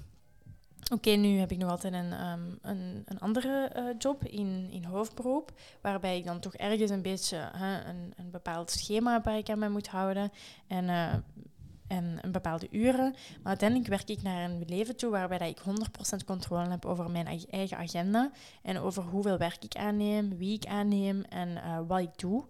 Oké, 0.93 1.11
nu 1.11 1.39
heb 1.39 1.53
ik 1.53 1.59
nog 1.59 1.71
altijd 1.71 1.93
een, 1.93 2.13
ehm, 2.13 2.41
een, 2.63 3.03
een, 3.05 3.21
andere 3.21 3.73
uh, 3.77 3.85
job 3.99 4.25
in, 4.25 4.69
in 4.71 4.85
hoofdberoep, 4.85 5.53
waarbij 5.81 6.17
ik 6.17 6.25
dan 6.25 6.41
toch 6.41 6.55
ergens 6.55 6.91
een 6.91 7.03
beetje 7.03 7.51
een, 7.87 8.13
een 8.17 8.31
bepaald 8.31 8.71
schema 8.71 9.21
waar 9.23 9.37
ik 9.37 9.49
aan 9.49 9.59
mij 9.59 9.69
moet 9.69 9.89
houden 9.89 10.33
en, 10.67 10.85
uh, 10.85 11.13
en 11.87 12.19
een 12.21 12.33
bepaalde 12.33 12.69
uren. 12.71 13.11
Maar 13.13 13.49
uiteindelijk 13.49 13.89
werk 13.89 14.09
ik 14.09 14.23
naar 14.23 14.51
een 14.51 14.65
leven 14.67 14.97
toe 14.97 15.11
waarbij 15.11 15.39
dat 15.39 15.49
ik 15.49 15.61
100% 16.23 16.25
controle 16.27 16.69
heb 16.69 16.85
over 16.85 17.11
mijn 17.11 17.43
eigen 17.51 17.77
agenda 17.77 18.31
en 18.63 18.79
over 18.79 19.03
hoeveel 19.03 19.39
werk 19.39 19.65
ik 19.65 19.77
aanneem, 19.77 20.37
wie 20.37 20.55
ik 20.55 20.67
aanneem 20.67 21.23
en 21.23 21.49
uh, 21.49 21.79
wat 21.87 22.01
ik 22.01 22.19
doe. 22.19 22.45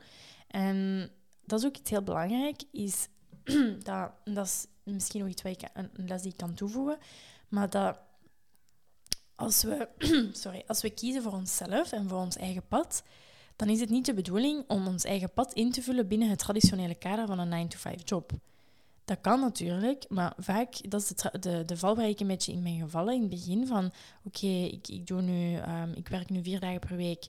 En 0.46 1.10
dat 1.44 1.58
is 1.58 1.66
ook 1.66 1.76
iets 1.76 1.90
heel 1.90 2.02
belangrijk, 2.02 2.62
is 2.72 3.08
dat, 3.82 4.10
dat 4.24 4.46
is 4.46 4.66
misschien 4.82 5.20
nog 5.20 5.28
iets 5.28 5.42
wat 5.42 5.52
ik, 5.52 5.70
een 5.74 5.90
les 6.06 6.22
die 6.22 6.30
ik 6.30 6.36
kan 6.36 6.54
toevoegen, 6.54 6.98
maar 7.48 7.70
dat 7.70 7.98
als 9.34 9.62
we, 9.62 9.88
sorry, 10.42 10.64
als 10.66 10.82
we 10.82 10.90
kiezen 10.90 11.22
voor 11.22 11.32
onszelf 11.32 11.92
en 11.92 12.08
voor 12.08 12.18
ons 12.18 12.36
eigen 12.36 12.66
pad, 12.68 13.02
dan 13.56 13.68
is 13.68 13.80
het 13.80 13.90
niet 13.90 14.06
de 14.06 14.14
bedoeling 14.14 14.64
om 14.68 14.86
ons 14.86 15.04
eigen 15.04 15.32
pad 15.32 15.52
in 15.52 15.72
te 15.72 15.82
vullen 15.82 16.08
binnen 16.08 16.28
het 16.28 16.38
traditionele 16.38 16.94
kader 16.94 17.26
van 17.26 17.38
een 17.38 17.68
9-to-5 17.68 18.04
job. 18.04 18.32
Dat 19.04 19.20
kan 19.20 19.40
natuurlijk, 19.40 20.04
maar 20.08 20.32
vaak, 20.36 20.90
dat 20.90 21.00
is 21.00 21.08
de, 21.08 21.38
de, 21.40 21.62
de 21.64 21.76
val 21.76 21.96
waar 21.96 22.08
ik 22.08 22.20
een 22.20 22.26
beetje 22.26 22.52
in 22.52 22.62
ben 22.62 22.78
gevallen 22.78 23.14
in 23.14 23.20
het 23.20 23.30
begin 23.30 23.66
van, 23.66 23.92
oké, 24.24 24.46
ik, 24.46 24.88
ik, 24.88 25.06
doe 25.06 25.22
nu, 25.22 25.56
um, 25.56 25.92
ik 25.94 26.08
werk 26.08 26.30
nu 26.30 26.42
vier 26.42 26.60
dagen 26.60 26.80
per 26.80 26.96
week, 26.96 27.26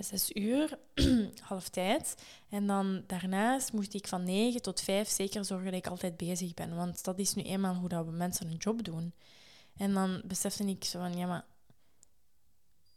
zes 0.00 0.32
uur, 0.32 0.78
half 1.40 1.68
tijd. 1.68 2.14
En 2.48 2.66
dan 2.66 3.02
daarnaast 3.06 3.72
moest 3.72 3.94
ik 3.94 4.06
van 4.06 4.24
negen 4.24 4.62
tot 4.62 4.80
vijf 4.80 5.08
zeker 5.08 5.44
zorgen 5.44 5.70
dat 5.70 5.84
ik 5.84 5.86
altijd 5.86 6.16
bezig 6.16 6.54
ben, 6.54 6.76
want 6.76 7.04
dat 7.04 7.18
is 7.18 7.34
nu 7.34 7.42
eenmaal 7.42 7.74
hoe 7.74 7.88
dat 7.88 8.04
we 8.04 8.10
mensen 8.10 8.50
een 8.50 8.56
job 8.56 8.84
doen. 8.84 9.12
En 9.76 9.92
dan 9.92 10.22
besefte 10.24 10.64
ik 10.64 10.84
zo 10.84 10.98
van, 10.98 11.16
ja, 11.16 11.26
maar 11.26 11.44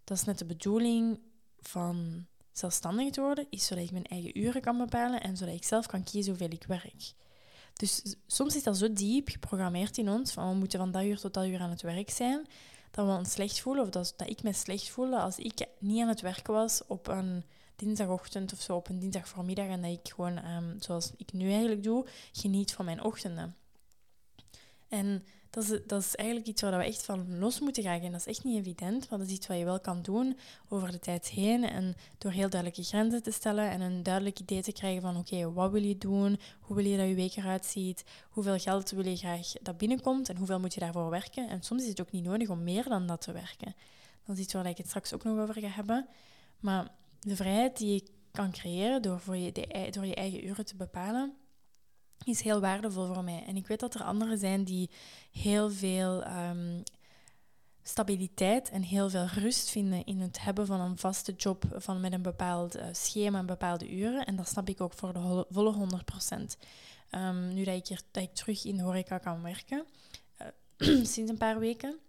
dat 0.04 0.18
is 0.18 0.24
net 0.24 0.38
de 0.38 0.46
bedoeling 0.46 1.20
van 1.60 2.26
zelfstandig 2.52 3.12
te 3.12 3.22
worden, 3.22 3.48
is 3.50 3.66
zodat 3.66 3.84
ik 3.84 3.92
mijn 3.92 4.06
eigen 4.06 4.40
uren 4.40 4.62
kan 4.62 4.78
bepalen 4.78 5.22
en 5.22 5.38
zodat 5.38 5.56
ik 5.56 5.64
zelf 5.64 5.86
kan 5.86 6.04
kiezen 6.04 6.30
hoeveel 6.30 6.58
ik 6.58 6.64
werk. 6.64 7.14
Dus 7.74 8.16
soms 8.28 8.56
is 8.56 8.64
dat 8.64 8.78
zo 8.78 8.94
diep 8.94 9.30
geprogrammeerd 9.30 9.98
in 9.98 10.10
ons, 10.10 10.32
van 10.32 10.50
we 10.50 10.56
moeten 10.56 10.80
van 10.80 10.92
dat 10.92 11.04
uur 11.04 11.20
tot 11.20 11.34
dat 11.34 11.46
uur 11.46 11.60
aan 11.60 11.70
het 11.70 11.82
werk 11.82 12.10
zijn, 12.10 12.48
dat 12.96 13.06
we 13.06 13.12
ons 13.12 13.32
slecht 13.32 13.60
voelen, 13.60 13.84
of 13.84 13.90
dat, 13.90 14.14
dat 14.18 14.30
ik 14.30 14.44
me 14.44 14.54
slecht 14.54 14.90
voelde 14.90 15.20
als 15.20 15.38
ik 15.38 15.68
niet 15.80 16.02
aan 16.02 16.08
het 16.08 16.22
werken 16.22 16.54
was 16.54 16.82
op 16.88 17.08
een 17.08 17.44
dinsdagochtend 17.76 18.54
of 18.54 18.62
zo, 18.62 18.76
op 18.76 18.90
een 18.90 19.00
dinsdagvoormiddag, 19.00 19.68
en 19.68 19.82
dat 19.82 19.92
ik 19.92 20.14
gewoon, 20.14 20.46
um, 20.46 20.76
zoals 20.80 21.12
ik 21.18 21.34
nu 21.34 21.50
eigenlijk 21.50 21.84
doe, 21.84 22.06
geniet 22.32 22.74
van 22.74 22.86
mijn 22.86 23.04
ochtenden. 23.04 23.56
En 24.88 25.24
dat 25.56 25.64
is, 25.64 25.80
dat 25.88 26.16
eigenlijk 26.16 26.48
iets 26.48 26.62
waar 26.62 26.78
we 26.78 26.84
echt 26.84 27.06
van 27.06 27.40
los 27.40 27.60
moeten 27.60 27.84
gaan. 27.84 28.02
En 28.02 28.12
dat 28.12 28.20
is 28.20 28.28
echt 28.28 28.44
niet 28.44 28.58
evident, 28.58 29.10
maar 29.10 29.20
dat 29.20 29.28
is 29.28 29.34
iets 29.34 29.48
wat 29.48 29.58
je 29.58 29.66
wel 29.66 29.80
kan 29.80 30.02
doen 30.02 30.38
over 30.70 30.92
de 30.92 31.00
tijd 31.00 31.28
heen. 31.28 31.64
En 31.64 31.96
door 32.18 32.32
heel 32.32 32.50
duidelijke 32.50 32.84
grenzen 32.84 33.24
te 33.24 33.32
stellen 33.32 33.70
en 33.70 33.82
een 33.82 34.04
duidelijk 34.04 34.40
idee 34.40 34.62
te 34.62 34.72
krijgen 34.72 35.02
van 35.02 35.18
oké, 35.18 35.54
wat 35.54 35.72
wil 35.72 35.84
je 35.84 35.98
doen? 35.98 36.40
Hoe 36.60 36.76
wil 36.76 36.86
je 36.86 36.98
dat 36.98 37.08
je 37.08 37.16
week 37.16 37.36
eruit 37.36 37.66
ziet? 37.66 38.04
Hoeveel 38.30 38.60
geld 38.60 38.90
wil 38.90 39.06
je 39.06 39.16
graag 39.16 39.52
dat 39.62 39.78
binnenkomt? 39.78 40.30
En 40.30 40.38
hoeveel 40.38 40.60
moet 40.60 40.74
je 40.74 40.80
daarvoor 40.80 41.10
werken? 41.10 41.50
En 41.50 41.64
soms 41.64 41.84
is 41.84 41.90
het 41.90 42.02
ook 42.02 42.12
niet 42.12 42.24
nodig 42.24 42.50
om 42.50 42.64
meer 42.64 42.84
dan 42.84 43.08
dat 43.08 43.22
te 43.22 43.32
werken. 43.32 43.76
Dat 44.26 44.38
is 44.38 44.44
iets 44.44 44.54
waar 44.54 44.66
ik 44.66 44.78
het 44.78 44.88
straks 44.88 45.14
ook 45.14 45.24
nog 45.24 45.40
over 45.40 45.62
ga 45.62 45.68
hebben. 45.68 46.08
Maar 46.60 46.88
de 47.20 47.36
vrijheid 47.36 47.78
die 47.78 47.94
je 47.94 48.04
kan 48.32 48.52
creëren 48.52 49.02
door, 49.02 49.20
voor 49.20 49.36
je, 49.36 49.52
door 49.92 50.06
je 50.06 50.16
eigen 50.16 50.46
uren 50.48 50.66
te 50.66 50.76
bepalen 50.76 51.34
is 52.24 52.42
heel 52.42 52.60
waardevol 52.60 53.14
voor 53.14 53.24
mij. 53.24 53.44
En 53.48 53.56
ik 53.56 53.68
weet 53.68 53.80
dat 53.80 53.94
er 53.94 54.04
anderen 54.04 54.38
zijn 54.38 54.64
die 54.64 54.90
heel 55.32 55.70
veel 55.72 56.24
ehm, 56.24 56.82
stabiliteit 57.84 58.70
en 58.70 58.82
heel 58.82 59.10
veel 59.10 59.26
rust 59.26 59.70
vinden 59.70 60.06
in 60.06 60.20
het 60.20 60.42
hebben 60.42 60.66
van 60.66 60.80
een 60.80 60.98
vaste 60.98 61.32
job 61.32 61.64
van 61.72 62.00
met 62.00 62.14
een 62.14 62.22
bepaald 62.22 62.76
uh, 62.76 62.86
schema 62.92 63.40
en 63.40 63.46
bepaalde 63.46 63.92
uren. 63.92 64.26
En 64.26 64.36
dat 64.36 64.48
snap 64.48 64.70
ik 64.70 64.82
ook 64.82 64.94
voor 64.94 65.14
de 65.14 65.46
volle 65.50 65.72
100 65.72 66.06
procent. 66.06 66.58
Um, 67.12 67.54
nu 67.54 67.64
dat 67.64 67.76
ik, 67.76 67.88
hier, 67.88 68.30
terug 68.34 68.66
in 68.66 68.78
de 68.78 68.84
horeca 68.84 69.18
kan 69.18 69.42
werken, 69.42 69.86
uh, 70.42 71.06
sinds 71.14 71.32
een 71.32 71.38
paar 71.38 71.60
weken, 71.60 72.00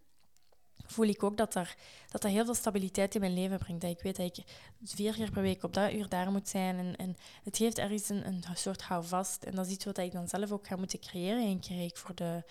voel 0.86 1.06
ik 1.06 1.22
ook 1.22 1.36
dat, 1.36 1.54
er, 1.54 1.76
dat 2.10 2.22
dat 2.22 2.30
heel 2.30 2.44
veel 2.44 2.54
stabiliteit 2.54 3.14
in 3.14 3.20
mijn 3.20 3.34
leven 3.34 3.58
brengt. 3.58 3.82
Dat 3.82 3.90
ik 3.90 4.00
weet 4.00 4.16
dat 4.16 4.26
ik 4.26 4.44
vier 4.84 5.14
keer 5.14 5.30
per 5.30 5.42
week 5.42 5.62
op 5.62 5.74
dat 5.74 5.92
uur 5.92 6.08
daar 6.08 6.30
moet 6.30 6.48
zijn. 6.48 6.78
En, 6.78 6.96
en 6.96 7.16
het 7.44 7.56
geeft 7.56 7.78
ergens 7.78 8.08
een, 8.08 8.26
een 8.26 8.44
soort 8.54 8.82
houvast. 8.82 9.42
En 9.42 9.54
dat 9.54 9.66
is 9.66 9.72
iets 9.72 9.84
wat 9.84 9.98
ik 9.98 10.12
dan 10.12 10.28
zelf 10.28 10.50
ook 10.50 10.66
ga 10.66 10.76
moeten 10.76 11.00
creëren. 11.00 11.42
Eén 11.42 11.60
keer 11.60 11.84
ik 11.84 11.96
voor 11.96 12.14
de, 12.14 12.42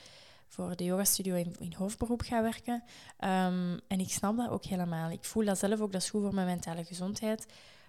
voor 0.48 0.76
de 0.76 0.84
yogastudio 0.84 1.36
in, 1.36 1.56
in 1.60 1.74
hoofdberoep 1.74 2.22
ga 2.22 2.42
werken. 2.42 2.84
Um, 3.20 3.80
en 3.88 4.00
ik 4.00 4.10
snap 4.10 4.38
dat 4.38 4.50
ook 4.50 4.66
helemaal. 4.66 5.10
Ik 5.12 5.26
voel 5.26 5.46
dat 5.46 5.58
zelf 5.58 5.80
ook, 5.80 5.92
dat 5.92 6.02
is 6.02 6.10
goed 6.10 6.22
voor 6.22 6.34
mijn 6.34 6.48
mentale 6.48 6.84
gezondheid. 6.84 7.46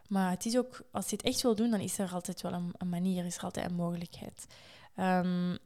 Maar 0.09 0.31
het 0.31 0.47
is 0.47 0.57
ook, 0.57 0.83
als 0.91 1.11
je 1.11 1.17
het 1.17 1.25
echt 1.25 1.43
wil 1.43 1.55
doen, 1.55 1.71
dan 1.71 1.81
is 1.81 1.99
er 1.99 2.13
altijd 2.13 2.43
wel 2.43 2.53
een, 2.53 2.89
manier, 2.89 3.25
is 3.25 3.37
er 3.37 3.43
altijd 3.43 3.71
een 3.71 3.75
mogelijkheid. 3.75 4.47
Um, 4.97 5.59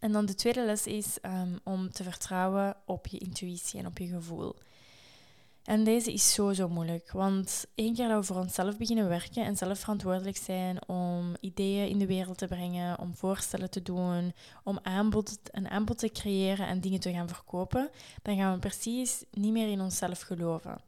en 0.00 0.12
dan 0.12 0.26
de 0.26 0.34
tweede 0.34 0.64
les 0.64 0.86
is 0.86 1.18
um, 1.22 1.60
om 1.64 1.92
te 1.92 2.02
vertrouwen 2.02 2.76
op 2.84 3.06
je 3.06 3.18
intuïtie 3.18 3.80
en 3.80 3.86
op 3.86 3.98
je 3.98 4.06
gevoel. 4.06 4.54
En 5.64 5.84
deze 5.84 6.12
is 6.12 6.32
zo, 6.32 6.52
zo 6.52 6.68
moeilijk. 6.68 7.10
Want 7.12 7.66
één 7.74 7.94
keer 7.94 8.08
dat 8.08 8.26
we 8.26 8.32
voor 8.32 8.42
onszelf 8.42 8.76
beginnen 8.76 9.08
werken 9.08 9.44
en 9.44 9.56
zelf 9.56 9.78
verantwoordelijk 9.78 10.36
zijn 10.36 10.88
om 10.88 11.36
ideeën 11.40 11.88
in 11.88 11.98
de 11.98 12.06
wereld 12.06 12.38
te 12.38 12.46
brengen, 12.46 12.98
om 12.98 13.14
voorstellen 13.14 13.70
te 13.70 13.82
doen, 13.82 14.32
om 14.64 14.78
aanbod, 14.82 15.38
een 15.44 15.68
aanbod 15.68 15.98
te 15.98 16.08
creëren 16.08 16.66
en 16.66 16.80
dingen 16.80 17.00
te 17.00 17.12
gaan 17.12 17.28
verkopen, 17.28 17.90
dan 18.22 18.36
gaan 18.36 18.52
we 18.52 18.58
precies 18.58 19.24
niet 19.30 19.52
meer 19.52 19.70
in 19.70 19.80
onszelf 19.80 20.20
geloven. 20.20 20.80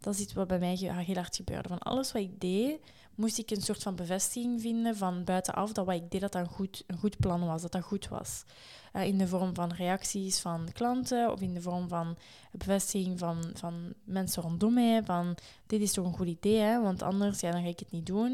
Dat 0.00 0.14
is 0.14 0.20
iets 0.20 0.32
wat 0.32 0.46
bij 0.46 0.58
mij 0.58 0.74
heel 0.74 1.14
hard 1.14 1.36
gebeurde. 1.36 1.68
Van 1.68 1.78
alles 1.78 2.12
wat 2.12 2.22
ik 2.22 2.40
deed, 2.40 2.80
moest 3.20 3.38
ik 3.38 3.50
een 3.50 3.62
soort 3.62 3.82
van 3.82 3.94
bevestiging 3.94 4.60
vinden 4.60 4.96
van 4.96 5.24
buitenaf 5.24 5.72
dat 5.72 5.86
wat 5.86 5.94
ik 5.94 6.10
deed 6.10 6.20
dat 6.20 6.32
dat 6.32 6.42
een 6.42 6.52
goed, 6.52 6.84
een 6.86 6.98
goed 6.98 7.18
plan 7.18 7.46
was, 7.46 7.62
dat 7.62 7.72
dat 7.72 7.82
goed 7.82 8.08
was. 8.08 8.44
Uh, 8.92 9.04
in 9.04 9.18
de 9.18 9.28
vorm 9.28 9.54
van 9.54 9.72
reacties 9.72 10.40
van 10.40 10.68
klanten 10.72 11.32
of 11.32 11.40
in 11.40 11.54
de 11.54 11.60
vorm 11.60 11.88
van 11.88 12.16
bevestiging 12.52 13.18
van, 13.18 13.50
van 13.54 13.92
mensen 14.04 14.42
rondom 14.42 14.74
mij, 14.74 15.02
van 15.04 15.36
dit 15.66 15.80
is 15.80 15.92
toch 15.92 16.06
een 16.06 16.16
goed 16.16 16.26
idee, 16.26 16.58
hè? 16.58 16.80
want 16.80 17.02
anders 17.02 17.40
ja, 17.40 17.50
dan 17.50 17.62
ga 17.62 17.68
ik 17.68 17.78
het 17.78 17.90
niet 17.90 18.06
doen. 18.06 18.30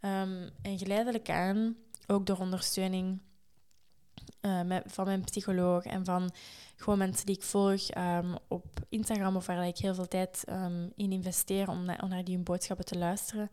Um, 0.00 0.50
en 0.62 0.78
geleidelijk 0.78 1.30
aan, 1.30 1.76
ook 2.06 2.26
door 2.26 2.38
ondersteuning 2.38 3.18
uh, 4.42 4.62
met, 4.62 4.82
van 4.86 5.04
mijn 5.04 5.24
psycholoog 5.24 5.84
en 5.84 6.04
van 6.04 6.30
gewoon 6.76 6.98
mensen 6.98 7.26
die 7.26 7.36
ik 7.36 7.42
volg 7.42 7.96
um, 7.96 8.36
op 8.48 8.66
Instagram 8.88 9.36
of 9.36 9.46
waar 9.46 9.66
ik 9.66 9.78
heel 9.78 9.94
veel 9.94 10.08
tijd 10.08 10.44
um, 10.48 10.92
in 10.96 11.12
investeer 11.12 11.68
om 11.68 11.84
naar 11.84 12.24
die 12.24 12.38
boodschappen 12.38 12.84
te 12.84 12.98
luisteren, 12.98 13.50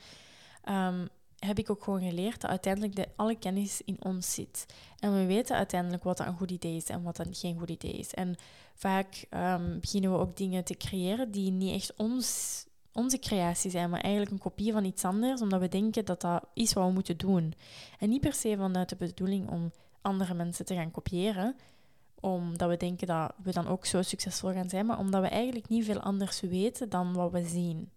um, 0.70 1.10
heb 1.40 1.60
ik 1.60 1.70
ook 1.70 1.84
gewoon 1.84 2.02
geleerd 2.02 2.42
dat 2.42 2.50
uiteindelijk 2.50 2.96
de, 2.96 3.08
alle 3.16 3.36
kennis 3.36 3.82
in 3.86 3.98
ons 4.00 4.34
zit. 4.34 4.66
En 5.00 5.14
we 5.14 5.26
weten 5.26 5.56
uiteindelijk 5.56 6.04
wat 6.04 6.20
een 6.20 6.38
goed 6.38 6.52
idee 6.52 6.76
is 6.76 6.90
en 6.90 7.04
wat 7.04 7.16
dat 7.16 7.28
geen 7.32 7.60
goed 7.60 7.70
idee 7.70 7.94
is. 7.94 8.14
En 8.14 8.36
vaak 8.74 9.26
um, 9.30 9.80
beginnen 9.80 10.12
we 10.12 10.18
ook 10.18 10.38
dingen 10.38 10.64
te 10.64 10.78
creëren 10.78 11.32
die 11.32 11.52
niet 11.52 11.74
echt 11.74 11.94
ons, 11.96 12.66
onze 12.94 13.20
creatie 13.20 13.72
zijn, 13.72 13.90
maar 13.90 14.02
eigenlijk 14.02 14.32
een 14.32 14.52
kopie 14.52 14.72
van 14.72 14.86
iets 14.86 15.06
anders, 15.06 15.42
omdat 15.42 15.60
we 15.60 15.68
denken 15.68 16.06
dat 16.06 16.22
dat 16.22 16.44
is 16.54 16.74
wat 16.74 16.88
we 16.88 16.94
moeten 16.94 17.18
doen. 17.18 17.54
En 18.00 18.10
niet 18.10 18.22
per 18.22 18.34
se 18.34 18.56
vanuit 18.58 18.90
de 18.90 18.96
bedoeling 18.96 19.50
om 19.50 19.72
andere 20.02 20.34
mensen 20.34 20.66
te 20.66 20.76
gaan 20.76 20.92
kopiëren, 20.92 21.56
omdat 22.20 22.70
we 22.70 22.78
denken 22.78 23.08
dat 23.08 23.34
we 23.44 23.52
dan 23.52 23.68
ook 23.68 23.86
zo 23.86 24.02
succesvol 24.02 24.54
gaan 24.54 24.70
zijn, 24.70 24.86
maar 24.86 25.00
omdat 25.00 25.22
we 25.22 25.28
eigenlijk 25.28 25.70
niet 25.70 25.86
veel 25.86 26.00
anders 26.00 26.42
weten 26.42 26.90
dan 26.90 27.14
wat 27.14 27.32
we 27.32 27.44
zien. 27.44 27.90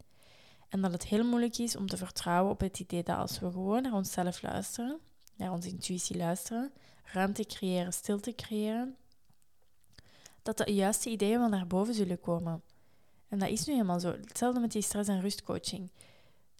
En 0.68 0.80
dat 0.80 0.92
het 0.92 1.06
heel 1.06 1.24
moeilijk 1.24 1.58
is 1.58 1.76
om 1.76 1.86
te 1.86 1.96
vertrouwen 1.96 2.52
op 2.52 2.60
het 2.60 2.78
idee 2.78 3.02
dat 3.02 3.16
als 3.16 3.38
we 3.38 3.50
gewoon 3.50 3.82
naar 3.82 3.92
onszelf 3.92 4.42
luisteren, 4.42 4.98
naar 5.36 5.52
onze 5.52 5.68
intuïtie 5.68 6.16
luisteren, 6.16 6.72
ruimte 7.04 7.44
creëren, 7.44 7.92
stilte 7.92 8.34
creëren, 8.34 8.96
dat 10.42 10.58
de 10.58 10.72
juiste 10.72 11.10
ideeën 11.10 11.38
wel 11.38 11.48
naar 11.48 11.66
boven 11.66 11.94
zullen 11.94 12.20
komen. 12.20 12.62
En 13.28 13.38
dat 13.38 13.48
is 13.48 13.66
nu 13.66 13.72
helemaal 13.72 14.00
zo. 14.00 14.10
Hetzelfde 14.10 14.60
met 14.60 14.72
die 14.72 14.82
stress- 14.82 15.08
en 15.08 15.20
rustcoaching. 15.20 15.90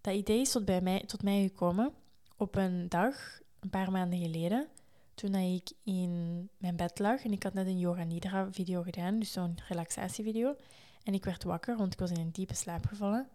Dat 0.01 0.15
idee 0.15 0.41
is 0.41 0.51
tot, 0.51 0.65
bij 0.65 0.81
mij, 0.81 1.03
tot 1.07 1.23
mij 1.23 1.43
gekomen 1.43 1.93
op 2.37 2.55
een 2.55 2.89
dag, 2.89 3.41
een 3.61 3.71
paar 3.71 3.91
maanden 3.91 4.19
geleden, 4.19 4.69
toen 5.15 5.35
ik 5.35 5.71
in 5.83 6.49
mijn 6.59 6.77
bed 6.77 6.99
lag 6.99 7.25
en 7.25 7.33
ik 7.33 7.43
had 7.43 7.55
net 7.55 7.67
een 7.67 7.79
yoga 7.79 8.05
nidra 8.05 8.53
video 8.53 8.83
gedaan, 8.83 9.19
dus 9.19 9.33
zo'n 9.33 9.59
relaxatievideo. 9.69 10.57
En 11.03 11.15
ik 11.15 11.25
werd 11.25 11.45
wakker, 11.45 11.77
want 11.77 11.93
ik 11.93 11.99
was 11.99 12.11
in 12.11 12.21
een 12.21 12.31
diepe 12.31 12.55
slaap 12.55 12.87
gevallen. 12.87 13.29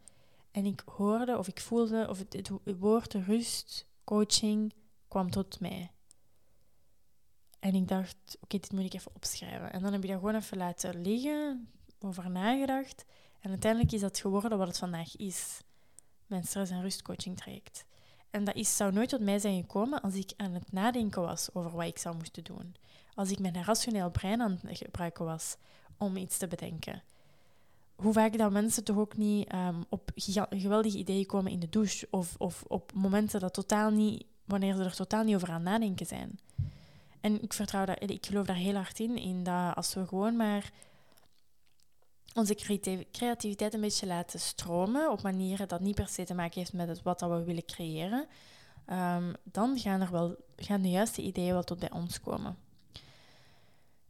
En 0.54 0.66
ik 0.66 0.84
hoorde 0.86 1.38
of 1.38 1.48
ik 1.48 1.60
voelde 1.60 2.08
of 2.10 2.20
het, 2.20 2.52
woord 2.80 3.14
rust, 3.14 3.88
coaching 4.04 4.74
kwam 5.08 5.30
tot 5.30 5.60
mij. 5.60 5.92
En 7.60 7.76
ik 7.76 7.88
dacht, 7.88 8.38
oké, 8.42 8.58
dit 8.58 8.72
moet 8.72 8.86
ik 8.86 8.94
even 8.94 9.16
opschrijven. 9.16 9.72
En 9.72 9.82
dan 9.82 9.94
heb 9.94 10.02
je 10.02 10.08
dat 10.08 10.18
gewoon 10.18 10.36
even 10.36 10.58
laten 10.58 11.02
liggen, 11.02 11.70
over 12.00 12.30
nagedacht. 12.30 13.06
En 13.40 13.50
uiteindelijk 13.50 13.92
is 13.92 14.02
dat 14.02 14.20
geworden 14.20 14.58
wat 14.58 14.68
het 14.68 14.78
vandaag 14.78 15.16
is. 15.16 15.62
Mijn 16.26 16.44
stress- 16.44 16.72
en 16.72 16.82
rustcoaching 16.82 17.38
traject. 17.38 17.86
En 18.30 18.44
dat 18.44 18.56
is, 18.56 18.78
zou 18.78 18.92
nooit 18.92 19.10
tot 19.10 19.22
mij 19.22 19.40
zijn 19.40 19.62
gekomen 19.62 20.02
als 20.02 20.16
ik 20.16 20.34
aan 20.38 20.54
het 20.54 20.72
nadenken 20.72 21.22
was 21.22 21.54
over 21.54 21.72
wat 21.72 21.88
ik 21.88 21.98
zou 21.98 22.16
moeten 22.16 22.44
doen. 22.44 22.76
Als 23.14 23.32
ik 23.32 23.40
mijn 23.40 23.64
rationeel 23.64 24.12
brein 24.12 24.42
aan 24.42 24.60
het 24.66 24.78
gebruiken 24.78 25.26
was 25.26 25.58
om 25.98 26.18
iets 26.18 26.38
te 26.38 26.48
bedenken. 26.48 27.04
Hoe 27.96 28.14
vaak 28.14 28.38
dat 28.38 28.52
mensen 28.52 28.84
toch 28.84 28.98
ook 28.98 29.18
niet 29.18 29.54
um, 29.54 29.84
op 29.90 30.12
geweldige 30.50 30.98
ideeën 30.98 31.26
komen 31.26 31.52
in 31.52 31.60
de 31.60 31.70
douche 31.70 32.08
of, 32.12 32.36
of 32.38 32.64
op 32.68 32.92
momenten 32.94 33.40
dat 33.40 33.54
totaal 33.54 33.90
niet, 33.90 34.26
wanneer 34.46 34.76
ze 34.76 34.84
er 34.84 34.96
totaal 34.96 35.24
niet 35.24 35.36
over 35.36 35.50
aan 35.52 35.64
nadenken 35.64 36.06
zijn. 36.06 36.40
En 37.22 37.42
ik 37.42 37.54
vertrouw 37.54 37.86
dat, 37.86 38.10
ik 38.10 38.26
geloof 38.26 38.46
daar 38.46 38.56
heel 38.56 38.76
hard 38.76 39.00
in, 39.00 39.18
in 39.18 39.44
dat 39.44 39.76
als 39.76 39.94
we 39.94 40.08
gewoon 40.08 40.36
maar 40.36 40.72
onze 42.34 42.56
creativiteit 43.12 43.74
een 43.74 43.82
beetje 43.82 44.08
laten 44.08 44.40
stromen 44.40 45.12
op 45.12 45.22
manieren 45.22 45.68
dat 45.68 45.80
niet 45.80 45.96
per 45.96 46.08
se 46.08 46.24
te 46.24 46.34
maken 46.34 46.60
heeft 46.60 46.74
met 46.74 46.88
het 46.88 47.02
wat 47.02 47.20
dat 47.20 47.30
we 47.30 47.44
willen 47.44 47.66
creëren, 47.66 48.28
um, 48.92 49.34
dan 49.44 49.80
gaan, 49.80 50.02
er 50.02 50.12
wel, 50.12 50.36
gaan 50.56 50.82
de 50.82 50.90
juiste 50.90 51.22
ideeën 51.22 51.54
wel 51.54 51.64
tot 51.64 51.80
bij 51.80 51.92
ons 51.92 52.20
komen. 52.20 52.58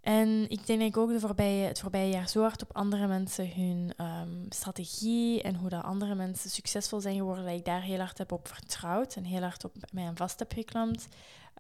En 0.04 0.50
ik 0.50 0.66
denk 0.66 0.98
ook 0.98 1.10
de 1.10 1.20
voorbije, 1.20 1.68
het 1.68 1.80
voorbije 1.80 2.12
jaar 2.12 2.30
zo 2.30 2.42
hard 2.42 2.62
op 2.62 2.76
andere 2.76 3.08
mensen 3.08 3.54
hun 3.54 3.94
um, 3.98 4.46
strategie 4.50 5.42
en 5.42 5.56
hoe 5.56 5.70
dat 5.70 5.84
andere 5.84 6.16
mensen 6.16 6.50
succesvol 6.50 7.02
zijn 7.02 7.16
geworden, 7.16 7.46
dat 7.46 7.54
ik 7.54 7.66
daar 7.66 7.82
heel 7.82 8.00
hard 8.00 8.18
heb 8.18 8.32
op 8.32 8.48
vertrouwd 8.48 9.16
en 9.16 9.24
heel 9.24 9.42
hard 9.42 9.64
op 9.64 9.76
mij 9.92 10.06
aan 10.06 10.18
vast 10.18 10.40
heb 10.40 10.52
geklampt. 10.52 11.08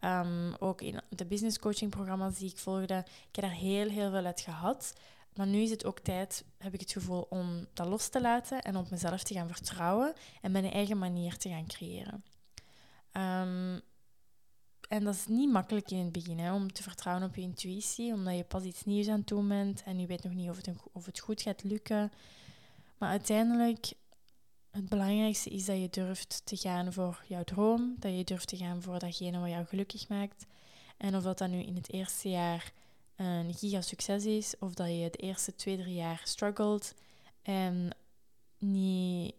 Um, 0.02 0.56
ook 0.60 0.82
in 0.82 1.00
de 1.10 1.26
business 1.26 1.60
coaching 1.60 1.92
programma's 1.92 2.38
die 2.38 2.50
ik 2.50 2.58
volgde, 2.58 3.06
ik 3.30 3.36
heb 3.36 3.46
daar 3.46 3.54
heel, 3.54 3.90
heel 3.90 4.12
veel 4.12 4.26
uit 4.26 4.42
gehad. 4.42 4.94
Maar 5.36 5.48
nu 5.48 5.62
is 5.62 5.70
het 5.70 5.86
ook 5.86 6.00
tijd, 6.00 6.46
heb 6.58 6.74
ik 6.74 6.80
het 6.80 6.92
gevoel, 6.92 7.26
om 7.30 7.68
dat 7.74 7.88
los 7.88 8.08
te 8.08 8.22
laten 8.22 8.62
en 8.62 8.78
op 8.78 8.90
mezelf 8.90 9.24
te 9.24 9.34
gaan 9.34 9.48
vertrouwen 9.48 10.14
en 10.42 10.52
mijn 10.52 10.72
eigen 10.72 10.98
manier 10.98 11.38
te 11.38 11.50
gaan 11.50 11.68
creëren. 11.68 12.24
Um, 13.14 13.82
en 14.90 15.04
dat 15.04 15.14
is 15.14 15.28
niet 15.28 15.52
makkelijk 15.52 15.92
in 15.92 15.98
het 15.98 16.12
begin, 16.12 16.40
hè, 16.40 16.54
om 16.54 16.72
te 16.72 16.84
vertrouwen 16.84 17.28
op 17.28 17.36
je 17.36 17.42
intuïtie, 17.42 18.14
omdat 18.14 18.36
je 18.36 18.44
pas 18.44 18.64
iets 18.64 18.84
nieuws 18.84 19.08
aan 19.08 19.20
het 19.20 19.28
doen 19.28 19.48
bent 19.48 19.84
en 19.84 20.00
je 20.00 20.08
weet 20.08 20.24
nog 20.24 20.34
niet 20.34 20.50
of 20.50 20.56
het, 20.56 20.70
of 20.92 21.06
het 21.06 21.20
goed 21.20 21.42
gaat 21.42 21.64
lukken. 21.64 22.12
Maar 22.98 23.10
uiteindelijk, 23.10 23.94
het 24.72 24.90
belangrijkste 24.90 25.50
is 25.50 25.66
dat 25.66 25.78
je 25.78 25.90
durft 25.90 26.42
te 26.46 26.58
gaan 26.58 26.94
voor 26.94 27.24
jouw 27.28 27.44
droom, 27.44 27.96
dat 28.00 28.18
je 28.18 28.24
durft 28.24 28.48
te 28.48 28.58
gaan 28.58 28.82
voor 28.82 29.00
datgene 29.00 29.40
wat 29.40 29.50
jou 29.50 29.66
gelukkig 29.66 30.08
maakt. 30.08 30.46
En 30.98 31.16
of 31.16 31.24
dat 31.24 31.38
dan 31.38 31.50
nu 31.52 31.60
in 31.60 31.76
het 31.76 31.92
eerste 31.92 32.30
jaar 32.30 32.72
een 33.16 33.54
giga 33.54 33.82
succes 33.82 34.26
is, 34.26 34.56
of 34.60 34.74
dat 34.74 34.88
je 34.88 35.10
de 35.12 35.18
eerste 35.18 35.56
twee, 35.56 35.78
drie 35.78 35.96
jaar 35.96 36.22
struggelt 36.24 36.94
en 37.42 37.90
niet, 38.58 39.36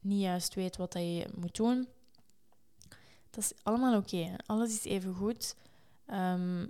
niet 0.00 0.20
juist 0.20 0.54
weet 0.54 0.76
wat 0.76 0.92
dat 0.92 1.02
je 1.02 1.26
moet 1.34 1.56
doen 1.56 1.88
dat 3.32 3.44
is 3.44 3.52
allemaal 3.62 3.96
oké. 3.96 4.36
Alles 4.46 4.70
is 4.70 4.84
even 4.84 5.14
goed. 5.14 5.56
Ehm, 6.06 6.66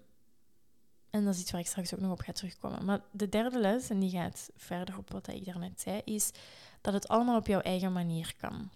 en 1.10 1.24
dat 1.24 1.34
is 1.34 1.40
iets 1.40 1.50
waar 1.50 1.60
ik 1.60 1.66
straks 1.66 1.94
ook 1.94 2.00
nog 2.00 2.12
op 2.12 2.20
ga 2.20 2.32
terugkomen. 2.32 2.84
Maar 2.84 3.00
de 3.10 3.28
derde 3.28 3.58
les, 3.58 3.90
en 3.90 3.98
die 3.98 4.10
gaat 4.10 4.50
verder 4.56 4.98
op 4.98 5.10
wat 5.10 5.28
ik 5.28 5.44
daarnet 5.44 5.80
zei, 5.80 6.00
is 6.04 6.30
dat 6.80 6.92
het 6.92 7.08
allemaal 7.08 7.36
op 7.36 7.46
jouw 7.46 7.60
eigen 7.60 7.92
manier 7.92 8.34
kan. 8.40 8.70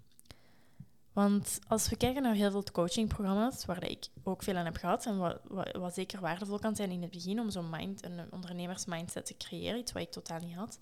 Want 1.13 1.59
als 1.67 1.89
we 1.89 1.95
kijken 1.95 2.21
naar 2.21 2.33
heel 2.33 2.51
veel 2.51 2.63
coachingprogramma's, 2.71 3.65
waar 3.65 3.89
ik 3.89 4.07
ook 4.23 4.43
veel 4.43 4.55
aan 4.55 4.65
heb 4.65 4.77
gehad 4.77 5.05
en 5.05 5.17
wat, 5.17 5.39
wat, 5.71 5.93
zeker 5.93 6.19
waardevol 6.19 6.59
kan 6.59 6.75
zijn 6.75 6.91
in 6.91 7.01
het 7.01 7.11
begin 7.11 7.39
om 7.39 7.49
zo'n 7.49 7.69
mind, 7.69 8.05
een 8.05 8.31
ondernemersmindset 8.31 9.25
te 9.25 9.37
creëren, 9.37 9.79
iets 9.79 9.91
wat 9.91 10.01
ik 10.01 10.11
totaal 10.11 10.39
niet 10.39 10.55
had. 10.55 10.79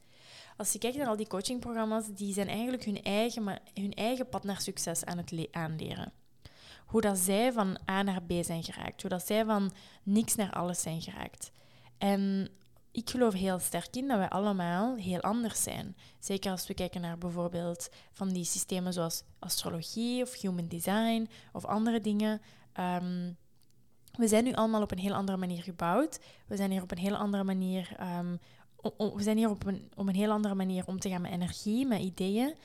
Als 0.58 0.72
je 0.72 0.80
kijkt 0.80 0.98
naar 0.98 1.08
al 1.08 1.16
die 1.16 1.28
coachingprogramma's, 1.28 2.08
die 2.14 2.34
zijn 2.34 2.48
eigenlijk 2.48 2.84
hun 2.84 3.02
eigen, 3.02 3.60
hun 3.74 3.94
eigen 3.94 4.30
pad 4.30 4.44
naar 4.44 4.62
succes 4.62 5.06
aan 5.06 5.18
het 5.18 5.48
aanleren 5.52 6.14
hoe 6.86 7.02
dat 7.02 7.18
zij 7.18 7.52
van 7.52 7.78
A 7.90 8.02
naar 8.02 8.24
B 8.24 8.32
zijn 8.42 8.64
geraakt. 8.64 9.02
Hoe 9.02 9.10
dat 9.10 9.26
zij 9.26 9.46
van 9.46 9.72
niks 10.04 10.36
naar 10.36 10.52
alles 10.52 10.82
zijn 10.82 11.02
geraakt. 11.02 11.52
En 11.98 12.50
ik 12.92 13.10
geloof 13.10 13.34
heel 13.34 13.60
sterk 13.60 13.96
in 13.96 14.08
dat 14.08 14.18
wij 14.18 14.30
allemaal 14.30 14.96
heel 14.96 15.22
anders 15.22 15.64
zijn. 15.64 15.96
Zeker 16.20 16.52
als 16.52 16.68
we 16.68 16.74
kijken 16.74 17.02
naar 17.02 17.18
bijvoorbeeld 17.18 17.90
van 18.12 18.30
die 18.30 18.44
systemen 18.44 18.94
zoals 18.94 19.24
astrologie 19.40 20.22
of 20.22 20.42
human 20.42 20.68
design 20.68 21.30
of 21.54 21.66
andere 21.66 22.02
dingen. 22.02 22.42
Ehm, 22.74 23.32
we 24.18 24.28
zijn 24.28 24.44
nu 24.44 24.54
allemaal 24.54 24.82
op 24.82 24.92
een 24.92 24.98
heel 24.98 25.14
andere 25.14 25.38
manier 25.38 25.64
gebouwd. 25.64 26.20
We 26.48 26.56
zijn 26.56 26.72
hier 26.72 26.82
op 26.82 26.92
een 26.92 26.98
heel 26.98 27.16
andere 27.16 27.44
manier. 27.44 27.96
Um, 28.20 28.40
we 29.16 29.24
zijn 29.24 29.38
hier 29.38 29.50
op 29.50 29.66
een, 29.66 29.92
op 29.96 30.08
een 30.08 30.16
heel 30.16 30.32
andere 30.32 30.56
manier 30.56 30.84
om 30.86 31.00
te 31.00 31.10
gaan 31.10 31.22
met 31.22 31.32
energie, 31.32 31.86
met 31.86 32.02
ideeën. 32.02 32.56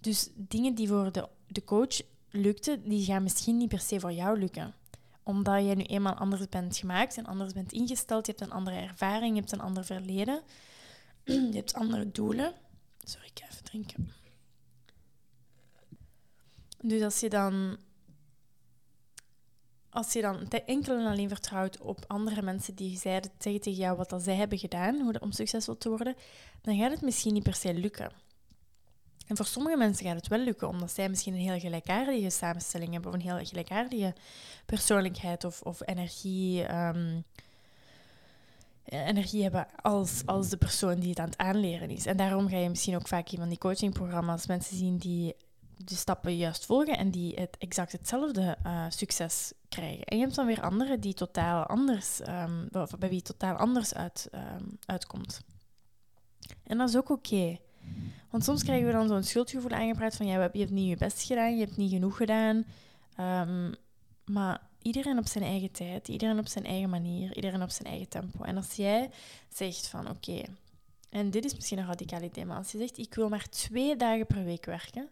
Dus 0.00 0.30
dingen 0.34 0.74
die 0.74 0.88
voor 0.88 1.12
de, 1.12 1.28
de 1.46 1.64
coach 1.64 2.00
lukte, 2.30 2.80
die 2.82 3.04
gaan 3.04 3.22
misschien 3.22 3.56
niet 3.56 3.68
per 3.68 3.80
se 3.80 4.00
voor 4.00 4.12
jou 4.12 4.38
lukken. 4.38 4.74
Omdat 5.22 5.66
je 5.66 5.74
nu 5.74 5.82
eenmaal 5.82 6.14
anders 6.14 6.48
bent 6.48 6.76
gemaakt 6.76 7.16
en 7.16 7.26
anders 7.26 7.52
bent 7.52 7.72
ingesteld. 7.72 8.26
Je 8.26 8.32
hebt 8.32 8.44
een 8.44 8.56
andere 8.56 8.76
ervaring, 8.76 9.34
je 9.34 9.40
hebt 9.40 9.52
een 9.52 9.60
ander 9.60 9.84
verleden. 9.84 10.42
je 11.24 11.50
hebt 11.52 11.74
andere 11.74 12.10
doelen. 12.10 12.54
Sorry, 12.98 13.26
ik 13.26 13.38
ga 13.38 13.48
even 13.50 13.64
drinken. 13.64 14.12
Dus 16.82 17.02
als 17.02 17.20
je 17.20 17.28
dan 17.28 17.78
als 19.90 20.12
je 20.12 20.20
dan 20.20 20.48
enkel 20.48 20.98
en 20.98 21.06
alleen 21.06 21.28
vertrouwt 21.28 21.80
op 21.80 22.04
andere 22.06 22.42
mensen 22.42 22.74
die 22.74 22.98
zeiden, 22.98 23.30
tegen 23.38 23.72
jou 23.72 23.96
wat 23.96 24.10
dat 24.10 24.22
zij 24.22 24.34
hebben 24.34 24.58
gedaan 24.58 25.00
hoe 25.00 25.20
om 25.20 25.32
succesvol 25.32 25.76
te 25.76 25.88
worden, 25.88 26.14
dan 26.62 26.78
gaat 26.78 26.90
het 26.90 27.00
misschien 27.00 27.32
niet 27.32 27.42
per 27.42 27.54
se 27.54 27.74
lukken. 27.74 28.12
En 29.30 29.36
voor 29.36 29.46
sommige 29.46 29.76
mensen 29.76 30.06
gaat 30.06 30.16
het 30.16 30.28
wel 30.28 30.38
lukken, 30.38 30.68
omdat 30.68 30.90
zij 30.90 31.08
misschien 31.08 31.34
een 31.34 31.40
heel 31.40 31.60
gelijkaardige 31.60 32.30
samenstelling 32.30 32.92
hebben, 32.92 33.10
of 33.10 33.16
een 33.16 33.30
heel 33.30 33.44
gelijkaardige 33.46 34.14
persoonlijkheid 34.66 35.44
of, 35.44 35.62
of 35.62 35.80
energie, 35.84 36.74
um, 36.74 37.24
energie 38.84 39.42
hebben 39.42 39.66
als, 39.82 40.22
als 40.26 40.48
de 40.48 40.56
persoon 40.56 41.00
die 41.00 41.08
het 41.08 41.18
aan 41.18 41.28
het 41.28 41.38
aanleren 41.38 41.90
is. 41.90 42.06
En 42.06 42.16
daarom 42.16 42.48
ga 42.48 42.56
je 42.56 42.68
misschien 42.68 42.94
ook 42.94 43.08
vaak 43.08 43.28
in 43.28 43.38
van 43.38 43.48
die 43.48 43.58
coachingprogramma's 43.58 44.46
mensen 44.46 44.76
zien 44.76 44.96
die 44.96 45.34
de 45.76 45.94
stappen 45.94 46.36
juist 46.36 46.66
volgen 46.66 46.98
en 46.98 47.10
die 47.10 47.34
het 47.34 47.56
exact 47.58 47.92
hetzelfde 47.92 48.56
uh, 48.66 48.84
succes 48.88 49.52
krijgen. 49.68 50.04
En 50.04 50.16
je 50.16 50.22
hebt 50.22 50.34
dan 50.34 50.46
weer 50.46 50.62
anderen 50.62 51.00
die 51.00 51.14
totaal 51.14 51.66
anders, 51.66 52.20
um, 52.28 52.68
bij 52.98 53.08
wie 53.08 53.18
het 53.18 53.24
totaal 53.24 53.56
anders 53.56 53.94
uit, 53.94 54.28
um, 54.34 54.78
uitkomt. 54.86 55.40
En 56.62 56.78
dat 56.78 56.88
is 56.88 56.96
ook 56.96 57.10
oké. 57.10 57.58
Want 58.30 58.44
soms 58.44 58.62
krijgen 58.62 58.86
we 58.86 58.92
dan 58.92 59.08
zo'n 59.08 59.22
schuldgevoel 59.22 59.70
aangepraat 59.70 60.16
van 60.16 60.26
ja, 60.26 60.50
je 60.52 60.58
hebt 60.58 60.70
niet 60.70 60.88
je 60.88 60.96
best 60.96 61.22
gedaan, 61.22 61.56
je 61.56 61.64
hebt 61.64 61.76
niet 61.76 61.92
genoeg 61.92 62.16
gedaan. 62.16 62.64
Um, 63.20 63.74
maar 64.24 64.60
iedereen 64.82 65.18
op 65.18 65.26
zijn 65.26 65.44
eigen 65.44 65.70
tijd, 65.70 66.08
iedereen 66.08 66.38
op 66.38 66.46
zijn 66.46 66.64
eigen 66.64 66.90
manier, 66.90 67.36
iedereen 67.36 67.62
op 67.62 67.70
zijn 67.70 67.88
eigen 67.88 68.08
tempo. 68.08 68.44
En 68.44 68.56
als 68.56 68.74
jij 68.74 69.10
zegt 69.48 69.86
van 69.86 70.10
oké, 70.10 70.42
en 71.10 71.30
dit 71.30 71.44
is 71.44 71.54
misschien 71.54 71.78
een 71.78 71.86
radicaal 71.86 72.22
idee, 72.22 72.44
maar 72.44 72.56
als 72.56 72.72
je 72.72 72.78
zegt 72.78 72.98
ik 72.98 73.14
wil 73.14 73.28
maar 73.28 73.48
twee 73.48 73.96
dagen 73.96 74.26
per 74.26 74.44
week 74.44 74.64
werken 74.64 75.08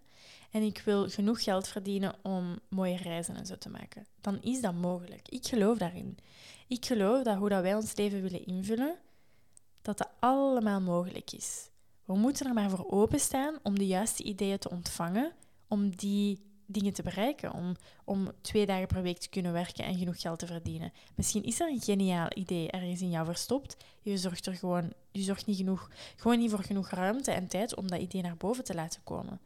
en 0.51 0.63
ik 0.63 0.83
wil 0.85 1.09
genoeg 1.09 1.43
geld 1.43 1.69
verdienen 1.69 2.15
om 2.23 2.59
mooie 2.69 2.97
reizen 2.97 3.37
en 3.37 3.47
zo 3.47 3.59
te 3.59 3.69
maken, 3.69 4.07
dan 4.21 4.43
is 4.43 4.61
dat 4.61 4.75
mogelijk. 4.75 5.29
Ik 5.29 5.47
geloof 5.47 5.79
daarin. 5.79 6.19
Ik 6.67 6.87
geloof 6.87 7.23
dat 7.23 7.37
hoe 7.37 7.49
dat 7.49 7.63
wij 7.63 7.75
ons 7.75 7.97
leven 7.97 8.23
willen 8.23 8.47
invullen, 8.47 8.97
dat 9.83 9.99
dat 9.99 10.09
allemaal 10.19 10.81
mogelijk 10.81 11.33
is. 11.33 11.69
We 12.09 12.17
moeten 12.17 12.47
er 12.47 12.55
maar 12.55 12.71
voor 12.71 12.91
openstaan 12.91 13.59
om 13.63 13.79
de 13.79 13.87
juiste 13.87 14.23
ideeën 14.23 14.59
te 14.59 14.71
ontvangen, 14.71 15.33
om 15.67 15.97
die 15.97 16.41
dingen 16.67 16.93
te 16.93 17.03
bereiken, 17.03 17.53
om, 17.53 17.77
om 18.05 18.31
twee 18.41 18.67
dagen 18.67 18.87
per 18.87 19.03
week 19.03 19.19
te 19.19 19.29
kunnen 19.29 19.53
werken 19.53 19.85
en 19.85 19.99
genoeg 19.99 20.21
geld 20.21 20.39
te 20.39 20.47
verdienen. 20.47 20.93
Misschien 21.15 21.43
is 21.43 21.61
er 21.61 21.69
een 21.69 21.81
geniaal 21.81 22.29
idee 22.35 22.71
ergens 22.71 23.01
in 23.01 23.11
jou 23.11 23.25
verstopt. 23.25 23.77
Je 24.03 24.17
zorgt 24.17 24.47
er 24.47 24.55
gewoon, 24.55 24.93
je 25.11 25.23
zorgt 25.23 25.47
niet, 25.47 25.57
genoeg, 25.57 25.91
gewoon 26.17 26.39
niet 26.39 26.51
voor 26.51 26.65
genoeg 26.65 26.91
ruimte 26.91 27.31
en 27.31 27.49
tijd 27.49 27.77
om 27.77 27.89
dat 27.89 28.01
idee 28.01 28.23
naar 28.23 28.37
boven 28.37 28.65
te 28.65 28.75
laten 28.75 29.01
komen. 29.05 29.41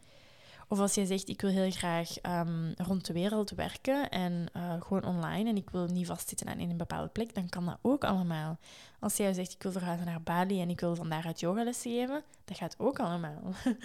Of 0.72 0.78
als 0.78 0.94
jij 0.94 1.04
zegt, 1.04 1.28
ik 1.28 1.40
wil 1.40 1.50
heel 1.50 1.70
graag 1.70 2.22
um, 2.22 2.74
rond 2.76 3.06
de 3.06 3.12
wereld 3.12 3.50
werken 3.50 4.08
en 4.08 4.46
uh, 4.56 4.82
gewoon 4.82 5.04
online 5.04 5.48
en 5.48 5.56
ik 5.56 5.70
wil 5.70 5.86
niet 5.86 6.06
vastzitten 6.06 6.48
aan 6.48 6.58
een 6.58 6.76
bepaalde 6.76 7.08
plek, 7.08 7.34
dan 7.34 7.48
kan 7.48 7.64
dat 7.64 7.78
ook 7.82 8.04
allemaal. 8.04 8.58
Als 9.00 9.16
jij 9.16 9.32
zegt, 9.32 9.52
ik 9.52 9.62
wil 9.62 9.72
verhuizen 9.72 10.06
naar 10.06 10.22
Bali 10.22 10.60
en 10.60 10.70
ik 10.70 10.80
wil 10.80 10.94
van 10.94 11.08
daaruit 11.08 11.40
yogalessen 11.40 11.90
geven, 11.90 12.22
dat 12.44 12.56
gaat 12.56 12.74
ook 12.78 12.98
allemaal. 12.98 13.42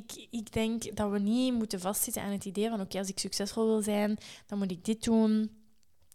ik, 0.00 0.26
ik 0.30 0.52
denk 0.52 0.96
dat 0.96 1.10
we 1.10 1.18
niet 1.18 1.54
moeten 1.54 1.80
vastzitten 1.80 2.22
aan 2.22 2.32
het 2.32 2.44
idee 2.44 2.68
van, 2.68 2.80
oké, 2.80 2.98
als 2.98 3.08
ik 3.08 3.18
succesvol 3.18 3.66
wil 3.66 3.82
zijn, 3.82 4.18
dan 4.46 4.58
moet 4.58 4.70
ik 4.70 4.84
dit 4.84 5.04
doen. 5.04 5.50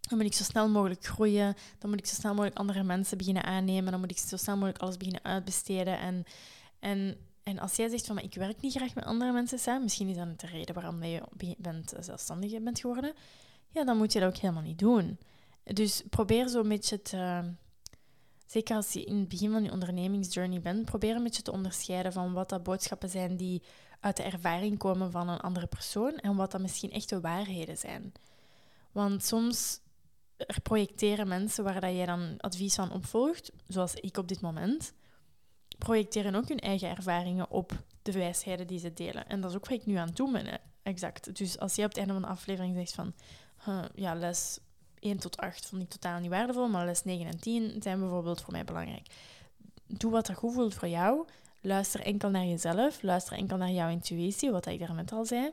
Dan 0.01 0.17
moet 0.17 0.27
ik 0.27 0.33
zo 0.33 0.43
snel 0.43 0.69
mogelijk 0.69 1.05
groeien. 1.05 1.55
Dan 1.77 1.89
moet 1.89 1.99
ik 1.99 2.05
zo 2.05 2.15
snel 2.15 2.33
mogelijk 2.33 2.57
andere 2.57 2.83
mensen 2.83 3.17
beginnen 3.17 3.43
aannemen. 3.43 3.91
Dan 3.91 3.99
moet 3.99 4.11
ik 4.11 4.17
zo 4.17 4.37
snel 4.37 4.55
mogelijk 4.55 4.77
alles 4.77 4.97
beginnen 4.97 5.23
uitbesteden. 5.23 5.99
En, 5.99 6.23
en 6.79 7.17
en 7.43 7.59
als 7.59 7.75
jij 7.75 7.89
zegt 7.89 8.05
van, 8.05 8.15
maar 8.15 8.23
ik 8.23 8.33
werk 8.33 8.61
niet 8.61 8.75
graag 8.75 8.95
met 8.95 9.05
andere 9.05 9.31
mensen 9.31 9.59
samen, 9.59 9.83
misschien 9.83 10.09
is 10.09 10.15
dat 10.15 10.39
de 10.39 10.47
reden 10.47 10.75
waarom 10.75 11.03
je 11.03 11.21
bent 11.57 11.93
eh, 11.93 12.03
zelfstandig 12.03 12.63
bent 12.63 12.79
geworden, 12.79 13.13
ja, 13.69 13.83
dan 13.83 13.97
moet 13.97 14.13
je 14.13 14.19
dat 14.19 14.29
ook 14.29 14.37
helemaal 14.37 14.63
niet 14.63 14.79
doen. 14.79 15.19
Dus 15.63 16.03
probeer 16.09 16.47
zo 16.47 16.59
een 16.59 16.69
beetje 16.69 17.01
te, 17.01 17.51
zeker 18.45 18.75
als 18.75 18.93
je 18.93 19.03
in 19.03 19.19
het 19.19 19.29
begin 19.29 19.51
van 19.51 19.63
je 19.63 19.71
ondernemingsjourney 19.71 20.61
bent, 20.61 20.85
probeer 20.85 21.15
een 21.15 21.23
beetje 21.23 21.41
te 21.41 21.51
onderscheiden 21.51 22.13
van 22.13 22.33
wat 22.33 22.49
dat 22.49 22.63
boodschappen 22.63 23.09
zijn 23.09 23.37
die 23.37 23.61
uit 23.99 24.17
de 24.17 24.23
ervaring 24.23 24.77
komen 24.77 25.11
van 25.11 25.29
een 25.29 25.39
andere 25.39 25.67
persoon 25.67 26.15
en 26.15 26.35
wat 26.35 26.51
dat 26.51 26.61
misschien 26.61 26.91
echte 26.91 27.19
waarheden 27.19 27.77
zijn. 27.77 28.11
Want 28.91 29.23
soms 29.23 29.79
er 30.37 30.61
projecteren 30.61 31.27
mensen 31.27 31.63
waar 31.63 31.81
dat 31.81 31.95
jij 31.95 32.05
dan 32.05 32.33
advies 32.37 32.75
van 32.75 32.91
opvolgt, 32.91 33.51
zoals 33.67 33.93
ik 33.93 34.17
op 34.17 34.27
dit 34.27 34.41
moment, 34.41 34.93
projecteren 35.79 36.35
ook 36.35 36.47
hun 36.47 36.59
eigen 36.59 36.89
ervaringen 36.89 37.51
op 37.51 37.71
de 38.01 38.11
wijsheden 38.11 38.67
die 38.67 38.79
ze 38.79 38.93
delen. 38.93 39.27
En 39.27 39.41
dat 39.41 39.49
is 39.49 39.55
ook 39.55 39.69
wat 39.69 39.79
ik 39.79 39.85
nu 39.85 39.95
aan 39.95 40.07
het 40.07 40.15
doen 40.15 40.31
ben, 40.31 40.59
exact. 40.83 41.35
Dus 41.37 41.59
als 41.59 41.75
jij 41.75 41.85
op 41.85 41.89
het 41.89 41.99
einde 41.99 42.13
van 42.13 42.21
de 42.21 42.27
aflevering 42.27 42.75
zegt 42.75 42.93
van, 42.93 43.13
ja, 43.95 44.13
les 44.15 44.59
1 44.99 45.17
tot 45.17 45.37
8 45.37 45.65
vond 45.65 45.81
ik 45.81 45.89
totaal 45.89 46.19
niet 46.19 46.29
waardevol, 46.29 46.67
maar 46.67 46.85
les 46.85 47.03
9 47.03 47.25
en 47.25 47.39
10 47.39 47.81
zijn 47.81 47.99
bijvoorbeeld 47.99 48.41
voor 48.41 48.51
mij 48.51 48.63
belangrijk. 48.63 49.07
Doe 49.85 50.11
wat 50.11 50.27
er 50.27 50.35
goed 50.35 50.53
voelt 50.53 50.73
voor 50.73 50.87
jou. 50.87 51.27
Luister 51.61 52.01
enkel 52.01 52.29
naar 52.29 52.45
jezelf. 52.45 53.01
Luister 53.01 53.37
enkel 53.37 53.57
naar 53.57 53.71
jouw 53.71 53.89
intuïtie, 53.89 54.51
wat 54.51 54.65
ik 54.65 54.79
daarnet 54.79 55.11
al 55.11 55.25
zei. 55.25 55.51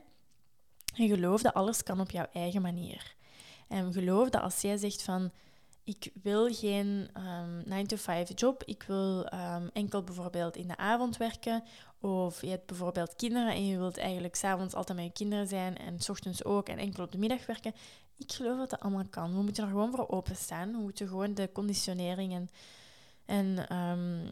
En 0.95 1.07
geloof 1.07 1.41
dat 1.41 1.53
alles 1.53 1.83
kan 1.83 1.99
op 1.99 2.11
jouw 2.11 2.27
eigen 2.33 2.61
manier. 2.61 3.15
En 3.67 3.93
geloof 3.93 4.29
dat 4.29 4.41
als 4.41 4.61
jij 4.61 4.77
zegt 4.77 5.01
van 5.01 5.31
ik 5.87 6.11
wil 6.21 6.53
geen 6.53 7.09
um, 7.17 7.63
ehm, 7.67 7.85
9-to-5 7.85 8.33
job, 8.35 8.63
ik 8.63 8.83
wil 8.83 9.25
ehm, 9.25 9.67
enkel 9.73 10.03
bijvoorbeeld 10.03 10.55
in 10.55 10.67
de 10.67 10.77
avond 10.77 11.17
werken, 11.17 11.63
of 11.99 12.41
je 12.41 12.49
hebt 12.49 12.65
bijvoorbeeld 12.65 13.15
kinderen 13.15 13.53
en 13.53 13.65
je 13.65 13.77
wilt 13.77 13.97
eigenlijk 13.97 14.35
s'avonds 14.35 14.73
altijd 14.73 14.97
met 14.97 15.07
je 15.07 15.13
kinderen 15.13 15.47
zijn 15.47 15.77
en 15.77 15.99
s 15.99 16.09
ochtends 16.09 16.43
ook 16.43 16.69
en 16.69 16.77
enkel 16.77 17.03
op 17.03 17.11
de 17.11 17.17
middag 17.17 17.45
werken. 17.45 17.73
Ik 18.17 18.31
geloof 18.31 18.57
dat 18.57 18.69
dat 18.69 18.79
allemaal 18.79 19.07
kan. 19.09 19.35
We 19.35 19.41
moeten 19.41 19.63
er 19.63 19.69
gewoon 19.69 19.91
voor 19.91 20.09
openstaan. 20.09 20.71
We 20.71 20.77
moeten 20.77 21.07
gewoon 21.07 21.33
de 21.33 21.49
conditionering 21.53 22.49
en, 23.25 23.75
um, 23.77 24.29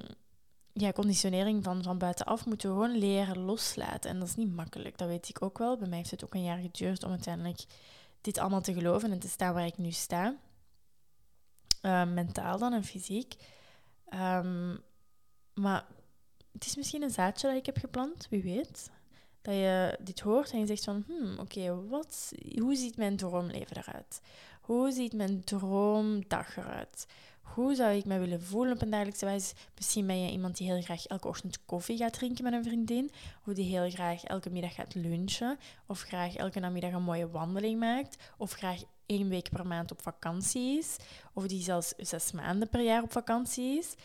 ja, 0.74 0.92
conditionering 0.92 1.64
van, 1.64 1.84
van 1.84 1.98
buitenaf 1.98 2.46
moeten 2.46 2.70
we 2.70 2.76
gewoon 2.76 2.98
leren 2.98 3.40
loslaten. 3.40 4.10
En 4.10 4.20
dat 4.20 4.28
is 4.28 4.36
niet 4.36 4.56
makkelijk, 4.56 4.98
dat 4.98 5.08
weet 5.08 5.30
ik 5.30 5.42
ook 5.42 5.58
wel. 5.58 5.78
Bij 5.78 5.88
mij 5.88 5.98
heeft 5.98 6.12
het 6.12 6.24
ook 6.24 6.34
een 6.34 6.44
jaar 6.44 6.58
geduurd 6.58 7.04
om 7.04 7.10
uiteindelijk 7.10 7.66
dit 8.22 8.38
allemaal 8.38 8.62
te 8.62 8.74
geloven 8.74 9.12
en 9.12 9.20
te 9.20 9.28
staan 9.28 9.54
waar 9.54 9.66
ik 9.66 9.78
nu 9.78 9.92
sta. 9.92 10.36
Uh, 11.86 12.06
mentaal 12.06 12.58
dan 12.58 12.74
en 12.74 12.84
fysiek. 12.84 13.36
Um, 14.14 14.80
maar 15.54 15.86
het 16.52 16.66
is 16.66 16.76
misschien 16.76 17.02
een 17.02 17.10
zaadje 17.10 17.48
dat 17.48 17.58
ik 17.58 17.66
heb 17.66 17.78
geplant, 17.78 18.28
wie 18.30 18.44
weet. 18.44 18.92
Dat 19.42 19.54
je 19.54 19.98
dit 20.02 20.20
hoort 20.20 20.52
en 20.52 20.60
je 20.60 20.66
zegt 20.66 20.84
van, 20.84 21.04
hmm, 21.08 21.40
oké, 21.40 21.88
wat, 21.88 22.34
hoe 22.60 22.76
ziet 22.76 22.98
mijn 22.98 23.16
droomleven 23.16 23.78
eruit? 23.78 24.22
Hoe 24.62 24.92
ziet 24.92 25.14
mijn 25.14 25.44
droomdag 25.44 26.58
eruit? 26.58 27.08
Hoe 27.42 27.76
zou 27.76 27.96
ik 27.96 28.06
me 28.06 28.20
willen 28.20 28.42
voelen 28.42 28.74
op 28.74 28.82
een 28.82 28.90
dagelijkse 28.90 29.26
wijze? 29.26 29.54
Misschien 29.76 30.08
ben 30.08 30.22
je 30.22 30.32
iemand 30.32 30.58
die 30.58 30.72
heel 30.72 30.82
graag 30.82 31.06
elke 31.06 31.28
ochtend 31.28 31.66
koffie 31.66 31.98
gaat 31.98 32.14
drinken 32.14 32.44
met 32.44 32.54
een 32.54 32.64
vriendin. 32.64 33.12
Of 33.46 33.54
die 33.54 33.78
heel 33.78 33.90
graag 33.90 34.24
elke 34.24 34.50
middag 34.50 34.74
gaat 34.74 34.96
lunchen. 34.96 35.58
Of 35.86 36.02
graag 36.02 36.36
elke 36.36 36.60
namiddag 36.60 36.92
een 36.92 37.04
mooie 37.04 37.30
wandeling 37.30 37.80
maakt. 37.80 38.24
Of 38.38 38.52
graag 38.52 38.82
één 39.06 39.30
week 39.30 39.50
per 39.50 39.68
maand 39.68 39.92
op 39.92 40.02
vakantie 40.02 40.78
is. 40.78 40.96
Of 41.34 41.48
die 41.48 41.62
zelfs 41.62 41.94
zes 41.98 42.32
maanden 42.32 42.70
per 42.70 42.82
jaar 42.82 43.04
op 43.04 43.12
vakantie 43.12 43.78
is. 43.78 43.96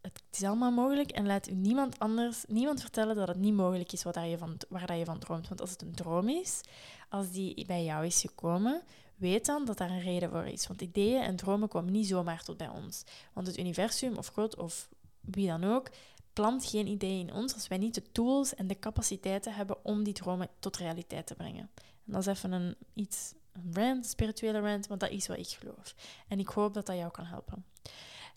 Het 0.00 0.22
is 0.30 0.42
allemaal 0.42 0.70
mogelijk 0.70 1.10
en 1.10 1.26
laat 1.26 1.48
u 1.48 1.52
niemand 1.52 1.98
anders, 1.98 2.44
niemand 2.48 2.80
vertellen 2.80 3.16
dat 3.16 3.28
het 3.28 3.36
niet 3.36 3.54
mogelijk 3.54 3.92
is 3.92 4.02
wat 4.02 4.14
je 4.14 4.38
van, 4.38 4.56
waar 4.68 4.86
dat 4.86 4.98
je 4.98 5.04
van 5.04 5.18
droomt. 5.18 5.48
Want 5.48 5.60
als 5.60 5.70
het 5.70 5.82
een 5.82 5.94
droom 5.94 6.28
is, 6.28 6.60
als 7.08 7.30
die 7.30 7.66
bij 7.66 7.84
jou 7.84 8.06
is 8.06 8.20
gekomen, 8.20 8.82
weet 9.16 9.46
dan 9.46 9.64
dat 9.64 9.78
daar 9.78 9.90
een 9.90 10.00
reden 10.00 10.30
voor 10.30 10.46
is. 10.46 10.66
Want 10.66 10.82
ideeën 10.82 11.22
en 11.22 11.36
dromen 11.36 11.68
komen 11.68 11.92
niet 11.92 12.06
zomaar 12.06 12.42
tot 12.42 12.56
bij 12.56 12.68
ons. 12.68 13.04
Want 13.32 13.46
het 13.46 13.58
universum 13.58 14.16
of 14.16 14.26
God 14.26 14.56
of 14.56 14.88
wie 15.20 15.46
dan 15.46 15.64
ook 15.64 15.90
plant 16.32 16.64
geen 16.64 16.86
ideeën 16.86 17.28
in 17.28 17.34
ons 17.34 17.54
als 17.54 17.68
wij 17.68 17.78
niet 17.78 17.94
de 17.94 18.12
tools 18.12 18.54
en 18.54 18.66
de 18.66 18.78
capaciteiten 18.78 19.54
hebben 19.54 19.84
om 19.84 20.02
die 20.02 20.14
dromen 20.14 20.48
tot 20.58 20.76
realiteit 20.76 21.26
te 21.26 21.34
brengen. 21.34 21.70
En 21.76 22.12
dat 22.12 22.20
is 22.20 22.26
even 22.26 22.52
een 22.52 22.76
iets 22.94 23.34
een 23.56 23.74
rant, 23.74 24.06
spirituele 24.06 24.60
rant, 24.60 24.86
want 24.86 25.00
dat 25.00 25.10
is 25.10 25.26
wat 25.26 25.38
ik 25.38 25.48
geloof. 25.48 25.94
En 26.28 26.38
ik 26.38 26.48
hoop 26.48 26.74
dat 26.74 26.86
dat 26.86 26.96
jou 26.96 27.10
kan 27.10 27.24
helpen. 27.24 27.64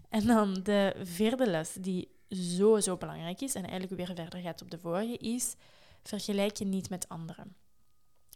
En 0.09 0.25
dan 0.25 0.53
de 0.63 0.95
vierde 1.01 1.49
les, 1.49 1.73
die 1.73 2.07
zo, 2.29 2.79
zo 2.79 2.97
belangrijk 2.97 3.41
is, 3.41 3.55
en 3.55 3.61
eigenlijk 3.65 3.95
weer 3.95 4.15
verder 4.15 4.41
gaat 4.41 4.61
op 4.61 4.71
de 4.71 4.79
vorige, 4.79 5.17
is 5.17 5.55
vergelijk 6.03 6.57
je 6.57 6.65
niet 6.65 6.89
met 6.89 7.09
anderen. 7.09 7.55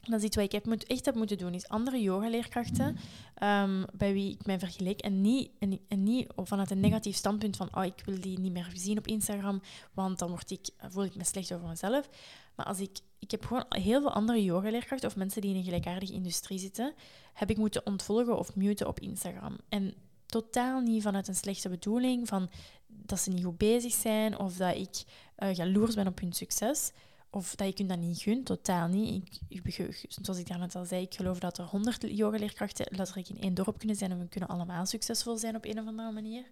Dat 0.01 0.19
is 0.19 0.25
iets 0.25 0.35
wat 0.35 0.45
ik 0.45 0.51
heb 0.51 0.65
moet, 0.65 0.83
echt 0.83 1.05
heb 1.05 1.15
moeten 1.15 1.37
doen, 1.37 1.53
is 1.53 1.67
andere 1.67 2.01
yogaleerkrachten 2.01 2.97
um, 3.43 3.85
bij 3.93 4.13
wie 4.13 4.31
ik 4.31 4.45
mij 4.45 4.59
vergelijk 4.59 4.99
en 4.99 5.21
niet, 5.21 5.51
en, 5.59 5.79
en, 5.87 6.03
niet 6.03 6.27
vanuit 6.35 6.71
een 6.71 6.79
negatief 6.79 7.15
standpunt 7.15 7.57
van 7.57 7.75
oh, 7.75 7.85
ik 7.85 8.01
wil 8.05 8.21
die 8.21 8.39
niet 8.39 8.51
meer 8.51 8.71
zien 8.73 8.97
op 8.97 9.07
Instagram, 9.07 9.61
want 9.93 10.19
dan 10.19 10.29
word 10.29 10.51
ik, 10.51 10.69
voel 10.77 11.03
ik 11.03 11.15
me 11.15 11.23
slecht 11.23 11.53
over 11.53 11.67
mezelf. 11.67 12.09
Maar 12.55 12.65
als 12.65 12.79
ik, 12.79 12.99
ik 13.19 13.31
heb 13.31 13.45
gewoon 13.45 13.65
heel 13.69 14.01
veel 14.01 14.13
andere 14.13 14.43
yogaleerkrachten 14.43 15.09
of 15.09 15.15
mensen 15.15 15.41
die 15.41 15.51
in 15.51 15.57
een 15.57 15.63
gelijkaardige 15.63 16.13
industrie 16.13 16.59
zitten, 16.59 16.93
heb 17.33 17.49
ik 17.49 17.57
moeten 17.57 17.85
ontvolgen 17.85 18.37
of 18.37 18.55
muten 18.55 18.87
op 18.87 18.99
Instagram. 18.99 19.57
En 19.69 19.93
totaal 20.25 20.81
niet 20.81 21.03
vanuit 21.03 21.27
een 21.27 21.35
slechte 21.35 21.69
bedoeling, 21.69 22.27
van 22.27 22.49
dat 22.87 23.19
ze 23.19 23.29
niet 23.29 23.43
goed 23.43 23.57
bezig 23.57 23.93
zijn 23.93 24.39
of 24.39 24.57
dat 24.57 24.75
ik 24.75 25.03
uh, 25.37 25.53
jaloers 25.53 25.95
ben 25.95 26.07
op 26.07 26.19
hun 26.19 26.33
succes. 26.33 26.91
Of 27.29 27.55
dat 27.55 27.67
ik 27.67 27.77
hun 27.77 27.87
dat 27.87 27.97
niet 27.97 28.21
gun, 28.21 28.43
totaal 28.43 28.87
niet. 28.87 29.25
Ik, 29.49 29.63
ik, 29.65 30.05
zoals 30.07 30.39
ik 30.39 30.47
daarnet 30.47 30.75
al 30.75 30.85
zei, 30.85 31.01
ik 31.01 31.13
geloof 31.13 31.39
dat 31.39 31.57
er 31.57 31.65
honderd 31.65 32.17
yogaleerkrachten 32.17 32.85
letterlijk 32.89 33.29
in 33.29 33.41
één 33.41 33.53
dorp 33.53 33.77
kunnen 33.77 33.95
zijn 33.95 34.11
en 34.11 34.19
we 34.19 34.27
kunnen 34.27 34.49
allemaal 34.49 34.85
succesvol 34.85 35.37
zijn 35.37 35.55
op 35.55 35.65
een 35.65 35.79
of 35.79 35.87
andere 35.87 36.11
manier. 36.11 36.43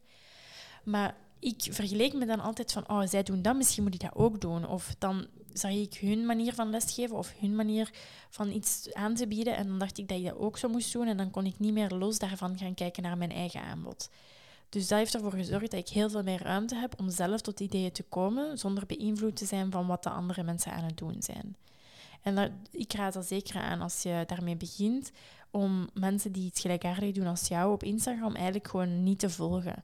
Maar 0.83 1.15
ik 1.39 1.67
vergeleek 1.69 2.13
me 2.13 2.25
dan 2.25 2.39
altijd 2.39 2.71
van, 2.71 2.89
oh, 2.89 3.01
zij 3.05 3.23
doen 3.23 3.41
dat, 3.41 3.55
misschien 3.55 3.83
moet 3.83 3.93
ik 3.93 3.99
dat 3.99 4.15
ook 4.15 4.41
doen. 4.41 4.67
Of 4.67 4.95
dan 4.97 5.27
zag 5.53 5.71
ik 5.71 5.93
hun 5.93 6.25
manier 6.25 6.53
van 6.53 6.69
lesgeven 6.69 7.15
of 7.15 7.33
hun 7.39 7.55
manier 7.55 7.91
van 8.29 8.51
iets 8.51 8.93
aan 8.93 9.15
te 9.15 9.27
bieden. 9.27 9.55
En 9.55 9.67
dan 9.67 9.79
dacht 9.79 9.97
ik 9.97 10.07
dat 10.07 10.17
ik 10.17 10.25
dat 10.25 10.37
ook 10.37 10.57
zo 10.57 10.69
moest 10.69 10.93
doen. 10.93 11.07
En 11.07 11.17
dan 11.17 11.31
kon 11.31 11.45
ik 11.45 11.59
niet 11.59 11.73
meer 11.73 11.89
los 11.89 12.19
daarvan 12.19 12.57
gaan 12.57 12.73
kijken 12.73 13.03
naar 13.03 13.17
mijn 13.17 13.31
eigen 13.31 13.61
aanbod. 13.61 14.09
Dus 14.69 14.87
dat 14.87 14.97
heeft 14.97 15.13
ervoor 15.13 15.31
gezorgd 15.31 15.71
dat 15.71 15.79
ik 15.79 15.87
heel 15.87 16.09
veel 16.09 16.23
meer 16.23 16.43
ruimte 16.43 16.75
heb 16.75 16.99
om 16.99 17.09
zelf 17.09 17.41
tot 17.41 17.59
ideeën 17.59 17.91
te 17.91 18.03
komen, 18.03 18.57
zonder 18.57 18.85
beïnvloed 18.85 19.35
te 19.35 19.45
zijn 19.45 19.71
van 19.71 19.87
wat 19.87 20.03
de 20.03 20.09
andere 20.09 20.43
mensen 20.43 20.71
aan 20.71 20.83
het 20.83 20.97
doen 20.97 21.15
zijn. 21.19 21.55
En 22.21 22.35
dat, 22.35 22.51
ik 22.71 22.93
raad 22.93 23.15
er 23.15 23.23
zeker 23.23 23.61
aan 23.61 23.81
als 23.81 24.01
je 24.01 24.23
daarmee 24.27 24.55
begint, 24.55 25.11
om 25.51 25.89
mensen 25.93 26.31
die 26.31 26.45
iets 26.45 26.61
gelijkaardig 26.61 27.11
doen 27.11 27.27
als 27.27 27.47
jou 27.47 27.73
op 27.73 27.83
Instagram 27.83 28.35
eigenlijk 28.35 28.67
gewoon 28.67 29.03
niet 29.03 29.19
te 29.19 29.29
volgen. 29.29 29.81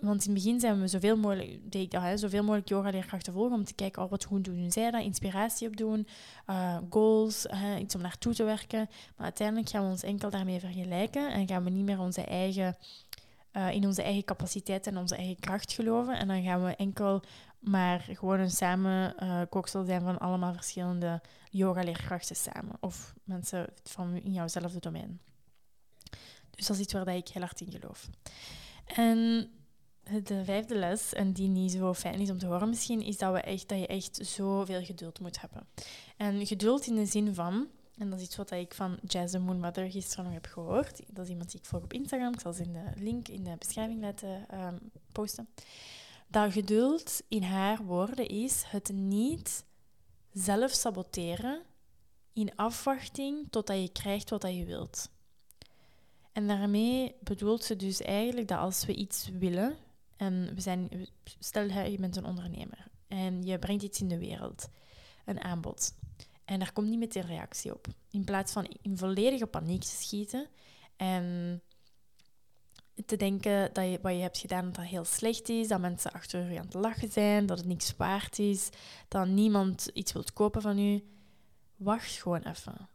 Want 0.00 0.24
in 0.26 0.34
het 0.34 0.42
begin 0.42 0.60
zijn 0.60 0.80
we 0.80 0.88
zoveel 0.88 1.16
mogelijk, 1.16 1.72
deed 1.72 1.94
ik 1.94 2.00
hè, 2.00 2.16
zoveel 2.16 2.42
mogelijk 2.42 2.68
yoga-leerkrachten 2.68 3.32
volgen 3.32 3.56
om 3.56 3.64
te 3.64 3.74
kijken 3.74 4.02
oh, 4.02 4.10
wat 4.10 4.22
hoe 4.22 4.40
doen 4.40 4.72
zij 4.72 4.90
dat, 4.90 5.02
inspiratie 5.02 5.68
opdoen, 5.68 6.06
uh, 6.50 6.78
goals, 6.90 7.46
iets 7.78 7.94
om 7.94 8.00
naartoe 8.00 8.34
te 8.34 8.44
werken. 8.44 8.88
Maar 9.16 9.24
uiteindelijk 9.24 9.68
gaan 9.68 9.84
we 9.84 9.90
ons 9.90 10.02
enkel 10.02 10.30
daarmee 10.30 10.60
vergelijken 10.60 11.32
en 11.32 11.46
gaan 11.48 11.64
we 11.64 11.70
niet 11.70 11.84
meer 11.84 12.00
onze 12.00 12.22
eigen, 12.22 12.76
uh, 13.52 13.70
in 13.70 13.86
onze 13.86 14.02
eigen 14.02 14.24
capaciteit 14.24 14.86
en 14.86 14.96
onze 14.96 15.16
eigen 15.16 15.40
kracht 15.40 15.72
geloven. 15.72 16.18
En 16.18 16.28
dan 16.28 16.42
gaan 16.42 16.64
we 16.64 16.76
enkel 16.76 17.22
maar 17.58 18.00
gewoon 18.00 18.40
een 18.40 18.50
samen 18.50 19.14
uh, 19.22 19.62
zijn 19.84 20.02
van 20.02 20.18
allemaal 20.18 20.54
verschillende 20.54 21.20
yoga-leerkrachten 21.50 22.36
samen. 22.36 22.76
Of 22.80 23.14
mensen 23.24 23.66
van 23.82 24.14
in 24.14 24.32
jouwzelfde 24.32 24.80
domein. 24.80 25.20
Dus 26.50 26.66
dat 26.66 26.76
is 26.76 26.82
iets 26.82 26.92
waar 26.92 27.08
ik 27.08 27.28
heel 27.28 27.42
hard 27.42 27.60
in 27.60 27.72
geloof. 27.72 28.08
En 28.84 29.50
de 30.22 30.44
vijfde 30.44 30.74
les, 30.74 31.12
en 31.12 31.32
die 31.32 31.48
niet 31.48 31.72
zo 31.72 31.94
fijn 31.94 32.20
is 32.20 32.30
om 32.30 32.38
te 32.38 32.46
horen 32.46 32.68
misschien, 32.68 33.02
is 33.02 33.18
dat, 33.18 33.32
we 33.32 33.40
echt, 33.40 33.68
dat 33.68 33.78
je 33.78 33.86
echt 33.86 34.18
zoveel 34.22 34.84
geduld 34.84 35.20
moet 35.20 35.40
hebben. 35.40 35.66
En 36.16 36.46
geduld 36.46 36.86
in 36.86 36.94
de 36.94 37.06
zin 37.06 37.34
van, 37.34 37.68
en 37.98 38.10
dat 38.10 38.18
is 38.18 38.24
iets 38.24 38.36
wat 38.36 38.50
ik 38.50 38.74
van 38.74 38.98
the 39.04 39.38
Moon 39.38 39.60
Mother 39.60 39.90
gisteren 39.90 40.24
nog 40.24 40.32
heb 40.32 40.46
gehoord. 40.46 41.00
Dat 41.08 41.24
is 41.24 41.30
iemand 41.30 41.50
die 41.50 41.60
ik 41.60 41.66
volg 41.66 41.82
op 41.82 41.92
Instagram. 41.92 42.32
Ik 42.32 42.40
zal 42.40 42.52
ze 42.52 42.62
in 42.62 42.72
de 42.72 42.90
link 42.94 43.28
in 43.28 43.44
de 43.44 43.56
beschrijving 43.58 44.00
laten 44.00 44.46
um, 44.54 44.78
posten. 45.12 45.48
Dat 46.28 46.52
geduld 46.52 47.22
in 47.28 47.42
haar 47.42 47.84
woorden 47.84 48.26
is 48.26 48.62
het 48.66 48.92
niet 48.92 49.64
zelf 50.32 50.70
saboteren 50.70 51.62
in 52.32 52.56
afwachting 52.56 53.46
totdat 53.50 53.80
je 53.80 53.92
krijgt 53.92 54.30
wat 54.30 54.42
je 54.42 54.64
wilt. 54.64 55.10
En 56.32 56.46
daarmee 56.46 57.14
bedoelt 57.20 57.64
ze 57.64 57.76
dus 57.76 58.00
eigenlijk 58.00 58.48
dat 58.48 58.58
als 58.58 58.86
we 58.86 58.94
iets 58.94 59.28
willen, 59.38 59.76
en 60.16 60.54
we 60.54 60.60
zijn, 60.60 61.08
stel 61.38 61.68
je 61.68 61.98
bent 61.98 62.16
een 62.16 62.24
ondernemer 62.24 62.86
en 63.08 63.42
je 63.42 63.58
brengt 63.58 63.82
iets 63.82 64.00
in 64.00 64.08
de 64.08 64.18
wereld, 64.18 64.68
een 65.24 65.40
aanbod. 65.40 65.94
En 66.44 66.58
daar 66.58 66.72
komt 66.72 66.88
niet 66.88 66.98
meteen 66.98 67.26
reactie 67.26 67.74
op. 67.74 67.86
In 68.10 68.24
plaats 68.24 68.52
van 68.52 68.66
in 68.82 68.98
volledige 68.98 69.46
paniek 69.46 69.80
te 69.80 69.96
schieten 70.02 70.48
en 70.96 71.62
te 73.06 73.16
denken 73.16 73.72
dat 73.72 73.84
je, 73.84 73.98
wat 74.02 74.12
je 74.12 74.20
hebt 74.20 74.38
gedaan 74.38 74.72
dat 74.72 74.84
heel 74.84 75.04
slecht 75.04 75.48
is, 75.48 75.68
dat 75.68 75.80
mensen 75.80 76.12
achter 76.12 76.52
je 76.52 76.58
aan 76.58 76.64
het 76.64 76.74
lachen 76.74 77.10
zijn, 77.10 77.46
dat 77.46 77.58
het 77.58 77.66
niks 77.66 77.96
waard 77.96 78.38
is, 78.38 78.68
dat 79.08 79.26
niemand 79.26 79.90
iets 79.92 80.12
wilt 80.12 80.32
kopen 80.32 80.62
van 80.62 80.78
u. 80.78 81.04
Wacht 81.76 82.12
gewoon 82.12 82.42
even. 82.42 82.88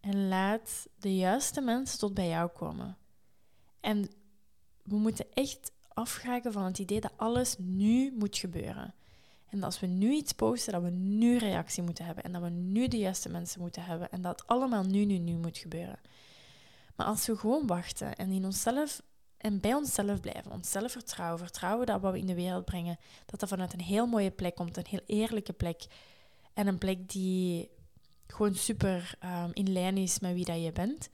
En 0.00 0.28
laat 0.28 0.88
de 0.98 1.16
juiste 1.16 1.60
mensen 1.60 1.98
tot 1.98 2.14
bij 2.14 2.28
jou 2.28 2.50
komen. 2.50 2.98
En 3.80 4.08
we 4.82 4.96
moeten 4.96 5.26
echt 5.32 5.72
afgeraken 5.94 6.52
van 6.52 6.64
het 6.64 6.78
idee 6.78 7.00
dat 7.00 7.12
alles 7.16 7.56
nu 7.58 8.12
moet 8.18 8.38
gebeuren. 8.38 8.94
En 9.48 9.60
dat 9.60 9.64
als 9.64 9.80
we 9.80 9.86
nu 9.86 10.12
iets 10.12 10.32
posten, 10.32 10.72
dat 10.72 10.82
we 10.82 10.90
nu 10.90 11.36
reactie 11.36 11.82
moeten 11.82 12.04
hebben. 12.04 12.24
En 12.24 12.32
dat 12.32 12.42
we 12.42 12.48
nu 12.48 12.88
de 12.88 12.98
juiste 12.98 13.28
mensen 13.28 13.60
moeten 13.60 13.84
hebben. 13.84 14.10
En 14.10 14.22
dat 14.22 14.40
het 14.40 14.48
allemaal 14.48 14.82
nu, 14.82 15.04
nu, 15.04 15.18
nu 15.18 15.36
moet 15.36 15.58
gebeuren. 15.58 15.98
Maar 16.96 17.06
als 17.06 17.26
we 17.26 17.36
gewoon 17.36 17.66
wachten 17.66 18.16
en 18.16 18.30
in 18.30 18.44
onszelf 18.44 19.02
en 19.36 19.60
bij 19.60 19.74
onszelf 19.74 20.20
blijven, 20.20 20.52
onszelf 20.52 20.92
vertrouwen, 20.92 21.38
vertrouwen 21.38 21.86
dat 21.86 22.00
wat 22.00 22.12
we 22.12 22.18
in 22.18 22.26
de 22.26 22.34
wereld 22.34 22.64
brengen, 22.64 22.98
dat 23.26 23.40
dat 23.40 23.48
vanuit 23.48 23.72
een 23.72 23.80
heel 23.80 24.06
mooie 24.06 24.30
plek 24.30 24.54
komt, 24.54 24.76
een 24.76 24.86
heel 24.88 25.02
eerlijke 25.06 25.52
plek. 25.52 25.86
En 26.54 26.66
een 26.66 26.78
plek 26.78 27.08
die 27.08 27.70
gewoon 28.26 28.54
super 28.54 29.18
um, 29.24 29.50
in 29.52 29.72
lijn 29.72 29.96
is 29.96 30.18
met 30.18 30.32
wie 30.34 30.44
dat 30.44 30.62
je 30.62 30.72
bent, 30.72 31.08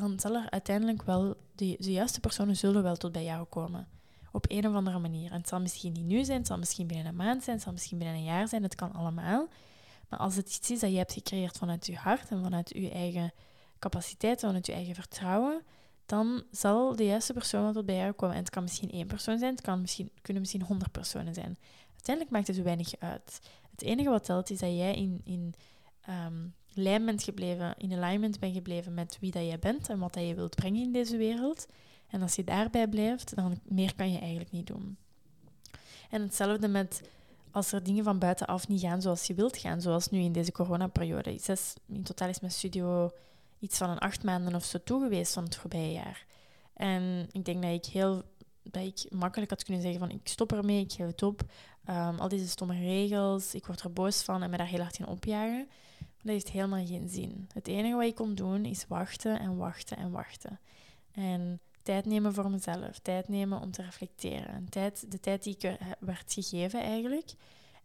dan 0.00 0.20
zal 0.20 0.34
er 0.34 0.50
uiteindelijk 0.50 1.02
wel, 1.02 1.36
de, 1.54 1.76
juiste 1.78 2.20
personen 2.20 2.56
zullen 2.56 2.82
wel 2.82 2.96
tot 2.96 3.12
bij 3.12 3.24
jou 3.24 3.44
komen. 3.44 3.88
Op 4.32 4.44
een 4.48 4.66
of 4.68 4.74
andere 4.74 4.98
manier. 4.98 5.30
En 5.30 5.38
het 5.38 5.48
zal 5.48 5.60
misschien 5.60 5.92
niet 5.92 6.04
nu 6.04 6.24
zijn, 6.24 6.38
het 6.38 6.46
zal 6.46 6.58
misschien 6.58 6.86
binnen 6.86 7.06
een 7.06 7.16
maand 7.16 7.42
zijn, 7.42 7.56
het 7.56 7.64
zal 7.64 7.72
misschien 7.72 7.98
binnen 7.98 8.16
een 8.16 8.24
jaar 8.24 8.48
zijn, 8.48 8.62
het 8.62 8.74
kan 8.74 8.92
allemaal. 8.92 9.48
Maar 10.08 10.18
als 10.18 10.36
het 10.36 10.56
iets 10.56 10.70
is 10.70 10.80
dat 10.80 10.90
je 10.90 10.96
hebt 10.96 11.12
gecreëerd 11.12 11.58
vanuit 11.58 11.86
je 11.86 11.96
hart 11.96 12.30
en 12.30 12.42
vanuit 12.42 12.68
je 12.74 12.90
eigen 12.90 13.32
capaciteit, 13.78 14.40
vanuit 14.40 14.66
je 14.66 14.72
eigen 14.72 14.94
vertrouwen, 14.94 15.62
dan 16.06 16.42
zal 16.50 16.96
de 16.96 17.04
juiste 17.04 17.32
persoon 17.32 17.62
wel 17.62 17.72
tot 17.72 17.86
bij 17.86 17.96
jou 17.96 18.12
komen. 18.12 18.36
En 18.36 18.40
het 18.42 18.50
kan 18.50 18.62
misschien 18.62 18.90
één 18.90 19.06
persoon 19.06 19.38
zijn, 19.38 19.52
het 19.52 19.60
kan 19.60 19.80
misschien, 19.80 20.10
kunnen 20.22 20.42
misschien 20.42 20.62
honderd 20.62 20.92
personen 20.92 21.34
zijn. 21.34 21.58
Uiteindelijk 21.92 22.36
maakt 22.36 22.46
het 22.46 22.62
weinig 22.62 22.98
uit. 22.98 23.40
Het 23.70 23.82
enige 23.82 24.10
wat 24.10 24.24
telt 24.24 24.50
is 24.50 24.58
dat 24.58 24.70
jij 24.70 24.94
in, 24.94 25.20
in 25.24 25.54
um, 26.08 26.54
lijn 26.76 27.04
bent 27.04 27.22
gebleven, 27.22 27.74
in 27.78 27.92
alignment 27.92 28.40
bent 28.40 28.54
gebleven 28.54 28.94
met 28.94 29.16
wie 29.20 29.30
dat 29.30 29.46
jij 29.46 29.58
bent 29.58 29.88
en 29.88 29.98
wat 29.98 30.14
dat 30.14 30.26
je 30.26 30.34
wilt 30.34 30.54
brengen 30.54 30.82
in 30.82 30.92
deze 30.92 31.16
wereld. 31.16 31.66
En 32.06 32.22
als 32.22 32.34
je 32.34 32.44
daarbij 32.44 32.88
blijft, 32.88 33.36
dan 33.36 33.60
meer 33.64 33.94
kan 33.94 34.12
je 34.12 34.18
eigenlijk 34.18 34.50
niet 34.50 34.66
doen. 34.66 34.96
En 36.10 36.22
hetzelfde 36.22 36.68
met 36.68 37.02
als 37.50 37.72
er 37.72 37.82
dingen 37.82 38.04
van 38.04 38.18
buitenaf 38.18 38.68
niet 38.68 38.80
gaan 38.80 39.02
zoals 39.02 39.26
je 39.26 39.34
wilt 39.34 39.56
gaan, 39.56 39.80
zoals 39.80 40.08
nu 40.08 40.18
in 40.18 40.32
deze 40.32 40.52
coronaperiode. 40.52 41.38
In 41.86 42.02
totaal 42.02 42.28
is 42.28 42.40
mijn 42.40 42.52
studio 42.52 43.10
iets 43.58 43.78
van 43.78 43.90
een 43.90 43.98
acht 43.98 44.22
maanden 44.22 44.54
of 44.54 44.64
zo 44.64 44.78
toe 44.84 45.02
geweest 45.02 45.32
van 45.32 45.44
het 45.44 45.56
voorbije 45.56 45.92
jaar. 45.92 46.26
En 46.74 47.28
ik 47.32 47.44
denk 47.44 47.62
dat 47.62 47.72
ik 47.72 47.84
heel 47.84 48.22
dat 48.62 48.82
ik 48.82 49.12
makkelijk 49.12 49.50
had 49.50 49.64
kunnen 49.64 49.82
zeggen 49.82 50.00
van 50.00 50.10
ik 50.10 50.20
stop 50.28 50.52
ermee, 50.52 50.80
ik 50.80 50.92
geef 50.92 51.06
het 51.06 51.22
op. 51.22 51.42
Um, 51.90 52.18
al 52.18 52.28
deze 52.28 52.48
stomme 52.48 52.78
regels, 52.78 53.54
ik 53.54 53.66
word 53.66 53.80
er 53.80 53.92
boos 53.92 54.22
van 54.22 54.42
en 54.42 54.50
me 54.50 54.56
daar 54.56 54.66
heel 54.66 54.80
hard 54.80 54.98
in 54.98 55.06
opjagen. 55.06 55.68
Dat 56.26 56.34
heeft 56.34 56.50
helemaal 56.50 56.86
geen 56.86 57.08
zin. 57.08 57.48
Het 57.52 57.66
enige 57.68 57.94
wat 57.94 58.04
ik 58.04 58.14
kon 58.14 58.34
doen 58.34 58.64
is 58.64 58.84
wachten 58.88 59.40
en 59.40 59.56
wachten 59.56 59.96
en 59.96 60.10
wachten. 60.10 60.60
En 61.12 61.60
tijd 61.82 62.04
nemen 62.06 62.34
voor 62.34 62.50
mezelf, 62.50 62.98
tijd 62.98 63.28
nemen 63.28 63.60
om 63.60 63.70
te 63.70 63.82
reflecteren. 63.82 64.68
tijd, 64.68 65.10
de 65.10 65.20
tijd 65.20 65.42
die 65.42 65.56
ik 65.58 65.78
werd 65.98 66.32
gegeven 66.32 66.80
eigenlijk, 66.80 67.32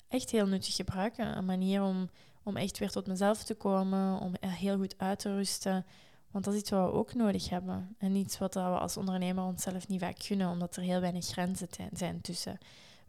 echt 0.08 0.30
heel 0.30 0.48
nuttig 0.48 0.76
gebruiken. 0.76 1.38
Een 1.38 1.46
manier 1.46 1.84
om, 1.84 2.10
om 2.44 2.58
echt 2.58 2.80
weer 2.80 2.92
tot 2.92 3.08
mezelf 3.08 3.44
te 3.44 3.54
komen, 3.54 4.20
om 4.20 4.34
heel 4.39 4.78
goed 4.78 4.96
uit 4.98 5.20
te 5.20 5.36
rusten. 5.36 5.86
Want 6.32 6.46
dat 6.46 6.54
is 6.54 6.60
iets 6.60 6.70
wat 6.70 6.92
we 6.92 6.98
ook 6.98 7.14
nodig 7.14 7.50
hebben. 7.50 7.96
En 7.98 8.16
iets 8.16 8.38
wat 8.38 8.54
we 8.54 8.60
als 8.60 8.98
ondernemer 8.98 9.44
onszelf 9.44 9.88
niet 9.88 10.02
vaak 10.02 10.24
gunnen, 10.24 10.50
omdat 10.50 10.76
er 10.76 10.84
heel 10.84 11.00
weinig 11.00 11.26
grenzen 11.26 11.68
zijn 11.94 12.22
tussen 12.22 12.58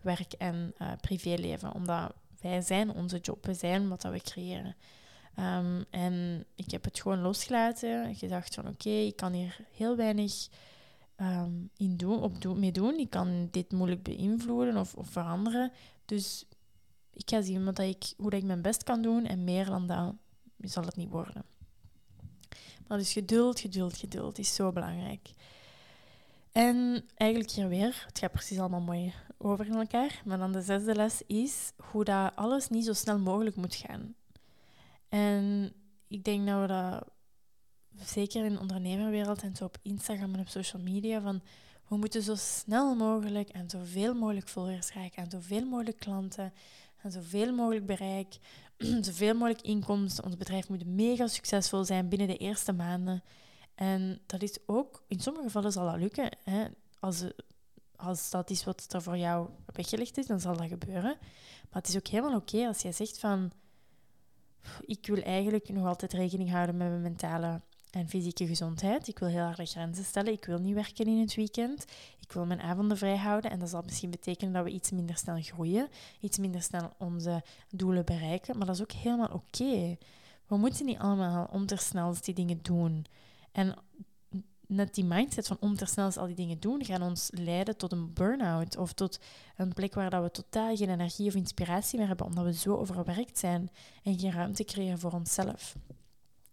werk 0.01 0.33
en 0.33 0.75
uh, 0.79 0.93
privéleven. 1.01 1.75
Omdat 1.75 2.13
wij 2.41 2.61
zijn 2.61 2.91
onze 2.91 3.19
job, 3.19 3.47
we 3.47 3.55
zijn 3.55 3.89
wat 3.89 4.03
we 4.03 4.21
creëren. 4.21 4.77
Um, 5.39 5.85
en 5.91 6.45
ik 6.55 6.71
heb 6.71 6.85
het 6.85 7.01
gewoon 7.01 7.21
losgelaten. 7.21 8.15
Gedacht 8.15 8.55
van 8.55 8.69
oké, 8.69 8.91
ik 8.91 9.17
kan 9.17 9.33
hier 9.33 9.57
heel 9.73 9.97
weinig 9.97 10.49
um, 11.17 11.71
in 11.77 11.97
doen, 11.97 12.23
op 12.23 12.41
doen, 12.41 12.59
mee 12.59 12.73
doen. 12.73 12.99
Ik 12.99 13.11
kan 13.11 13.49
dit 13.51 13.73
moeilijk 13.73 14.03
beïnvloeden 14.03 14.77
of, 14.77 14.95
of 14.95 15.09
veranderen. 15.09 15.73
Dus 16.05 16.47
ik 17.13 17.31
ga 17.31 17.43
zien 17.43 17.65
wat 17.65 17.79
ik, 17.79 18.13
hoe 18.17 18.31
dat 18.31 18.41
ik 18.41 18.47
mijn 18.47 18.63
best 18.63 18.83
kan 18.83 19.03
doen. 19.03 19.27
En 19.27 19.45
meer 19.45 19.67
dan 19.67 19.87
dat 19.87 20.15
zal 20.59 20.85
het 20.85 20.97
niet 20.97 21.11
worden. 21.11 21.45
Maar 22.87 22.99
dus 22.99 23.13
geduld, 23.13 23.61
geduld, 23.61 23.97
geduld 23.97 24.39
is 24.39 24.55
zo 24.55 24.73
belangrijk. 24.73 25.31
En 26.53 27.05
eigenlijk 27.15 27.51
hier 27.51 27.69
weer, 27.69 28.05
het 28.07 28.19
gaat 28.19 28.33
precies 28.33 28.59
allemaal 28.59 28.81
mooi 28.81 29.13
over 29.39 29.67
in 29.67 29.75
elkaar. 29.75 30.23
Maar 30.25 30.39
dan 30.39 30.53
de 30.53 30.63
zesde 30.63 30.95
les 30.95 31.23
is 31.27 31.73
hoe 31.77 32.05
dat 32.05 32.33
alles 32.37 32.69
niet 32.69 32.85
zo 32.85 32.93
snel 32.93 33.19
mogelijk 33.19 33.57
moet 33.57 33.75
gaan. 33.75 34.15
En 35.13 35.73
ik 36.09 36.25
denk 36.25 36.47
dat 36.47 36.61
we 36.61 36.67
dat 36.67 38.09
zeker 38.09 38.45
in 38.45 38.53
de 38.53 38.59
ondernemerwereld 38.61 39.43
en 39.43 39.57
zo 39.57 39.65
op 39.65 39.79
Instagram 39.83 40.35
en 40.35 40.41
op 40.41 40.49
social 40.49 40.83
media, 40.83 41.21
van 41.21 41.43
we 41.89 41.97
moeten 41.97 42.23
zo 42.23 42.35
snel 42.35 42.95
mogelijk 42.95 43.49
en 43.49 43.71
zoveel 43.71 44.15
mogelijk 44.15 44.49
volgers 44.49 44.91
krijgen 44.91 45.23
en 45.23 45.31
zoveel 45.31 45.65
mogelijk 45.65 45.99
klanten 45.99 46.53
en 46.97 47.13
zoveel 47.13 47.53
mogelijk 47.53 47.87
bereik, 47.87 48.39
zoveel 49.09 49.35
mogelijk 49.35 49.61
inkomsten. 49.61 50.25
Ons 50.25 50.37
bedrijf 50.37 50.69
moet 50.69 50.87
mega 50.87 51.27
succesvol 51.27 51.85
zijn 51.85 52.09
binnen 52.09 52.29
de 52.29 52.37
eerste 52.37 52.73
maanden. 52.73 53.23
En 53.75 54.21
dat 54.27 54.43
is 54.43 54.59
ook, 54.67 55.05
in 55.09 55.21
sommige 55.21 55.45
gevallen 55.45 55.73
zal 55.73 55.87
dat 55.87 56.01
lukken. 56.01 56.37
Hè. 56.43 56.65
Als, 57.01 57.25
als 57.97 58.31
dat 58.31 58.51
is 58.51 58.65
wat 58.65 58.93
er 58.93 59.03
voor 59.03 59.17
jou 59.17 59.49
weggelegd 59.67 60.19
is, 60.19 60.27
dan 60.27 60.41
zal 60.41 60.57
dat 60.57 60.69
gebeuren. 60.69 61.17
Maar 61.71 61.83
het 61.83 61.89
is 61.89 61.97
ook 61.97 62.07
helemaal 62.07 62.37
oké 62.37 62.67
als 62.67 62.83
jij 62.83 62.93
zegt 62.93 63.19
van, 63.19 63.53
ik 64.87 65.07
wil 65.07 65.23
eigenlijk 65.23 65.69
nog 65.69 65.87
altijd 65.87 66.13
rekening 66.13 66.51
houden 66.51 66.77
met 66.77 66.89
mijn 66.89 67.03
mentale 67.03 67.61
en 67.93 68.09
fysieke 68.09 68.47
gezondheid. 68.47 69.09
Ik 69.09 69.19
wil 69.19 69.29
heel 69.29 69.43
harde 69.43 69.67
grenzen 69.67 70.05
stellen. 70.05 70.33
Ik 70.33 70.45
wil 70.45 70.59
niet 70.59 70.75
werken 70.75 71.07
in 71.07 71.21
het 71.21 71.35
weekend. 71.35 71.85
Ik 72.21 72.33
wil 72.33 72.47
mijn 72.47 72.61
avonden 72.61 72.97
vrij 72.97 73.17
houden. 73.17 73.51
En 73.51 73.59
dat 73.59 73.69
zal 73.69 73.83
misschien 73.83 74.11
betekenen 74.11 74.53
dat 74.53 74.65
we 74.65 74.71
iets 74.71 74.91
minder 74.91 75.17
snel 75.17 75.41
groeien, 75.41 75.89
iets 76.21 76.39
minder 76.39 76.63
snel 76.63 76.93
onze 76.99 77.43
doelen 77.71 78.05
bereiken. 78.05 78.57
Maar 78.59 78.67
dat 78.67 78.75
is 78.75 78.83
ook 78.83 78.93
helemaal 78.93 79.31
oké. 79.33 79.97
We 80.47 80.57
moeten 80.57 80.87
niet 80.87 80.99
allemaal 80.99 81.49
om 81.53 81.67
die 82.23 82.35
dingen 82.35 82.59
doen. 82.63 83.07
En 83.53 83.75
net 84.75 84.95
die 84.95 85.05
mindset 85.05 85.47
van 85.47 85.57
om 85.61 85.77
te 85.77 85.87
snel 85.87 86.13
al 86.13 86.27
die 86.27 86.35
dingen 86.35 86.61
doen, 86.61 86.85
gaan 86.85 87.03
ons 87.03 87.31
leiden 87.35 87.77
tot 87.77 87.93
een 87.93 88.13
burn-out 88.13 88.77
of 88.77 88.93
tot 88.93 89.21
een 89.57 89.73
plek 89.73 89.95
waar 89.95 90.11
dat 90.11 90.23
we 90.23 90.31
totaal 90.31 90.77
geen 90.77 90.91
energie 90.91 91.29
of 91.29 91.35
inspiratie 91.35 91.99
meer 91.99 92.09
hebben, 92.09 92.27
omdat 92.27 92.45
we 92.45 92.55
zo 92.55 92.77
overwerkt 92.77 93.39
zijn 93.39 93.71
en 94.03 94.19
geen 94.19 94.33
ruimte 94.33 94.65
creëren 94.65 94.99
voor 94.99 95.13
onszelf. 95.13 95.75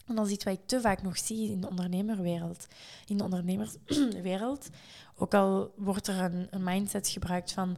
En 0.05 0.15
dat 0.15 0.26
is 0.26 0.32
iets 0.32 0.43
wat 0.43 0.53
ik 0.53 0.65
te 0.65 0.82
vaak 0.82 1.01
nog 1.01 1.17
zie 1.17 1.51
in 1.51 1.61
de 1.61 1.70
ondernemerwereld. 1.70 2.67
In 3.05 3.17
de 3.17 3.24
ondernemerswereld, 3.24 4.70
ook 5.17 5.34
al 5.34 5.74
wordt 5.76 6.07
er 6.07 6.20
een, 6.20 6.47
een 6.49 6.63
mindset 6.63 7.07
gebruikt 7.07 7.51
van 7.51 7.78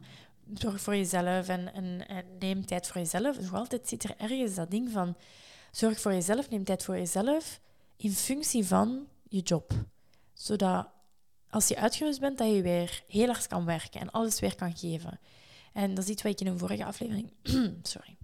zorg 0.54 0.80
voor 0.80 0.96
jezelf 0.96 1.48
en, 1.48 2.06
neem 2.38 2.66
tijd 2.66 2.86
voor 2.86 3.00
jezelf, 3.00 3.40
nog 3.40 3.54
altijd 3.54 3.88
zit 3.88 4.04
er 4.04 4.14
ergens 4.16 4.54
dat 4.54 4.70
ding 4.70 4.90
van 4.90 5.16
zorg 5.70 6.00
voor 6.00 6.12
jezelf, 6.12 6.50
neem 6.50 6.64
tijd 6.64 6.84
voor 6.84 6.96
jezelf 6.96 7.60
in 7.96 8.12
functie 8.12 8.66
van 8.66 9.06
je 9.28 9.40
job. 9.40 9.72
Zodat 10.42 10.88
als 11.50 11.68
je 11.68 11.76
uitgerust 11.76 12.20
bent, 12.20 12.38
dat 12.38 12.54
je 12.54 12.62
weer 12.62 13.04
heel 13.08 13.26
hard 13.26 13.46
kan 13.46 13.64
werken 13.64 14.00
en 14.00 14.10
alles 14.10 14.40
weer 14.40 14.54
kan 14.54 14.76
geven. 14.76 15.20
En 15.72 15.94
dat 15.94 16.04
is 16.04 16.10
iets 16.10 16.22
wat 16.22 16.32
ik 16.32 16.40
in 16.40 16.46
een 16.46 16.58
vorige 16.58 16.84
aflevering... 16.84 17.32
sorry. 17.82 18.16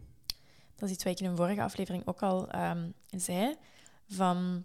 Dat 0.75 0.89
is 0.89 0.95
iets 0.95 1.05
wat 1.05 1.13
ik 1.13 1.21
in 1.21 1.31
een 1.31 1.37
vorige 1.37 1.63
aflevering 1.63 2.07
ook 2.07 2.23
al 2.23 2.55
um, 2.55 2.95
zei 3.11 3.57
van 4.09 4.65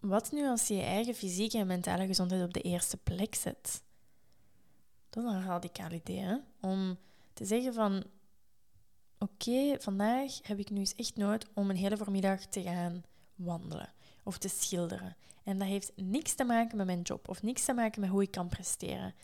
wat 0.00 0.32
nu 0.32 0.48
als 0.48 0.68
je 0.68 0.74
je 0.74 0.82
eigen 0.82 1.14
fysieke 1.14 1.58
en 1.58 1.66
mentale 1.66 2.06
gezondheid 2.06 2.42
op 2.42 2.54
de 2.54 2.62
eerste 2.62 2.96
plek 2.96 3.34
zet? 3.34 3.82
Dat 5.10 5.24
is 5.24 5.30
een 5.30 5.44
radicaal 5.44 5.90
idee, 5.90 6.18
hè? 6.18 6.36
Om 6.60 6.98
te 7.32 7.44
zeggen 7.44 7.74
van, 7.74 8.04
oké, 9.18 9.80
vandaag 9.80 10.38
heb 10.42 10.58
ik 10.58 10.70
nu 10.70 10.78
eens 10.78 10.94
echt 10.94 11.16
nood 11.16 11.46
om 11.54 11.70
een 11.70 11.76
hele 11.76 11.96
voormiddag 11.96 12.40
te 12.40 12.62
gaan 12.62 13.02
wandelen 13.34 13.92
of 14.22 14.38
te 14.38 14.48
schilderen. 14.48 15.16
En 15.44 15.58
dat 15.58 15.68
heeft 15.68 15.92
niks 15.96 16.34
te 16.34 16.44
maken 16.44 16.76
met 16.76 16.86
mijn 16.86 17.02
job 17.02 17.28
of 17.28 17.42
niks 17.42 17.64
te 17.64 17.72
maken 17.72 18.00
met 18.00 18.10
hoe 18.10 18.22
ik 18.22 18.30
kan 18.30 18.48
presteren. 18.48 19.14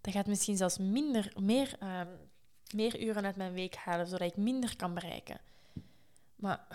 Dat 0.00 0.14
gaat 0.14 0.26
misschien 0.26 0.56
zelfs 0.56 0.78
minder, 0.78 1.32
meer, 1.40 1.76
ehm, 1.78 2.08
meer 2.74 3.00
uren 3.00 3.24
uit 3.24 3.36
mijn 3.36 3.52
week 3.52 3.74
halen, 3.74 4.06
zodat 4.06 4.30
ik 4.30 4.36
minder 4.36 4.76
kan 4.76 4.94
bereiken. 4.94 5.40
Maar 6.36 6.66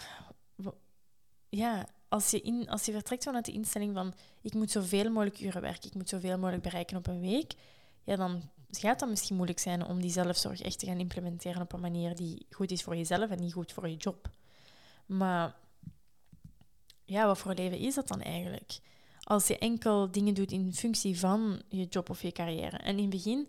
ja, 1.50 1.88
als 2.08 2.32
je, 2.32 2.42
in, 2.42 2.70
als 2.70 2.86
je 2.86 2.92
vertrekt 2.92 3.24
vanuit 3.24 3.46
de 3.46 3.52
instelling 3.52 3.94
van 3.94 4.14
ik 4.42 4.54
moet 4.54 4.72
zoveel 4.72 5.12
mogelijk 5.12 5.40
uren 5.40 5.62
werken, 5.62 5.90
ik 5.90 5.96
moet 5.96 6.10
zoveel 6.10 6.38
mogelijk 6.38 6.64
bereiken 6.64 6.98
op 6.98 7.08
een 7.08 7.22
week, 7.22 7.54
ja, 8.04 8.16
dan 8.16 8.42
gaat 8.70 9.00
dat 9.00 9.10
misschien 9.10 9.36
moeilijk 9.36 9.60
zijn 9.60 9.86
om 9.86 10.02
die 10.02 10.12
zelfzorg 10.12 10.62
echt 10.62 10.80
te 10.80 10.86
gaan 10.86 11.00
implementeren 11.00 11.62
op 11.62 11.74
een 11.74 11.80
manier 11.80 12.16
die 12.16 12.46
goed 12.50 12.72
is 12.72 12.84
voor 12.84 12.96
jezelf 12.96 13.30
en 13.30 13.40
niet 13.40 13.54
goed 13.54 13.72
voor 13.72 13.90
je 13.90 13.96
job. 13.96 14.30
Maar 15.06 15.56
ja, 17.14 17.26
wat 17.26 17.38
voor 17.38 17.54
leven 17.54 17.78
is 17.78 17.96
dat 17.96 18.08
dan 18.08 18.22
eigenlijk? 18.22 18.80
Als 19.24 19.48
je 19.48 19.58
enkel 19.58 20.12
dingen 20.12 20.34
doet 20.34 20.52
in 20.52 20.74
functie 20.74 21.20
van 21.20 21.62
je 21.70 21.86
job 21.86 22.10
of 22.10 22.22
je 22.22 22.32
carrière. 22.32 22.78
En 22.78 22.96
in 22.96 23.02
het 23.02 23.10
begin 23.10 23.48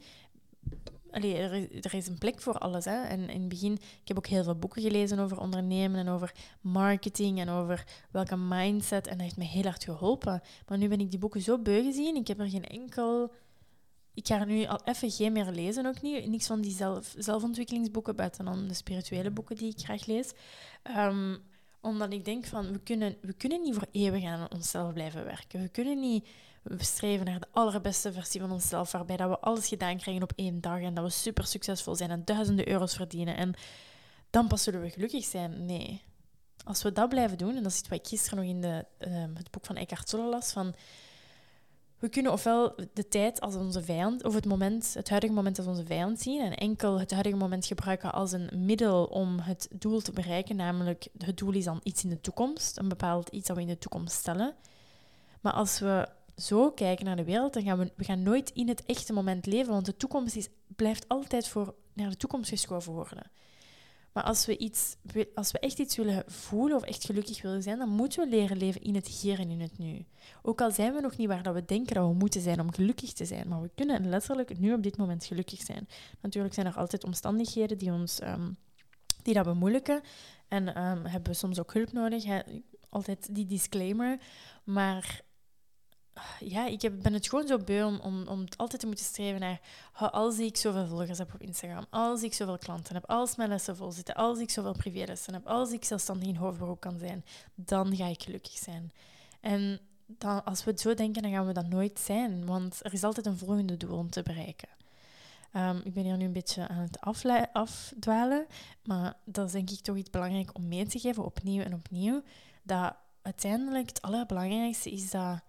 Allee, 1.10 1.36
er, 1.36 1.94
is 1.94 2.06
een 2.06 2.18
plek 2.18 2.40
voor 2.40 2.58
alles. 2.58 2.84
Hè. 2.84 3.02
En 3.02 3.28
in 3.28 3.40
het 3.40 3.48
begin, 3.48 3.72
ik 3.72 4.08
heb 4.08 4.16
ook 4.16 4.26
heel 4.26 4.44
veel 4.44 4.58
boeken 4.58 4.82
gelezen 4.82 5.18
over 5.18 5.40
ondernemen 5.40 6.00
en 6.00 6.08
over 6.08 6.34
marketing 6.60 7.40
en 7.40 7.48
over 7.48 7.86
welke 8.10 8.36
mindset. 8.36 9.06
En 9.06 9.12
dat 9.12 9.22
heeft 9.22 9.36
me 9.36 9.44
heel 9.44 9.62
hard 9.62 9.84
geholpen. 9.84 10.42
Maar 10.68 10.78
nu 10.78 10.88
ben 10.88 11.00
ik 11.00 11.10
die 11.10 11.18
boeken 11.18 11.40
zo 11.40 11.58
beu 11.58 11.82
gezien. 11.82 12.16
Ik 12.16 12.26
heb 12.26 12.40
er 12.40 12.50
geen 12.50 12.64
enkel 12.64 13.32
ik 14.14 14.26
ga 14.26 14.40
er 14.40 14.46
nu 14.46 14.64
al 14.64 14.80
even 14.84 15.10
geen 15.10 15.32
meer 15.32 15.50
lezen, 15.50 15.86
ook 15.86 16.02
niet. 16.02 16.26
Niks 16.26 16.46
van 16.46 16.60
die 16.60 16.72
zelf, 16.72 17.14
zelfontwikkelingsboeken, 17.18 18.16
buiten 18.16 18.44
dan 18.44 18.68
de 18.68 18.74
spirituele 18.74 19.30
boeken 19.30 19.56
die 19.56 19.70
ik 19.70 19.84
graag 19.84 20.06
lees. 20.06 20.32
Ehm, 20.82 21.36
omdat 21.85 22.12
ik 22.12 22.24
denk 22.24 22.45
van, 22.45 22.72
we 22.72 22.78
kunnen, 22.78 23.16
we 23.20 23.32
kunnen 23.32 23.62
niet 23.62 23.74
voor 23.74 23.89
eeuwig 23.93 24.24
aan 24.24 24.51
onszelf 24.53 24.93
blijven 24.93 25.24
werken. 25.24 25.61
We 25.61 25.68
kunnen 25.68 26.01
niet 26.01 26.26
streven 26.78 27.26
naar 27.26 27.41
de 27.41 27.47
allerbeste 27.51 28.12
versie 28.12 28.41
van 28.41 28.53
onszelf, 28.53 28.93
waarbij 28.93 29.16
dat 29.16 29.28
we 29.28 29.39
alles 29.39 29.68
gedaan 29.68 29.97
krijgen 29.97 30.22
op 30.22 30.32
één 30.37 30.61
dag 30.61 30.80
en 30.80 30.95
dat 30.95 31.05
we 31.05 31.11
super 31.11 31.47
succesvol 31.47 31.95
zijn 31.95 32.11
en 32.11 32.24
duizenden 32.24 32.68
euro's 32.68 32.95
verdienen. 32.95 33.37
En 33.37 33.55
dan 34.30 34.47
pas 34.47 34.62
zullen 34.62 34.80
we 34.80 34.91
gelukkig 34.91 35.24
zijn. 35.24 35.66
Nee. 35.66 36.03
Als 36.64 36.82
we 36.82 36.93
dat 36.93 37.09
blijven 37.09 37.39
doen, 37.39 37.57
en 37.57 37.62
dat 37.62 37.72
is 37.72 37.82
wat 37.89 37.99
ik 37.99 38.07
gisteren 38.07 38.39
nog 38.39 38.55
in 38.55 38.61
de, 38.61 38.85
ehm, 38.99 39.35
het 39.35 39.51
boek 39.51 39.66
van 39.66 39.76
Eckhart 39.76 40.09
Tolle 40.09 40.28
las, 40.28 40.53
van 40.53 40.74
we 42.05 42.11
kunnen 42.11 42.32
ofwel 42.32 42.74
de 42.92 43.09
tijd 43.09 43.40
als 43.40 43.55
onze 43.55 43.82
vijand, 43.82 44.24
of 44.24 44.34
het, 44.34 44.46
moment, 44.46 44.94
het 44.94 45.09
huidige 45.09 45.32
moment 45.32 45.59
als 45.59 45.66
onze 45.66 45.84
vijand 45.84 46.20
zien 46.20 46.40
en 46.40 46.55
enkel 46.55 47.00
het 47.00 47.11
huidige 47.11 47.36
moment 47.36 47.66
gebruiken 47.66 48.12
als 48.12 48.32
een 48.32 48.50
middel 48.55 49.05
om 49.05 49.38
het 49.38 49.68
doel 49.78 50.00
te 50.00 50.12
bereiken, 50.12 50.57
namelijk 50.57 51.09
het 51.18 51.36
doel 51.36 51.52
is 51.52 51.64
dan 51.64 51.80
iets 51.82 52.05
in 52.05 52.11
de 52.11 52.20
toekomst, 52.20 52.78
een 52.78 52.88
bepaald 52.88 53.28
iets 53.28 53.46
dat 53.46 53.57
we 53.57 53.62
in 53.62 53.68
de 53.68 53.78
toekomst 53.78 54.16
stellen. 54.16 54.55
Maar 55.40 55.52
als 55.52 55.78
we 55.78 56.09
zo 56.36 56.70
kijken 56.70 57.05
naar 57.05 57.16
de 57.16 57.24
wereld, 57.24 57.52
dan 57.52 57.62
gaan 57.62 57.78
we, 57.78 57.92
we 57.96 58.05
gaan 58.05 58.22
nooit 58.22 58.50
in 58.50 58.68
het 58.68 58.84
echte 58.86 59.12
moment 59.12 59.46
leven, 59.46 59.72
want 59.72 59.86
de 59.86 59.96
toekomst 59.96 60.36
is, 60.36 60.48
blijft 60.76 61.09
altijd 61.09 61.48
voor 61.48 61.74
naar 61.92 62.11
de 62.11 62.16
toekomst 62.16 62.50
geschoven 62.50 62.92
worden. 62.92 63.30
Maar 64.14 64.22
als 64.24 64.46
we, 64.46 64.56
iets, 64.56 64.96
als 65.34 65.52
we 65.52 65.58
echt 65.58 65.78
iets 65.78 65.96
willen 65.96 66.24
voelen 66.26 66.76
of 66.76 66.82
echt 66.82 67.04
gelukkig 67.04 67.42
willen 67.42 67.62
zijn, 67.62 67.78
dan 67.78 67.88
moeten 67.88 68.24
we 68.24 68.36
leren 68.36 68.56
leven 68.56 68.80
in 68.80 68.94
het 68.94 69.06
hier 69.06 69.38
en 69.38 69.50
in 69.50 69.60
het 69.60 69.78
nu. 69.78 70.04
Ook 70.42 70.60
al 70.60 70.70
zijn 70.70 70.94
we 70.94 71.00
nog 71.00 71.16
niet 71.16 71.28
waar 71.28 71.42
dat 71.42 71.54
we 71.54 71.64
denken 71.64 71.94
dat 71.94 72.06
we 72.08 72.14
moeten 72.14 72.40
zijn 72.40 72.60
om 72.60 72.72
gelukkig 72.72 73.12
te 73.12 73.24
zijn, 73.24 73.48
maar 73.48 73.62
we 73.62 73.70
kunnen 73.74 74.08
letterlijk 74.08 74.58
nu 74.58 74.72
op 74.72 74.82
dit 74.82 74.96
moment 74.96 75.24
gelukkig 75.24 75.60
zijn. 75.60 75.88
Natuurlijk 76.20 76.54
zijn 76.54 76.66
er 76.66 76.76
altijd 76.76 77.04
omstandigheden 77.04 77.78
die 77.78 77.92
ons 77.92 78.22
um, 78.22 78.56
die 79.22 79.34
dat 79.34 79.44
bemoeilijken 79.44 80.02
en 80.48 80.68
um, 80.68 81.04
hebben 81.04 81.32
we 81.32 81.38
soms 81.38 81.60
ook 81.60 81.72
hulp 81.72 81.92
nodig. 81.92 82.24
Altijd 82.88 83.34
die 83.34 83.46
disclaimer. 83.46 84.18
Maar 84.64 85.20
ja, 86.40 86.66
ik 86.66 86.82
heb, 86.82 87.02
ben 87.02 87.12
het 87.12 87.28
gewoon 87.28 87.46
zo 87.46 87.58
beu 87.58 87.84
om, 87.84 88.00
om, 88.00 88.26
om 88.26 88.44
altijd 88.56 88.80
te 88.80 88.86
moeten 88.86 89.04
streven 89.04 89.40
naar 89.40 89.60
als 90.10 90.38
ik 90.38 90.56
zoveel 90.56 90.86
volgers 90.86 91.18
heb 91.18 91.34
op 91.34 91.42
Instagram, 91.42 91.86
als 91.90 92.22
ik 92.22 92.34
zoveel 92.34 92.58
klanten 92.58 92.94
heb, 92.94 93.10
als 93.10 93.36
mijn 93.36 93.48
lessen 93.48 93.76
vol 93.76 93.92
zitten, 93.92 94.14
als 94.14 94.38
ik 94.38 94.50
zoveel 94.50 94.72
privélessen 94.72 95.32
heb, 95.32 95.46
als 95.46 95.72
ik 95.72 95.84
zelfstandig 95.84 96.28
in 96.28 96.36
hoofdberoep 96.36 96.80
kan 96.80 96.98
zijn, 96.98 97.24
dan 97.54 97.96
ga 97.96 98.06
ik 98.06 98.22
gelukkig 98.22 98.58
zijn. 98.58 98.92
En 99.40 99.80
dan, 100.06 100.44
als 100.44 100.64
we 100.64 100.70
het 100.70 100.80
zo 100.80 100.94
denken, 100.94 101.22
dan 101.22 101.30
gaan 101.30 101.46
we 101.46 101.52
dat 101.52 101.68
nooit 101.68 102.00
zijn, 102.00 102.46
want 102.46 102.84
er 102.84 102.92
is 102.92 103.04
altijd 103.04 103.26
een 103.26 103.38
volgende 103.38 103.76
doel 103.76 103.98
om 103.98 104.10
te 104.10 104.22
bereiken. 104.22 104.68
Um, 105.56 105.80
ik 105.84 105.94
ben 105.94 106.04
hier 106.04 106.16
nu 106.16 106.24
een 106.24 106.32
beetje 106.32 106.68
aan 106.68 106.76
het 106.76 107.00
afdwalen, 107.52 108.46
maar 108.82 109.16
dat 109.24 109.46
is 109.46 109.52
denk 109.52 109.70
ik 109.70 109.80
toch 109.80 109.96
iets 109.96 110.10
belangrijk 110.10 110.50
om 110.54 110.68
mee 110.68 110.86
te 110.86 110.98
geven, 110.98 111.24
opnieuw 111.24 111.62
en 111.62 111.74
opnieuw, 111.74 112.22
dat 112.62 112.94
uiteindelijk 113.22 113.88
het 113.88 114.02
allerbelangrijkste 114.02 114.90
is 114.90 115.10
dat 115.10 115.40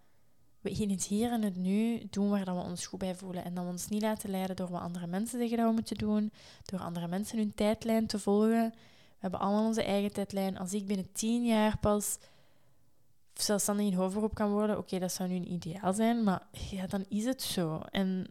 we 0.65 0.81
in 0.81 0.89
het 0.89 1.03
hier 1.03 1.31
en 1.31 1.41
het 1.41 1.55
nu 1.55 2.01
doen 2.09 2.29
waar 2.29 2.45
dat 2.45 2.55
we 2.55 2.61
ons 2.61 2.85
goed 2.85 2.99
bij 2.99 3.15
voelen. 3.15 3.43
En 3.43 3.53
dat 3.53 3.63
we 3.63 3.69
ons 3.69 3.87
niet 3.87 4.01
laten 4.01 4.29
leiden 4.29 4.55
door 4.55 4.69
wat 4.69 4.81
andere 4.81 5.07
mensen 5.07 5.39
zeggen 5.39 5.57
dat 5.57 5.67
we 5.67 5.73
moeten 5.73 5.97
doen, 5.97 6.31
door 6.65 6.79
andere 6.79 7.07
mensen 7.07 7.37
hun 7.37 7.53
tijdlijn 7.55 8.07
te 8.07 8.19
volgen. 8.19 8.73
We 9.09 9.21
hebben 9.21 9.39
allemaal 9.39 9.65
onze 9.65 9.83
eigen 9.83 10.13
tijdlijn. 10.13 10.57
Als 10.57 10.73
ik 10.73 10.85
binnen 10.87 11.11
tien 11.11 11.45
jaar 11.45 11.77
pas 11.77 12.17
zelfstandig 13.33 13.85
in 13.85 13.93
hoofdberoep 13.93 14.33
kan 14.33 14.51
worden, 14.51 14.77
oké, 14.77 14.99
dat 14.99 15.11
zou 15.11 15.29
nu 15.29 15.35
een 15.35 15.51
ideaal 15.51 15.93
zijn, 15.93 16.23
maar 16.23 16.47
ja, 16.51 16.87
dan 16.87 17.05
is 17.09 17.25
het 17.25 17.41
zo. 17.41 17.81
En 17.91 18.27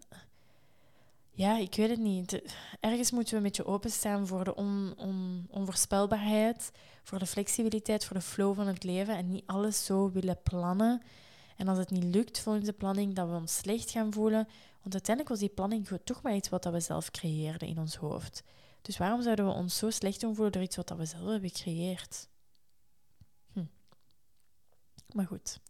ja, 1.30 1.58
ik 1.58 1.74
weet 1.74 1.90
het 1.90 1.98
niet. 1.98 2.42
Ergens 2.80 3.10
moeten 3.10 3.30
we 3.32 3.36
een 3.36 3.46
beetje 3.46 3.66
openstaan 3.66 4.26
voor 4.26 4.44
de 4.44 4.54
on, 4.54 4.94
on, 4.96 5.46
onvoorspelbaarheid, 5.50 6.70
voor 7.02 7.18
de 7.18 7.26
flexibiliteit, 7.26 8.04
voor 8.04 8.16
de 8.16 8.22
flow 8.22 8.54
van 8.54 8.66
het 8.66 8.84
leven 8.84 9.16
en 9.16 9.28
niet 9.28 9.46
alles 9.46 9.84
zo 9.84 10.10
willen 10.10 10.38
plannen 10.42 11.02
en 11.56 11.68
als 11.68 11.78
het 11.78 11.90
niet 11.90 12.14
lukt 12.14 12.38
volgens 12.38 12.64
de 12.64 12.72
planning, 12.72 13.14
dat 13.14 13.28
we 13.28 13.34
ons 13.34 13.56
slecht 13.56 13.90
gaan 13.90 14.12
voelen. 14.12 14.48
Want 14.80 14.94
uiteindelijk 14.94 15.28
was 15.28 15.38
die 15.38 15.48
planning 15.48 15.88
toch 16.04 16.22
maar 16.22 16.34
iets 16.34 16.48
wat 16.48 16.64
we 16.64 16.80
zelf 16.80 17.10
creëerden 17.10 17.68
in 17.68 17.78
ons 17.78 17.96
hoofd. 17.96 18.42
Dus 18.82 18.98
waarom 18.98 19.22
zouden 19.22 19.46
we 19.46 19.52
ons 19.52 19.76
zo 19.78 19.90
slecht 19.90 20.20
doen 20.20 20.34
voelen 20.34 20.52
door 20.52 20.62
iets 20.62 20.76
wat 20.76 20.88
we 20.96 21.04
zelf 21.04 21.30
hebben 21.30 21.50
gecreëerd? 21.50 22.28
Hm. 23.52 23.64
Maar 25.12 25.26
goed. 25.26 25.60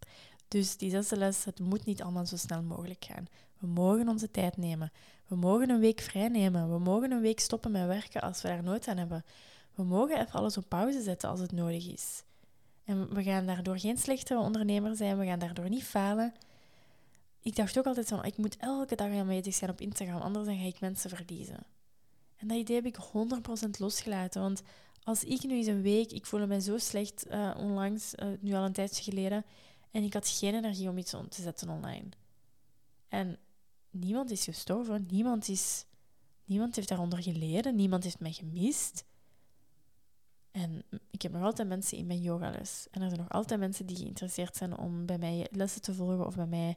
Dus 0.49 0.77
die 0.77 0.91
zesde 0.91 1.17
les, 1.17 1.45
het 1.45 1.61
moet 1.61 1.85
niet 1.85 2.03
allemaal 2.03 2.27
zo 2.27 2.37
snel 2.37 2.63
mogelijk 2.63 3.05
gaan. 3.05 3.27
We 3.59 3.67
mogen 3.67 4.09
onze 4.09 4.31
tijd 4.31 4.57
nemen. 4.57 4.93
We 5.27 5.37
mogen 5.37 5.71
een 5.71 5.81
week 5.81 6.01
vrij 6.01 6.29
nemen. 6.29 6.71
We 6.73 6.79
mogen 6.79 7.11
een 7.11 7.21
week 7.21 7.41
stoppen 7.41 7.71
met 7.71 7.87
werken 7.87 8.21
als 8.21 8.43
we 8.43 8.49
daar 8.49 8.63
nood 8.63 8.89
aan 8.89 8.97
hebben. 8.97 9.25
We 9.75 9.83
mogen 9.83 10.21
even 10.21 10.33
alles 10.33 10.57
op 10.57 10.69
pauze 10.69 11.03
zetten 11.03 11.29
als 11.29 11.41
het 11.41 11.53
nodig 11.53 11.87
is. 11.87 12.23
En 12.85 13.15
we 13.15 13.23
gaan 13.23 13.47
daardoor 13.47 13.79
geen 13.79 13.99
slechtere 13.99 14.39
ondernemer 14.39 14.97
zijn, 14.97 15.19
we 15.19 15.27
gaan 15.27 15.39
daardoor 15.39 15.69
niet 15.69 15.85
falen. 15.85 16.35
Ik 17.41 17.57
dacht 17.57 17.79
ook 17.79 17.87
altijd 17.87 18.09
van, 18.09 18.25
ik 18.25 18.37
moet 18.37 18.57
elke 18.57 18.95
dag 18.95 19.13
aanwezig 19.13 19.55
zijn 19.55 19.71
op 19.71 19.81
Instagram, 19.81 20.21
anders 20.21 20.47
dan 20.47 20.59
ga 20.59 20.65
ik 20.65 20.81
mensen 20.81 21.11
verliezen. 21.11 21.67
En 22.37 22.49
dat 22.49 22.59
idee 22.59 22.77
heb 22.77 22.87
ik 22.87 22.97
100% 23.67 23.71
losgelaten, 23.79 24.41
want 24.41 24.63
als 25.03 25.25
ik 25.25 25.43
nu 25.43 25.55
eens 25.55 25.67
een 25.67 25.83
week, 25.83 26.13
ik 26.13 26.27
voelde 26.27 26.47
mij 26.47 26.61
zo 26.61 26.79
slecht 26.79 27.27
uh, 27.31 27.55
onlangs, 27.59 28.15
uh, 28.15 28.29
nu 28.41 28.53
al 28.55 28.65
een 28.65 28.73
tijdje 28.73 29.03
geleden, 29.03 29.45
en 29.91 30.03
ik 30.03 30.13
had 30.13 30.29
geen 30.29 30.55
energie 30.55 30.89
om 30.89 30.99
iets 30.99 31.15
om 31.15 31.29
te 31.29 31.43
zetten 31.43 31.69
online. 31.69 32.09
En 33.09 33.39
niemand 33.91 34.31
is 34.31 34.45
gestorven, 34.45 35.07
niemand, 35.11 35.49
is, 35.49 35.85
niemand 36.45 36.77
heeft 36.77 36.89
daaronder 36.89 37.23
geleden, 37.23 37.77
niemand 37.77 38.05
heeft 38.05 38.21
mij 38.21 38.33
gemist. 38.33 39.05
En 40.55 40.83
ik 41.11 41.23
heb 41.23 41.33
nog 41.33 41.43
altijd 41.43 41.69
mensen 41.69 41.99
in 41.99 42.07
mijn 42.07 42.21
yogales. 42.21 42.87
En 42.91 43.03
er 43.03 43.09
zijn 43.09 43.21
nog 43.21 43.31
altijd 43.31 43.61
mensen 43.61 43.87
die 43.87 43.97
geïnteresseerd 43.97 44.57
zijn 44.57 44.79
om 44.79 45.07
bij 45.07 45.19
mij 45.19 45.47
lessen 45.51 45.83
te 45.83 45.95
volgen 45.95 46.27
of 46.27 46.35
bij 46.35 46.47
mij 46.47 46.77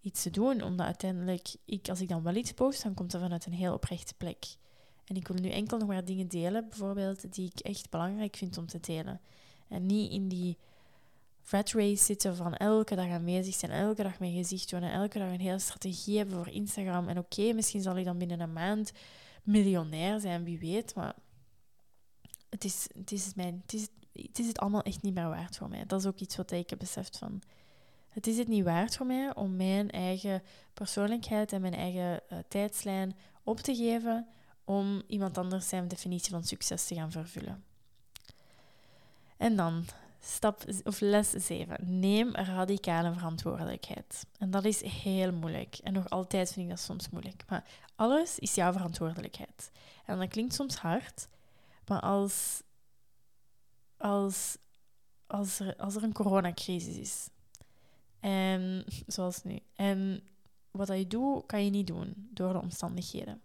iets 0.00 0.22
te 0.22 0.30
doen. 0.30 0.62
Omdat 0.62 0.86
uiteindelijk, 0.86 1.48
ik, 1.64 1.88
als 1.88 2.00
ik 2.00 2.08
dan 2.08 2.22
wel 2.22 2.34
iets 2.34 2.52
post, 2.52 2.82
dan 2.82 2.94
komt 2.94 3.10
dat 3.10 3.20
vanuit 3.20 3.46
een 3.46 3.52
heel 3.52 3.74
oprechte 3.74 4.14
plek. 4.14 4.46
En 5.04 5.16
ik 5.16 5.28
wil 5.28 5.36
nu 5.36 5.50
enkel 5.50 5.78
nog 5.78 5.88
maar 5.88 6.04
dingen 6.04 6.28
delen, 6.28 6.68
bijvoorbeeld, 6.68 7.34
die 7.34 7.50
ik 7.54 7.60
echt 7.60 7.90
belangrijk 7.90 8.36
vind 8.36 8.58
om 8.58 8.66
te 8.66 8.80
delen. 8.80 9.20
En 9.68 9.86
niet 9.86 10.10
in 10.12 10.28
die 10.28 10.56
rat 11.44 11.70
race 11.70 12.04
zitten 12.04 12.36
van 12.36 12.54
elke 12.54 12.94
dag 12.94 13.08
aanwezig 13.08 13.54
zijn, 13.54 13.72
elke 13.72 14.02
dag 14.02 14.18
mijn 14.18 14.34
gezicht 14.34 14.70
doen 14.70 14.82
en 14.82 14.92
elke 14.92 15.18
dag 15.18 15.28
een 15.28 15.40
hele 15.40 15.58
strategie 15.58 16.16
hebben 16.16 16.36
voor 16.36 16.52
Instagram. 16.52 17.08
En 17.08 17.18
oké, 17.18 17.52
misschien 17.52 17.82
zal 17.82 17.96
ik 17.96 18.04
dan 18.04 18.18
binnen 18.18 18.40
een 18.40 18.52
maand 18.52 18.92
miljonair 19.42 20.20
zijn, 20.20 20.44
wie 20.44 20.58
weet, 20.58 20.94
maar 20.94 21.14
het 22.56 22.64
is, 22.64 22.88
het, 22.98 23.12
is 23.12 23.34
mijn, 23.34 23.62
het, 23.62 23.72
is, 23.72 23.88
het 24.12 24.38
is 24.38 24.46
het 24.46 24.58
allemaal 24.58 24.82
echt 24.82 25.02
niet 25.02 25.14
meer 25.14 25.28
waard 25.28 25.56
voor 25.56 25.68
mij. 25.68 25.86
Dat 25.86 26.00
is 26.00 26.06
ook 26.06 26.18
iets 26.18 26.36
wat 26.36 26.50
ik 26.50 26.70
heb 26.70 26.78
beseft 26.78 27.18
van. 27.18 27.42
Het 28.08 28.26
is 28.26 28.38
het 28.38 28.48
niet 28.48 28.64
waard 28.64 28.96
voor 28.96 29.06
mij 29.06 29.34
om 29.34 29.56
mijn 29.56 29.90
eigen 29.90 30.42
persoonlijkheid 30.74 31.52
en 31.52 31.60
mijn 31.60 31.74
eigen 31.74 32.20
uh, 32.32 32.38
tijdslijn 32.48 33.16
op 33.42 33.60
te 33.60 33.74
geven 33.74 34.26
om 34.64 35.02
iemand 35.06 35.38
anders 35.38 35.68
zijn 35.68 35.88
definitie 35.88 36.30
van 36.30 36.44
succes 36.44 36.86
te 36.86 36.94
gaan 36.94 37.10
vervullen. 37.10 37.64
En 39.36 39.56
dan 39.56 39.84
stap 40.20 40.64
of 40.84 41.00
les 41.00 41.30
7. 41.30 42.00
Neem 42.00 42.34
radicale 42.34 43.12
verantwoordelijkheid. 43.12 44.26
En 44.38 44.50
dat 44.50 44.64
is 44.64 44.82
heel 44.82 45.32
moeilijk. 45.32 45.78
En 45.82 45.92
nog 45.92 46.10
altijd 46.10 46.52
vind 46.52 46.64
ik 46.64 46.70
dat 46.76 46.84
soms 46.84 47.08
moeilijk. 47.08 47.44
Maar 47.48 47.64
alles 47.96 48.38
is 48.38 48.54
jouw 48.54 48.72
verantwoordelijkheid. 48.72 49.70
En 50.04 50.18
dat 50.18 50.28
klinkt 50.28 50.54
soms 50.54 50.76
hard, 50.76 51.28
maar 51.88 52.00
als, 52.00 52.62
als, 53.96 54.58
als, 55.26 55.60
er, 55.60 55.76
als 55.76 55.94
er 55.94 56.02
een 56.02 56.12
coronacrisis 56.12 56.96
is, 56.96 57.28
en, 58.20 58.84
zoals 59.06 59.42
nu, 59.42 59.58
en 59.74 60.22
wat 60.70 60.88
je 60.88 61.06
doet, 61.06 61.46
kan 61.46 61.64
je 61.64 61.70
niet 61.70 61.86
doen 61.86 62.28
door 62.30 62.52
de 62.52 62.60
omstandigheden. 62.60 63.40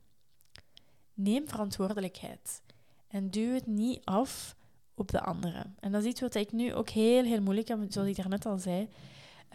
Neem 1.13 1.47
verantwoordelijkheid 1.47 2.61
en 3.07 3.29
duw 3.29 3.53
het 3.53 3.67
niet 3.67 4.05
af 4.05 4.55
op 4.93 5.11
de 5.11 5.21
anderen. 5.21 5.75
En 5.79 5.91
dat 5.91 6.03
is 6.03 6.09
iets 6.09 6.21
wat 6.21 6.35
ik 6.35 6.51
nu 6.51 6.73
ook 6.73 6.89
heel, 6.89 7.23
heel 7.23 7.41
moeilijk 7.41 7.67
heb, 7.67 7.79
zoals 7.89 8.07
ik 8.07 8.15
daarnet 8.15 8.45
al 8.45 8.57
zei. 8.57 8.89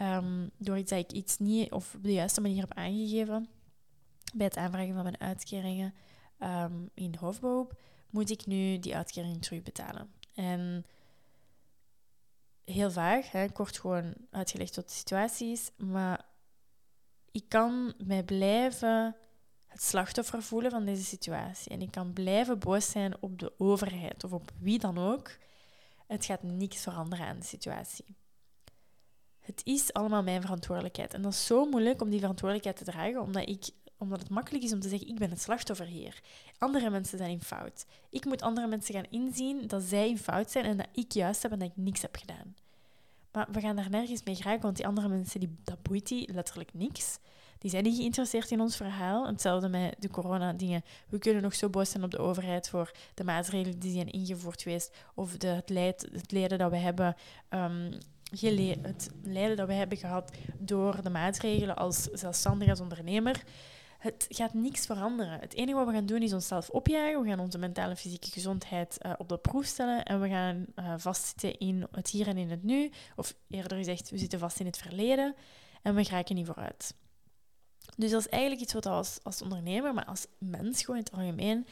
Um, 0.01 0.51
door 0.57 0.75
dat 0.75 0.91
ik 0.91 1.11
iets 1.11 1.37
niet 1.37 1.71
of 1.71 1.95
op 1.95 2.03
de 2.03 2.13
juiste 2.13 2.41
manier 2.41 2.59
heb 2.59 2.73
aangegeven 2.73 3.47
bij 4.35 4.45
het 4.45 4.57
aanvragen 4.57 4.93
van 4.93 5.03
mijn 5.03 5.19
uitkeringen 5.19 5.93
um, 6.39 6.89
in 6.93 7.15
hoofdberoep, 7.19 7.79
moet 8.09 8.29
ik 8.29 8.45
nu 8.45 8.79
die 8.79 8.95
uitkering 8.95 9.41
terugbetalen? 9.41 10.11
En 10.33 10.85
heel 12.63 12.91
vaag, 12.91 13.31
hè, 13.31 13.49
kort 13.51 13.79
gewoon 13.79 14.13
uitgelegd 14.31 14.75
wat 14.75 14.87
de 14.87 14.95
situatie 14.95 15.51
is, 15.51 15.71
maar 15.77 16.25
ik 17.31 17.43
kan 17.47 17.93
mij 18.05 18.23
blijven 18.23 19.15
het 19.65 19.83
slachtoffer 19.83 20.43
voelen 20.43 20.71
van 20.71 20.85
deze 20.85 21.03
situatie. 21.03 21.71
En 21.71 21.81
ik 21.81 21.91
kan 21.91 22.13
blijven 22.13 22.59
boos 22.59 22.89
zijn 22.89 23.21
op 23.21 23.39
de 23.39 23.53
overheid 23.57 24.23
of 24.23 24.31
op 24.31 24.51
wie 24.59 24.79
dan 24.79 24.97
ook. 24.97 25.31
Het 26.07 26.25
gaat 26.25 26.43
niks 26.43 26.81
veranderen 26.81 27.25
aan 27.25 27.39
de 27.39 27.45
situatie. 27.45 28.15
Het 29.39 29.61
is 29.63 29.93
allemaal 29.93 30.23
mijn 30.23 30.41
verantwoordelijkheid. 30.41 31.13
En 31.13 31.21
dat 31.21 31.33
is 31.33 31.45
zo 31.45 31.65
moeilijk 31.65 32.01
om 32.01 32.09
die 32.09 32.19
verantwoordelijkheid 32.19 32.77
te 32.77 32.91
dragen, 32.91 33.21
omdat 33.21 33.49
ik 33.49 33.69
omdat 33.97 34.19
het 34.19 34.29
makkelijk 34.29 34.63
is 34.63 34.73
om 34.73 34.79
te 34.79 34.89
zeggen, 34.89 35.07
ik 35.07 35.17
ben 35.17 35.29
het 35.29 35.41
slachtoffer 35.41 35.85
hier. 35.85 36.21
Andere 36.57 36.89
mensen 36.89 37.17
zijn 37.17 37.29
in 37.29 37.41
fout. 37.41 37.85
Ik 38.09 38.25
moet 38.25 38.41
andere 38.41 38.67
mensen 38.67 38.93
gaan 38.93 39.05
inzien 39.09 39.67
dat 39.67 39.83
zij 39.83 40.09
in 40.09 40.17
fout 40.17 40.51
zijn 40.51 40.65
en 40.65 40.77
dat 40.77 40.87
ik 40.93 41.11
juist 41.11 41.41
heb 41.41 41.51
en 41.51 41.59
dat 41.59 41.67
ik 41.67 41.83
niks 41.83 42.01
heb 42.01 42.15
gedaan. 42.15 42.55
Maar 43.31 43.47
we 43.51 43.59
gaan 43.59 43.75
daar 43.75 43.89
nergens 43.89 44.23
mee 44.23 44.35
geraken, 44.35 44.61
want 44.61 44.75
die 44.75 44.87
andere 44.87 45.07
mensen, 45.07 45.39
die, 45.39 45.55
dat 45.63 45.81
boeit 45.81 46.07
die 46.07 46.33
letterlijk 46.33 46.73
niks. 46.73 47.19
Die 47.57 47.69
zijn 47.69 47.83
niet 47.83 47.97
geïnteresseerd 47.97 48.51
in 48.51 48.61
ons 48.61 48.75
verhaal. 48.75 49.27
Hetzelfde 49.27 49.69
met 49.69 49.95
de 49.99 50.09
corona-dingen. 50.09 50.83
We 51.09 51.17
kunnen 51.17 51.41
nog 51.41 51.55
zo 51.55 51.69
boos 51.69 51.89
zijn 51.89 52.03
op 52.03 52.11
de 52.11 52.17
overheid 52.17 52.69
voor 52.69 52.91
de 53.13 53.23
maatregelen 53.23 53.79
die 53.79 53.93
zijn 53.93 54.11
ingevoerd 54.11 54.61
geweest. 54.61 54.95
Of 55.13 55.37
de, 55.37 55.47
het, 55.47 55.69
leid, 55.69 56.07
het 56.11 56.31
lijden 56.31 56.57
dat 56.57 56.71
we 56.71 56.77
hebben 56.77 57.15
um, 57.49 57.89
het 58.81 59.09
lijden 59.23 59.55
dat 59.55 59.67
we 59.67 59.73
hebben 59.73 59.97
gehad 59.97 60.31
door 60.57 61.01
de 61.03 61.09
maatregelen 61.09 61.75
als 61.75 62.03
zelfstandig 62.03 62.69
als 62.69 62.79
ondernemer. 62.79 63.43
Het 63.97 64.25
gaat 64.29 64.53
niks 64.53 64.85
veranderen. 64.85 65.39
Het 65.39 65.53
enige 65.53 65.77
wat 65.77 65.87
we 65.87 65.93
gaan 65.93 66.05
doen 66.05 66.21
is 66.21 66.33
onszelf 66.33 66.69
opjagen. 66.69 67.21
We 67.21 67.29
gaan 67.29 67.39
onze 67.39 67.57
mentale 67.57 67.89
en 67.89 67.97
fysieke 67.97 68.31
gezondheid 68.31 68.97
uh, 69.01 69.13
op 69.17 69.29
de 69.29 69.37
proef 69.37 69.65
stellen. 69.65 70.05
En 70.05 70.21
we 70.21 70.29
gaan 70.29 70.65
uh, 70.75 70.93
vastzitten 70.97 71.59
in 71.59 71.87
het 71.91 72.09
hier 72.09 72.27
en 72.27 72.37
in 72.37 72.49
het 72.49 72.63
nu. 72.63 72.91
Of 73.15 73.35
eerder 73.49 73.77
gezegd, 73.77 74.09
we 74.09 74.17
zitten 74.17 74.39
vast 74.39 74.59
in 74.59 74.65
het 74.65 74.77
verleden. 74.77 75.35
En 75.81 75.95
we 75.95 76.05
geraken 76.05 76.35
niet 76.35 76.45
vooruit. 76.45 76.93
Dus 77.95 78.11
dat 78.11 78.19
is 78.19 78.29
eigenlijk 78.29 78.61
iets 78.61 78.73
wat 78.73 78.85
als, 78.85 79.19
als 79.23 79.41
ondernemer, 79.41 79.93
maar 79.93 80.05
als 80.05 80.27
mens 80.37 80.81
gewoon 80.81 80.99
in 80.99 81.03
het 81.03 81.13
algemeen, 81.13 81.67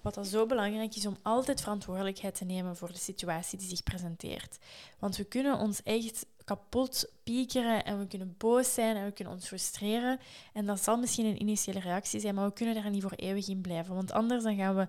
wat 0.00 0.14
dat 0.14 0.26
zo 0.26 0.46
belangrijk 0.46 0.96
is 0.96 1.06
om 1.06 1.16
altijd 1.22 1.60
verantwoordelijkheid 1.60 2.34
te 2.34 2.44
nemen 2.44 2.76
voor 2.76 2.92
de 2.92 2.98
situatie 2.98 3.58
die 3.58 3.68
zich 3.68 3.82
presenteert. 3.82 4.58
Want 4.98 5.16
we 5.16 5.24
kunnen 5.24 5.58
ons 5.58 5.82
echt 5.82 6.26
kapot 6.56 7.12
piekeren 7.22 7.84
en 7.84 7.98
we 7.98 8.06
kunnen 8.06 8.34
boos 8.38 8.74
zijn 8.74 8.96
en 8.96 9.04
we 9.04 9.12
kunnen 9.12 9.34
ons 9.34 9.46
frustreren. 9.46 10.18
En 10.52 10.66
dat 10.66 10.82
zal 10.82 10.96
misschien 10.98 11.26
een 11.26 11.40
initiële 11.40 11.80
reactie 11.80 12.20
zijn, 12.20 12.34
maar 12.34 12.46
we 12.46 12.52
kunnen 12.52 12.74
daar 12.74 12.90
niet 12.90 13.02
voor 13.02 13.12
eeuwig 13.16 13.48
in 13.48 13.60
blijven. 13.60 13.94
Want 13.94 14.12
anders 14.12 14.42
dan 14.42 14.56
gaan 14.56 14.76
we, 14.76 14.86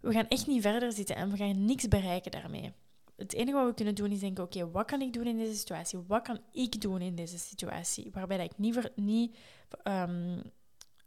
we 0.00 0.12
gaan 0.12 0.28
echt 0.28 0.46
niet 0.46 0.62
verder 0.62 0.92
zitten 0.92 1.16
en 1.16 1.30
we 1.30 1.36
gaan 1.36 1.64
niks 1.64 1.88
bereiken 1.88 2.30
daarmee 2.30 2.72
het 3.16 3.32
enige 3.32 3.56
wat 3.56 3.66
we 3.66 3.74
kunnen 3.74 3.94
doen 3.94 4.10
is 4.10 4.20
denken, 4.20 4.44
oké, 4.44 4.70
wat 4.70 4.86
kan 4.86 5.00
ik 5.00 5.12
doen 5.12 5.26
in 5.26 5.36
deze 5.36 5.56
situatie? 5.56 5.98
Wat 6.06 6.22
kan 6.22 6.38
ik 6.52 6.80
doen 6.80 7.00
in 7.00 7.14
deze 7.14 7.38
situatie? 7.38 8.10
Waarbij 8.12 8.36
dat 8.36 8.50
ik 8.50 8.58
niet, 8.58 8.90
niet 8.96 9.36
ehm, 9.82 10.40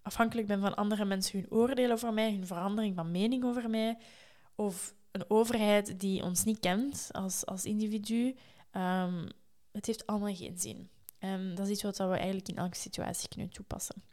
afhankelijk 0.02 0.48
ben 0.48 0.62
van 0.62 0.76
andere 0.76 1.06
mensen 1.06 1.40
hun 1.40 1.52
oordelen 1.52 1.92
over 1.92 2.14
mij, 2.14 2.32
hun 2.32 2.48
verandering 2.48 2.96
van 2.96 3.12
mening 3.12 3.44
over 3.44 3.70
mij, 3.70 3.98
of 4.56 4.96
een 5.12 5.26
overheid 5.28 6.00
die 6.00 6.24
ons 6.24 6.44
niet 6.44 6.60
kent 6.60 7.10
als, 7.12 7.46
als 7.46 7.66
individu. 7.66 8.36
Um, 8.72 9.28
het 9.76 9.86
heeft 9.86 10.08
allemaal 10.08 10.36
geen 10.36 10.60
zin. 10.60 10.90
En 11.20 11.56
dat 11.56 11.66
is 11.66 11.72
iets 11.72 11.84
wat 11.84 11.98
we 11.98 12.04
eigenlijk 12.04 12.48
in 12.48 12.58
elke 12.58 12.78
situatie 12.78 13.30
kunnen 13.30 13.50
toepassen. 13.50 14.04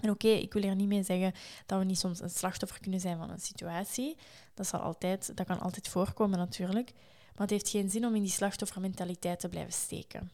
En 0.00 0.10
oké, 0.10 0.28
ik 0.28 0.52
wil 0.52 0.62
er 0.62 0.74
niet 0.74 0.88
mee 0.88 1.02
zeggen 1.02 1.32
dat 1.66 1.78
we 1.78 1.84
niet 1.84 1.98
soms 1.98 2.20
een 2.20 2.30
slachtoffer 2.30 2.80
kunnen 2.80 3.00
zijn 3.00 3.18
van 3.18 3.30
een 3.30 3.40
situatie. 3.40 4.16
Dat, 4.54 4.66
zal 4.66 4.80
altijd, 4.80 5.36
dat 5.36 5.46
kan 5.46 5.60
altijd 5.60 5.88
voorkomen 5.88 6.38
natuurlijk. 6.38 6.92
Maar 6.92 7.42
het 7.42 7.50
heeft 7.50 7.68
geen 7.68 7.90
zin 7.90 8.06
om 8.06 8.14
in 8.14 8.22
die 8.22 8.30
slachtoffermentaliteit 8.30 9.40
te 9.40 9.48
blijven 9.48 9.72
steken. 9.72 10.30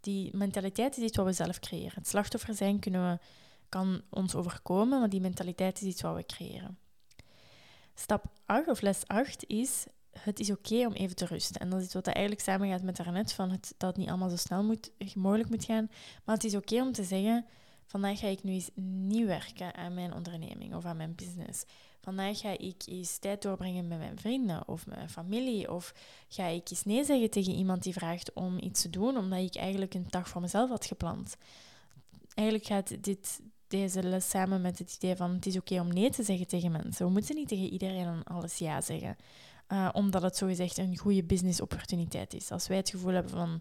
Die 0.00 0.36
mentaliteit 0.36 0.96
is 0.96 1.02
iets 1.02 1.16
wat 1.16 1.26
we 1.26 1.32
zelf 1.32 1.58
creëren. 1.58 2.04
Slachtoffer 2.04 2.54
zijn 2.54 2.78
kunnen 2.78 3.10
we, 3.10 3.18
kan 3.68 4.02
ons 4.10 4.34
overkomen, 4.34 5.00
maar 5.00 5.08
die 5.08 5.20
mentaliteit 5.20 5.80
is 5.80 5.86
iets 5.86 6.02
wat 6.02 6.14
we 6.14 6.26
creëren. 6.26 6.78
Stap 7.94 8.24
8 8.46 8.68
of 8.68 8.80
les 8.80 9.06
8 9.06 9.44
is: 9.46 9.86
het 10.18 10.40
is 10.40 10.50
oké 10.50 10.86
om 10.86 10.92
even 10.92 11.16
te 11.16 11.26
rusten. 11.26 11.60
En 11.60 11.70
dat 11.70 11.80
is 11.80 11.92
wat 11.92 12.04
dat 12.04 12.14
eigenlijk 12.14 12.44
samengaat 12.44 12.82
met 12.82 12.96
daarnet, 12.96 13.32
van 13.32 13.50
het, 13.50 13.74
dat 13.76 13.88
het 13.88 13.98
niet 13.98 14.08
allemaal 14.08 14.30
zo 14.30 14.36
snel 14.36 14.64
moet, 14.64 14.90
mogelijk 15.14 15.48
moet 15.48 15.64
gaan. 15.64 15.90
Maar 16.24 16.34
het 16.34 16.44
is 16.44 16.54
oké 16.54 16.80
om 16.82 16.92
te 16.92 17.04
zeggen: 17.04 17.46
vandaag 17.86 18.18
ga 18.18 18.26
ik 18.26 18.42
nu 18.42 18.52
eens 18.52 18.70
niet 18.74 19.26
werken 19.26 19.74
aan 19.74 19.94
mijn 19.94 20.14
onderneming 20.14 20.74
of 20.74 20.84
aan 20.84 20.96
mijn 20.96 21.14
business. 21.14 21.64
Vandaag 22.00 22.38
ga 22.38 22.58
ik 22.58 22.82
eens 22.86 23.18
tijd 23.18 23.42
doorbrengen 23.42 23.88
met 23.88 23.98
mijn 23.98 24.18
vrienden 24.18 24.68
of 24.68 24.86
mijn 24.86 25.10
familie. 25.10 25.72
Of 25.72 25.94
ga 26.28 26.46
ik 26.46 26.70
eens 26.70 26.84
nee 26.84 27.04
zeggen 27.04 27.30
tegen 27.30 27.54
iemand 27.54 27.82
die 27.82 27.92
vraagt 27.92 28.32
om 28.32 28.58
iets 28.58 28.82
te 28.82 28.90
doen, 28.90 29.16
omdat 29.16 29.38
ik 29.38 29.54
eigenlijk 29.54 29.94
een 29.94 30.06
dag 30.08 30.28
voor 30.28 30.40
mezelf 30.40 30.68
had 30.68 30.86
gepland. 30.86 31.36
Eigenlijk 32.34 32.68
gaat 32.68 33.04
dit, 33.04 33.40
deze 33.66 34.02
les 34.02 34.30
samen 34.30 34.60
met 34.60 34.78
het 34.78 34.94
idee 34.94 35.16
van 35.16 35.30
het 35.30 35.46
is 35.46 35.56
oké 35.56 35.80
om 35.80 35.92
nee 35.92 36.10
te 36.10 36.22
zeggen 36.22 36.46
tegen 36.46 36.72
mensen. 36.72 37.06
We 37.06 37.12
moeten 37.12 37.34
niet 37.34 37.48
tegen 37.48 37.68
iedereen 37.68 38.24
alles 38.24 38.58
ja 38.58 38.80
zeggen. 38.80 39.16
Uh, 39.74 39.88
omdat 39.92 40.22
het 40.22 40.36
zogezegd 40.36 40.78
een 40.78 40.98
goede 40.98 41.24
business 41.24 41.60
opportuniteit 41.60 42.34
is. 42.34 42.50
Als 42.50 42.66
wij 42.66 42.76
het 42.76 42.90
gevoel 42.90 43.12
hebben 43.12 43.32
van 43.32 43.60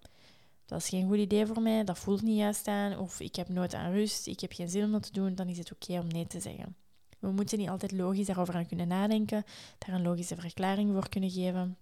dat 0.65 0.79
is 0.79 0.89
geen 0.89 1.07
goed 1.07 1.17
idee 1.17 1.45
voor 1.45 1.61
mij, 1.61 1.83
dat 1.83 1.97
voelt 1.97 2.21
niet 2.21 2.37
juist 2.37 2.67
aan, 2.67 2.97
of 2.97 3.19
ik 3.19 3.35
heb 3.35 3.49
nooit 3.49 3.73
aan 3.73 3.91
rust, 3.91 4.27
ik 4.27 4.39
heb 4.39 4.53
geen 4.53 4.69
zin 4.69 4.83
om 4.83 4.91
dat 4.91 5.03
te 5.03 5.11
doen, 5.11 5.35
dan 5.35 5.47
is 5.47 5.57
het 5.57 5.71
oké 5.71 5.99
om 5.99 6.07
nee 6.07 6.27
te 6.27 6.39
zeggen. 6.39 6.75
We 7.19 7.31
moeten 7.31 7.57
niet 7.57 7.69
altijd 7.69 7.91
logisch 7.91 8.25
daarover 8.25 8.55
aan 8.55 8.67
kunnen 8.67 8.87
nadenken, 8.87 9.43
daar 9.77 9.95
een 9.95 10.01
logische 10.01 10.35
verklaring 10.35 10.91
voor 10.93 11.09
kunnen 11.09 11.31
geven. 11.31 11.77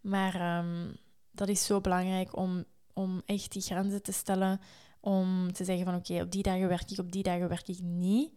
Maar 0.00 0.34
ehm, 0.34 0.92
dat 1.30 1.48
is 1.48 1.64
zo 1.64 1.80
belangrijk 1.80 2.36
om, 2.36 2.64
om 2.92 3.22
echt 3.26 3.52
die 3.52 3.62
grenzen 3.62 4.02
te 4.02 4.12
stellen, 4.12 4.60
om 5.00 5.52
te 5.52 5.64
zeggen 5.64 5.84
van 5.84 5.94
oké, 5.94 6.20
op 6.20 6.30
die 6.30 6.42
dagen 6.42 6.68
werk 6.68 6.90
ik, 6.90 6.98
op 6.98 7.12
die 7.12 7.22
dagen 7.22 7.48
werk 7.48 7.68
ik 7.68 7.80
niet. 7.80 8.32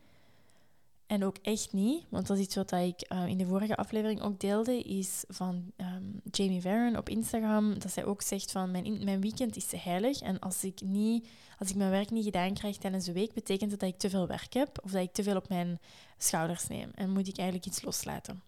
En 1.14 1.24
ook 1.24 1.38
echt 1.42 1.74
niet, 1.74 2.06
want 2.10 2.28
dat 2.28 2.38
is 2.38 2.44
iets 2.44 2.56
wat 2.56 2.72
ik 2.72 3.02
eh, 3.02 3.28
in 3.28 3.38
de 3.38 3.46
vorige 3.46 3.76
aflevering 3.76 4.22
ook 4.22 4.40
deelde, 4.40 4.82
is 4.82 5.24
van 5.28 5.72
ehm, 5.76 6.04
Jamie 6.32 6.62
Varren 6.62 6.98
op 6.98 7.10
Instagram, 7.10 7.80
dat 7.80 7.92
zij 7.92 8.06
ook 8.06 8.22
zegt 8.22 8.52
van 8.52 8.72
mijn, 8.72 9.04
mijn 9.04 9.22
weekend 9.22 9.56
is 9.56 9.72
heilig 9.72 10.20
en 10.20 10.40
als 10.40 10.64
ik, 10.64 10.82
niet, 10.82 11.28
als 11.58 11.70
ik 11.70 11.76
mijn 11.76 11.90
werk 11.90 12.10
niet 12.10 12.24
gedaan 12.24 12.54
krijg 12.54 12.78
tijdens 12.78 13.06
de 13.06 13.14
week, 13.14 13.34
betekent 13.34 13.70
dat 13.70 13.80
dat 13.80 13.90
ik 13.90 13.98
te 13.98 14.10
veel 14.10 14.28
werk 14.28 14.54
heb 14.54 14.80
of 14.84 14.92
dat 14.92 15.02
ik 15.02 15.14
te 15.14 15.24
veel 15.24 15.36
op 15.36 15.50
mijn 15.50 15.80
schouders 16.18 16.68
neem 16.68 16.92
en 16.96 17.10
moet 17.10 17.28
ik 17.28 17.38
eigenlijk 17.38 17.68
iets 17.68 17.82
loslaten. 17.82 18.44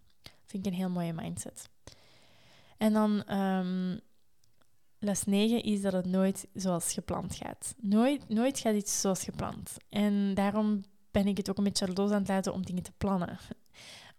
Vind 0.45 0.65
ik 0.65 0.71
een 0.71 0.77
heel 0.77 0.89
mooie 0.89 1.13
mindset. 1.13 1.69
En 2.77 2.93
dan 2.93 3.37
um, 3.37 3.99
les 4.99 5.23
9 5.23 5.63
is 5.63 5.81
dat 5.81 5.93
het 5.93 6.05
nooit 6.05 6.47
zoals 6.53 6.93
gepland 6.93 7.35
gaat. 7.35 7.75
Nooit, 7.77 8.29
nooit 8.29 8.59
gaat 8.59 8.75
iets 8.75 9.01
zoals 9.01 9.23
gepland. 9.23 9.77
En 9.89 10.33
daarom 10.33 10.83
ben 11.15 11.27
ik 11.27 11.37
het 11.37 11.49
ook 11.49 11.57
een 11.57 11.63
beetje 11.63 11.93
los 11.93 12.11
aan 12.11 12.19
het 12.19 12.27
laten 12.27 12.53
om 12.53 12.65
dingen 12.65 12.83
te 12.83 12.91
plannen. 12.97 13.39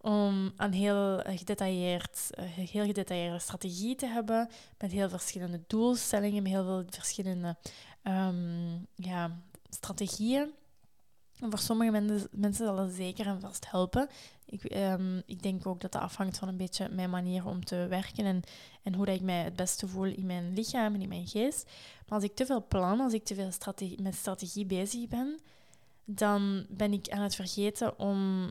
Om 0.00 0.52
een 0.56 0.72
heel 0.72 1.20
gedetailleerd, 1.24 2.30
eh, 2.30 2.44
heel 2.44 2.84
gedetailleerde 2.84 3.38
strategie 3.38 3.94
te 3.94 4.06
hebben, 4.06 4.48
met 4.78 4.92
heel 4.92 5.08
verschillende 5.08 5.60
doelstellingen, 5.66 6.42
met 6.42 6.52
heel 6.52 6.64
veel 6.64 6.84
verschillende 6.88 7.56
um, 8.02 8.86
ja, 8.94 9.40
strategieën. 9.68 10.50
voor 11.38 11.58
sommige 11.58 11.90
mensen, 12.30 12.66
zal 12.66 12.78
het 12.78 12.94
zeker 12.94 13.26
en 13.26 13.40
vast 13.40 13.70
helpen. 13.70 14.08
Ik, 14.46 14.74
um, 14.74 15.22
ik 15.26 15.42
denk 15.42 15.66
ook 15.66 15.80
dat 15.80 15.92
dat 15.92 16.02
afhangt 16.02 16.38
van 16.38 16.48
een 16.48 16.56
beetje 16.56 16.88
mijn 16.88 17.10
manier 17.10 17.46
om 17.46 17.64
te 17.64 17.86
werken 17.88 18.24
en, 18.24 18.42
en 18.82 18.94
hoe 18.94 19.06
dat 19.06 19.14
ik 19.14 19.22
mij 19.22 19.42
het 19.42 19.56
beste 19.56 19.88
voel 19.88 20.04
in 20.04 20.26
mijn 20.26 20.54
lichaam 20.54 20.94
en 20.94 21.02
in 21.02 21.08
mijn 21.08 21.26
geest. 21.26 21.64
Maar 22.08 22.18
als 22.18 22.28
ik 22.28 22.34
te 22.34 22.46
veel 22.46 22.66
plan, 22.68 23.00
als 23.00 23.12
ik 23.12 23.24
te 23.24 23.34
veel 23.34 23.52
strategie, 23.52 24.02
met 24.02 24.14
strategie 24.14 24.66
bezig 24.66 25.08
ben, 25.08 25.40
dan 26.06 26.66
ben 26.68 26.92
ik 26.92 27.08
aan 27.08 27.22
het 27.22 27.34
vergeten 27.34 27.98
om 27.98 28.50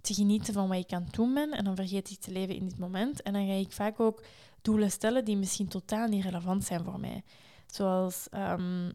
te 0.00 0.14
genieten 0.14 0.54
van 0.54 0.68
wat 0.68 0.78
ik 0.78 0.92
aan 0.92 1.02
het 1.02 1.14
doen 1.14 1.34
ben. 1.34 1.50
En 1.50 1.64
dan 1.64 1.76
vergeet 1.76 2.10
ik 2.10 2.20
te 2.20 2.30
leven 2.30 2.54
in 2.54 2.68
dit 2.68 2.78
moment. 2.78 3.22
En 3.22 3.32
dan 3.32 3.46
ga 3.46 3.52
ik 3.52 3.72
vaak 3.72 4.00
ook 4.00 4.24
doelen 4.62 4.90
stellen 4.90 5.24
die 5.24 5.36
misschien 5.36 5.68
totaal 5.68 6.08
niet 6.08 6.24
relevant 6.24 6.64
zijn 6.64 6.84
voor 6.84 7.00
mij. 7.00 7.22
Zoals, 7.66 8.26
um, 8.32 8.92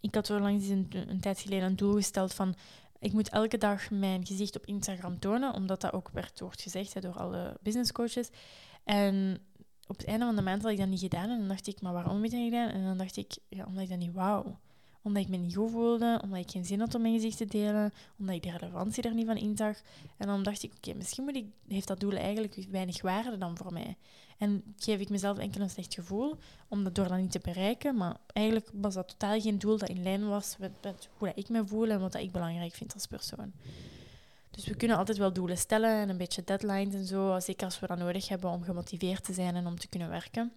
ik 0.00 0.14
had 0.14 0.26
zo 0.26 0.40
langs 0.40 0.68
een, 0.68 0.88
een 0.90 1.20
tijd 1.20 1.40
geleden 1.40 1.64
een 1.64 1.76
doel 1.76 1.94
gesteld 1.94 2.34
van... 2.34 2.54
Ik 2.98 3.12
moet 3.12 3.28
elke 3.28 3.58
dag 3.58 3.90
mijn 3.90 4.26
gezicht 4.26 4.56
op 4.56 4.66
Instagram 4.66 5.18
tonen, 5.18 5.54
omdat 5.54 5.80
dat 5.80 5.92
ook 5.92 6.10
werd 6.12 6.40
wordt 6.40 6.62
gezegd 6.62 6.94
hè, 6.94 7.00
door 7.00 7.18
alle 7.18 7.56
business 7.62 7.92
coaches. 7.92 8.30
En 8.84 9.38
op 9.86 9.96
het 9.96 10.06
einde 10.06 10.24
van 10.24 10.36
de 10.36 10.42
maand 10.42 10.62
had 10.62 10.70
ik 10.70 10.78
dat 10.78 10.88
niet 10.88 11.00
gedaan. 11.00 11.30
En 11.30 11.38
dan 11.38 11.48
dacht 11.48 11.66
ik, 11.66 11.80
maar 11.80 11.92
waarom 11.92 12.14
heb 12.14 12.24
ik 12.24 12.30
dat 12.30 12.40
gedaan? 12.40 12.68
En 12.68 12.84
dan 12.84 12.98
dacht 12.98 13.16
ik, 13.16 13.36
ja, 13.48 13.64
omdat 13.64 13.82
ik 13.82 13.88
dat 13.88 13.98
niet 13.98 14.12
wou 14.12 14.54
omdat 15.02 15.22
ik 15.22 15.28
me 15.28 15.36
niet 15.36 15.56
goed 15.56 15.70
voelde, 15.70 16.20
omdat 16.22 16.38
ik 16.38 16.50
geen 16.50 16.64
zin 16.64 16.80
had 16.80 16.94
om 16.94 17.02
mijn 17.02 17.14
gezicht 17.14 17.36
te 17.36 17.46
delen, 17.46 17.92
omdat 18.18 18.34
ik 18.34 18.42
de 18.42 18.50
relevantie 18.50 19.02
er 19.02 19.14
niet 19.14 19.26
van 19.26 19.36
inzag. 19.36 19.76
En 20.16 20.26
dan 20.26 20.42
dacht 20.42 20.62
ik, 20.62 20.72
oké, 20.76 20.94
misschien 20.94 21.24
moet 21.24 21.36
ik, 21.36 21.46
heeft 21.68 21.86
dat 21.86 22.00
doel 22.00 22.12
eigenlijk 22.12 22.66
weinig 22.70 23.02
waarde 23.02 23.38
dan 23.38 23.56
voor 23.56 23.72
mij. 23.72 23.96
En 24.38 24.74
geef 24.76 25.00
ik 25.00 25.08
mezelf 25.08 25.38
enkel 25.38 25.60
een 25.60 25.70
slecht 25.70 25.94
gevoel, 25.94 26.36
om 26.68 26.84
dat 26.84 26.94
door 26.94 27.08
dat 27.08 27.18
niet 27.18 27.30
te 27.30 27.40
bereiken. 27.42 27.96
Maar 27.96 28.16
eigenlijk 28.26 28.70
was 28.72 28.94
dat 28.94 29.08
totaal 29.08 29.40
geen 29.40 29.58
doel 29.58 29.78
dat 29.78 29.88
in 29.88 30.02
lijn 30.02 30.28
was 30.28 30.56
met, 30.58 30.72
met 30.82 31.08
hoe 31.16 31.28
dat 31.28 31.38
ik 31.38 31.48
me 31.48 31.66
voel 31.66 31.88
en 31.88 32.00
wat 32.00 32.12
dat 32.12 32.22
ik 32.22 32.32
belangrijk 32.32 32.74
vind 32.74 32.94
als 32.94 33.06
persoon. 33.06 33.52
Dus 34.50 34.66
we 34.66 34.74
kunnen 34.74 34.96
altijd 34.96 35.18
wel 35.18 35.32
doelen 35.32 35.58
stellen 35.58 35.90
en 35.90 36.08
een 36.08 36.16
beetje 36.16 36.44
deadlines 36.44 36.94
en 36.94 37.06
zo, 37.06 37.40
zeker 37.40 37.64
als 37.64 37.80
we 37.80 37.86
dat 37.86 37.98
nodig 37.98 38.28
hebben 38.28 38.50
om 38.50 38.62
gemotiveerd 38.62 39.24
te 39.24 39.32
zijn 39.32 39.56
en 39.56 39.66
om 39.66 39.78
te 39.78 39.88
kunnen 39.88 40.08
werken. 40.08 40.52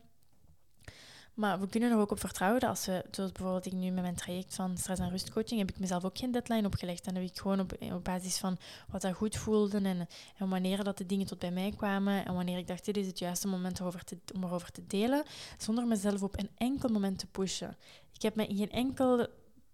Maar 1.36 1.60
we 1.60 1.68
kunnen 1.68 1.92
er 1.92 1.98
ook 1.98 2.12
op 2.12 2.20
vertrouwen 2.20 2.62
dat 2.62 2.70
als 2.70 2.86
we, 2.86 3.06
zoals 3.12 3.32
bijvoorbeeld 3.32 3.66
ik 3.66 3.74
nu 3.74 3.90
met 3.90 4.04
mijn 4.04 4.16
traject 4.16 4.56
van 4.56 4.78
stress- 4.78 5.00
en 5.00 5.10
rustcoaching, 5.10 5.60
heb 5.60 5.70
ik 5.70 5.80
mezelf 5.80 6.06
ook 6.06 6.18
geen 6.18 6.32
deadline 6.32 6.68
opgelegd. 6.68 7.06
Dan 7.06 7.16
heb 7.16 7.24
ik 7.24 7.40
gewoon 7.40 7.60
op, 7.60 8.04
basis 8.04 8.38
van 8.38 8.58
wat 8.90 9.02
dat 9.02 9.14
goed 9.14 9.36
voelde 9.36 9.78
en, 9.78 10.08
en 10.38 10.50
wanneer 10.50 10.84
dat 10.84 10.98
de 10.98 11.06
dingen 11.06 11.26
tot 11.26 11.40
bij 11.40 11.52
mij 11.52 11.74
kwamen 11.78 12.26
en 12.26 12.34
wanneer 12.34 12.58
ik 12.58 12.68
dacht, 12.68 12.86
dit 12.86 12.98
is 12.98 13.08
het 13.08 13.20
juiste 13.20 13.48
moment 13.48 13.80
erover 13.80 14.04
te, 14.04 14.18
om 14.34 14.44
erover 14.44 14.72
te 14.72 14.88
delen, 14.88 15.24
zonder 15.58 15.88
mezelf 15.88 16.24
op 16.24 16.40
een 16.40 16.50
enkel 16.58 16.90
moment 16.90 17.20
te 17.20 17.28
pushen. 17.28 17.78
Ik 18.14 18.22
heb 18.22 18.36
me 18.36 18.48
in 18.48 18.58
geen 18.58 18.72
enkel 18.72 19.28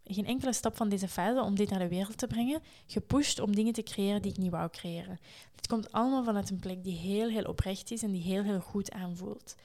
geen 0.03 0.25
enkele 0.25 0.53
stap 0.53 0.75
van 0.75 0.89
deze 0.89 1.07
fase 1.07 1.41
om 1.41 1.55
dit 1.55 1.69
naar 1.69 1.79
de 1.79 1.87
wereld 1.87 2.17
te 2.17 2.27
brengen 2.27 2.61
gepusht 2.87 3.39
om 3.39 3.55
dingen 3.55 3.73
te 3.73 3.83
creëren 3.83 4.21
die 4.21 4.31
ik 4.31 4.37
niet 4.37 4.51
wou 4.51 4.69
creëren. 4.69 5.19
Het 5.55 5.67
komt 5.67 5.91
allemaal 5.91 6.23
vanuit 6.23 6.49
een 6.49 6.59
plek 6.59 6.83
die 6.83 6.97
heel, 6.97 7.29
heel 7.29 7.43
oprecht 7.43 7.91
is 7.91 8.03
en 8.03 8.11
die 8.11 8.21
heel, 8.21 8.43
heel 8.43 8.59
goed 8.59 8.91
aanvoelt. 8.91 9.55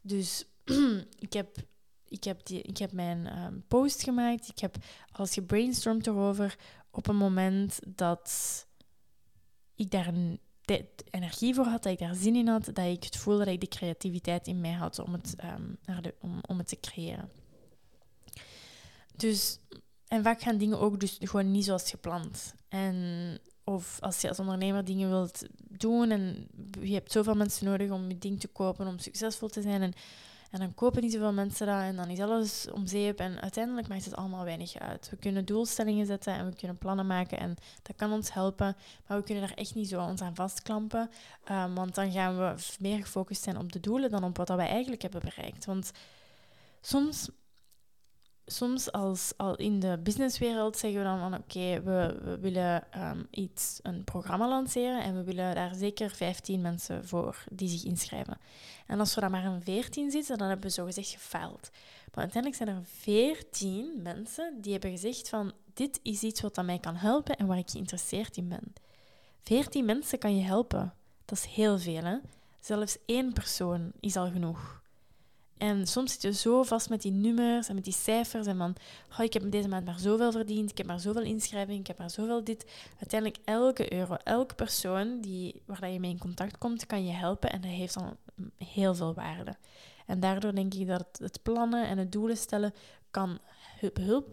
Dus 0.00 0.44
ik 1.26 1.32
heb, 1.32 1.56
ik 2.08 2.24
heb, 2.24 2.46
die, 2.46 2.62
ik 2.62 2.78
heb 2.78 2.92
mijn 2.92 3.26
ehm, 3.26 3.58
post 3.68 4.02
gemaakt, 4.02 4.48
ik 4.48 4.58
heb 4.58 4.76
alles 5.12 5.34
gebrainstormd 5.34 6.06
erover 6.06 6.56
op 6.90 7.08
een 7.08 7.16
moment 7.16 7.78
dat 7.96 8.66
ik 9.74 9.90
daar 9.90 10.06
een 10.06 10.40
energie 11.10 11.54
voor 11.54 11.64
had, 11.64 11.82
dat 11.82 11.92
ik 11.92 11.98
daar 11.98 12.14
zin 12.14 12.36
in 12.36 12.48
had, 12.48 12.64
dat 12.64 12.86
ik 12.86 13.04
het 13.04 13.16
voelde 13.16 13.44
dat 13.44 13.54
ik 13.54 13.60
de 13.60 13.68
creativiteit 13.68 14.46
in 14.46 14.60
mij 14.60 14.72
had 14.72 14.98
om 14.98 15.12
het, 15.12 15.34
ehm, 15.36 16.14
om, 16.20 16.40
om 16.48 16.58
het 16.58 16.68
te 16.68 16.80
creëren. 16.80 17.30
Dus, 19.16 19.58
en 20.06 20.22
vaak 20.22 20.42
gaan 20.42 20.58
dingen 20.58 20.78
ook 20.78 21.00
dus 21.00 21.16
gewoon 21.20 21.50
niet 21.50 21.64
zoals 21.64 21.90
gepland. 21.90 22.54
En, 22.68 23.38
of 23.64 24.00
als 24.00 24.20
je 24.20 24.28
als 24.28 24.38
ondernemer 24.38 24.84
dingen 24.84 25.08
wilt 25.08 25.46
doen 25.58 26.10
en 26.10 26.48
je 26.80 26.94
hebt 26.94 27.12
zoveel 27.12 27.34
mensen 27.34 27.66
nodig 27.66 27.90
om 27.90 28.08
je 28.08 28.18
ding 28.18 28.40
te 28.40 28.48
kopen, 28.48 28.86
om 28.86 28.98
succesvol 28.98 29.48
te 29.48 29.62
zijn. 29.62 29.82
En, 29.82 29.92
en 30.52 30.58
dan 30.58 30.74
kopen 30.74 31.02
niet 31.02 31.12
zoveel 31.12 31.32
mensen 31.32 31.66
dat 31.66 31.80
en 31.80 31.96
dan 31.96 32.08
is 32.08 32.20
alles 32.20 32.68
om 32.70 32.86
zeep. 32.86 33.18
En 33.18 33.40
uiteindelijk 33.40 33.88
maakt 33.88 34.04
het 34.04 34.16
allemaal 34.16 34.44
weinig 34.44 34.78
uit. 34.78 35.08
We 35.10 35.16
kunnen 35.16 35.44
doelstellingen 35.44 36.06
zetten 36.06 36.34
en 36.34 36.46
we 36.46 36.56
kunnen 36.56 36.78
plannen 36.78 37.06
maken 37.06 37.38
en 37.38 37.56
dat 37.82 37.96
kan 37.96 38.12
ons 38.12 38.32
helpen. 38.32 38.76
Maar 39.06 39.18
we 39.18 39.24
kunnen 39.24 39.46
daar 39.46 39.56
echt 39.56 39.74
niet 39.74 39.88
zo 39.88 40.00
ons 40.00 40.20
aan 40.20 40.34
vastklampen. 40.34 41.10
Um, 41.50 41.74
want 41.74 41.94
dan 41.94 42.12
gaan 42.12 42.38
we 42.38 42.54
meer 42.78 42.98
gefocust 42.98 43.42
zijn 43.42 43.58
op 43.58 43.72
de 43.72 43.80
doelen 43.80 44.10
dan 44.10 44.24
op 44.24 44.36
wat 44.36 44.48
we 44.48 44.54
eigenlijk 44.54 45.02
hebben 45.02 45.20
bereikt. 45.20 45.64
Want 45.64 45.92
soms 46.80 47.28
soms 48.52 48.92
als 48.92 49.32
al 49.36 49.56
in 49.56 49.80
de 49.80 49.98
businesswereld 50.02 50.76
zeggen 50.76 51.00
we 51.00 51.06
dan 51.06 51.18
van 51.18 51.34
oké, 51.34 51.82
we, 51.82 52.18
we, 52.24 52.38
willen 52.38 52.84
um, 52.96 53.26
iets, 53.30 53.80
een 53.82 54.04
programma 54.04 54.48
lanceren 54.48 55.02
en 55.02 55.16
we 55.16 55.24
willen 55.24 55.54
daar 55.54 55.74
zeker 55.74 56.10
15 56.10 56.60
mensen 56.60 57.08
voor 57.08 57.44
die 57.50 57.68
zich 57.68 57.84
inschrijven. 57.84 58.38
En 58.86 58.98
als 58.98 59.14
we 59.14 59.20
dan 59.20 59.30
maar 59.30 59.44
een 59.44 59.62
14 59.62 60.10
zitten, 60.10 60.38
dan 60.38 60.48
hebben 60.48 60.66
we 60.66 60.72
zogezegd 60.72 61.10
gefaald. 61.10 61.70
Maar 62.14 62.24
uiteindelijk 62.24 62.62
zijn 62.62 62.76
er 62.76 62.84
14 62.84 64.02
mensen 64.02 64.60
die 64.60 64.72
hebben 64.72 64.90
gezegd 64.90 65.28
van 65.28 65.52
dit 65.74 66.00
is 66.02 66.22
iets 66.22 66.40
wat 66.40 66.64
mij 66.64 66.78
kan 66.78 66.96
helpen 66.96 67.36
en 67.36 67.46
waar 67.46 67.58
ik 67.58 67.70
geïnteresseerd 67.70 68.36
in 68.36 68.48
ben. 68.48 68.72
14 69.42 69.84
mensen 69.84 70.18
kan 70.18 70.36
je 70.36 70.42
helpen. 70.42 70.94
Dat 71.24 71.38
is 71.38 71.44
heel 71.44 71.78
veel, 71.78 72.02
hè? 72.02 72.16
Zelfs 72.60 72.98
één 73.06 73.32
persoon 73.32 73.92
is 74.00 74.16
al 74.16 74.30
genoeg. 74.30 74.81
En 75.62 75.86
soms 75.86 76.12
zit 76.12 76.22
je 76.22 76.32
zo 76.32 76.62
vast 76.62 76.88
met 76.88 77.02
die 77.02 77.12
nummers 77.12 77.68
en 77.68 77.74
met 77.74 77.84
die 77.84 77.92
cijfers. 77.92 78.46
En 78.46 78.56
van, 78.56 78.74
oh, 79.12 79.24
ik 79.24 79.32
heb 79.32 79.50
deze 79.50 79.68
maand 79.68 79.84
maar 79.84 79.98
zoveel 79.98 80.32
verdiend, 80.32 80.70
ik 80.70 80.78
heb 80.78 80.86
maar 80.86 81.00
zoveel 81.00 81.22
inschrijving, 81.22 81.80
ik 81.80 81.86
heb 81.86 81.98
maar 81.98 82.10
zoveel 82.10 82.44
dit. 82.44 82.70
Uiteindelijk 82.98 83.40
elke 83.44 83.92
euro, 83.92 84.14
elke 84.14 84.54
persoon 84.54 85.20
die, 85.20 85.62
waar 85.66 85.88
je 85.88 86.00
mee 86.00 86.10
in 86.10 86.18
contact 86.18 86.58
komt, 86.58 86.86
kan 86.86 87.06
je 87.06 87.12
helpen. 87.12 87.50
En 87.50 87.60
dat 87.60 87.70
heeft 87.70 87.94
dan 87.94 88.16
heel 88.58 88.94
veel 88.94 89.14
waarde. 89.14 89.56
En 90.06 90.20
daardoor 90.20 90.54
denk 90.54 90.74
ik 90.74 90.86
dat 90.86 91.06
het 91.12 91.42
plannen 91.42 91.86
en 91.86 91.98
het 91.98 92.12
doelen 92.12 92.36
stellen 92.36 92.74
kan, 93.10 93.38
hulp, 94.00 94.28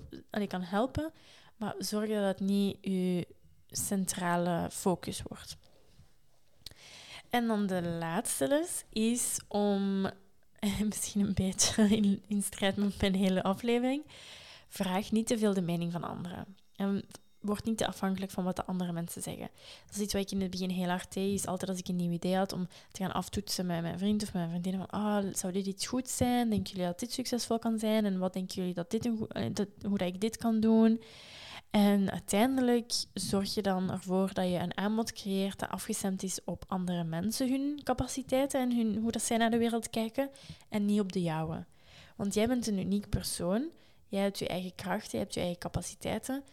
kan 0.48 0.62
helpen. 0.62 1.12
Maar 1.58 1.76
zorg 1.78 2.10
dat 2.10 2.24
het 2.24 2.40
niet 2.40 2.78
je 2.82 3.28
centrale 3.68 4.70
focus 4.72 5.22
wordt. 5.22 5.58
En 7.30 7.48
dan 7.48 7.68
de 7.68 7.82
laatste 7.82 8.48
les 8.48 8.84
is 8.90 9.40
om 9.48 10.10
misschien 10.90 11.22
een 11.22 11.34
beetje 11.34 11.84
in, 11.96 12.24
in 12.28 12.44
strijd 12.44 12.76
met 12.76 13.02
mijn 13.02 13.16
hele 13.16 13.44
aflevering. 13.44 14.04
Vraag 14.68 15.12
niet 15.12 15.28
te 15.28 15.38
veel 15.38 15.54
de 15.54 15.62
mening 15.62 15.92
van 15.92 16.04
anderen. 16.04 16.46
En 16.76 17.04
word 17.40 17.66
niet 17.66 17.78
te 17.78 17.88
afhankelijk 17.88 18.32
van 18.32 18.44
wat 18.44 18.56
de 18.56 18.66
andere 18.66 18.92
mensen 18.92 19.22
zeggen. 19.22 19.50
Dat 19.86 19.96
is 19.96 20.02
iets 20.02 20.14
wat 20.14 20.22
ik 20.22 20.32
in 20.32 20.42
het 20.42 20.52
begin 20.52 20.70
heel 20.70 20.88
hard 20.88 21.14
deed. 21.14 21.34
Is 21.34 21.46
altijd 21.46 21.70
als 21.70 21.80
ik 21.80 21.88
een 21.88 21.96
nieuw 21.96 22.12
idee 22.12 22.36
had 22.36 22.54
om 22.54 22.68
te 22.92 23.04
gaan 23.04 23.14
aftoetsen 23.14 23.66
met 23.66 23.82
mijn 23.82 23.98
vriend 23.98 24.24
of 24.24 24.34
mijn 24.34 24.50
vriendin. 24.50 24.78
Van, 24.78 24.90
ah, 24.90 25.34
zou 25.34 25.54
dit 25.54 25.66
iets 25.66 25.88
goed 25.88 26.10
zijn? 26.10 26.50
Denken 26.50 26.72
jullie 26.72 26.88
dat 26.88 27.00
dit 27.00 27.12
succesvol 27.12 27.60
kan 27.60 27.80
zijn? 27.80 28.06
En 28.06 28.20
wat 28.20 28.34
denken 28.34 28.56
jullie 28.56 28.74
dat 28.74 28.92
dit 28.92 29.06
een, 29.06 29.28
eh, 29.28 29.46
dat, 29.54 29.68
hoe 29.82 29.98
dat 29.98 30.08
ik 30.08 30.22
dit 30.22 30.38
kan 30.38 30.60
doen? 30.60 31.02
En 31.72 32.12
uiteindelijk 32.12 32.94
zorg 33.14 33.54
je 33.54 33.62
dan 33.62 33.92
ervoor 33.92 34.34
dat 34.34 34.46
je 34.46 34.58
een 34.58 34.78
aanbod 34.78 35.14
creëert 35.14 35.60
dat 35.60 35.70
afgestemd 35.70 36.24
is 36.24 36.40
op 36.46 36.64
andere 36.68 37.04
mensen, 37.04 37.50
hun 37.50 37.80
capaciteiten 37.84 38.60
en 38.60 38.76
hun, 38.76 38.98
hoe 38.98 39.12
dat 39.12 39.22
zij 39.22 39.38
naar 39.38 39.52
de 39.52 39.58
wereld 39.58 39.90
kijken, 39.90 40.30
en 40.70 40.86
niet 40.86 41.00
op 41.00 41.12
de 41.12 41.22
jouwe. 41.22 41.66
Want 42.16 42.34
jij 42.34 42.48
bent 42.48 42.68
een 42.68 42.80
uniek 42.80 43.10
persoon, 43.10 43.70
jij 44.08 44.22
hebt 44.22 44.40
je 44.40 44.48
eigen 44.48 44.76
krachten, 44.76 45.12
je 45.12 45.18
hebt 45.18 45.34
je 45.34 45.40
eigen 45.40 45.60
capaciteiten. 45.60 46.44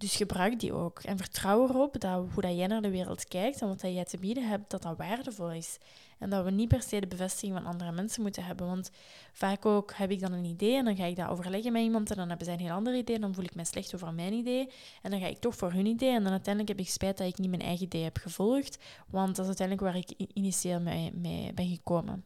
Dus 0.00 0.16
gebruik 0.16 0.60
die 0.60 0.72
ook. 0.72 1.02
En 1.02 1.16
vertrouw 1.16 1.68
erop 1.68 2.00
dat 2.00 2.26
hoe 2.32 2.42
dat 2.42 2.56
jij 2.56 2.66
naar 2.66 2.82
de 2.82 2.90
wereld 2.90 3.24
kijkt 3.24 3.60
en 3.60 3.68
wat 3.68 3.80
jij 3.80 4.04
te 4.04 4.18
bieden 4.18 4.48
hebt, 4.48 4.70
dat 4.70 4.82
dat 4.82 4.96
waardevol 4.96 5.50
is. 5.52 5.78
En 6.18 6.30
dat 6.30 6.44
we 6.44 6.50
niet 6.50 6.68
per 6.68 6.82
se 6.82 7.00
de 7.00 7.06
bevestiging 7.06 7.52
van 7.52 7.66
andere 7.66 7.92
mensen 7.92 8.22
moeten 8.22 8.44
hebben. 8.44 8.66
Want 8.66 8.90
vaak 9.32 9.66
ook 9.66 9.92
heb 9.94 10.10
ik 10.10 10.20
dan 10.20 10.32
een 10.32 10.44
idee 10.44 10.76
en 10.76 10.84
dan 10.84 10.96
ga 10.96 11.04
ik 11.04 11.16
dat 11.16 11.28
overleggen 11.28 11.72
met 11.72 11.82
iemand 11.82 12.10
en 12.10 12.16
dan 12.16 12.28
hebben 12.28 12.46
zij 12.46 12.54
een 12.54 12.60
heel 12.60 12.70
ander 12.70 12.96
idee. 12.96 13.18
Dan 13.18 13.34
voel 13.34 13.44
ik 13.44 13.54
me 13.54 13.64
slecht 13.64 13.94
over 13.94 14.14
mijn 14.14 14.32
idee. 14.32 14.68
En 15.02 15.10
dan 15.10 15.20
ga 15.20 15.26
ik 15.26 15.38
toch 15.38 15.56
voor 15.56 15.72
hun 15.72 15.86
idee. 15.86 16.14
En 16.14 16.22
dan 16.22 16.32
uiteindelijk 16.32 16.78
heb 16.78 16.86
ik 16.86 16.92
spijt 16.92 17.18
dat 17.18 17.28
ik 17.28 17.38
niet 17.38 17.50
mijn 17.50 17.62
eigen 17.62 17.84
idee 17.84 18.02
heb 18.02 18.16
gevolgd. 18.16 18.78
Want 19.08 19.36
dat 19.36 19.48
is 19.48 19.58
uiteindelijk 19.58 19.86
waar 19.86 19.96
ik 19.96 20.28
initieel 20.32 20.80
mee, 20.80 21.12
mee 21.14 21.52
ben 21.54 21.68
gekomen. 21.68 22.24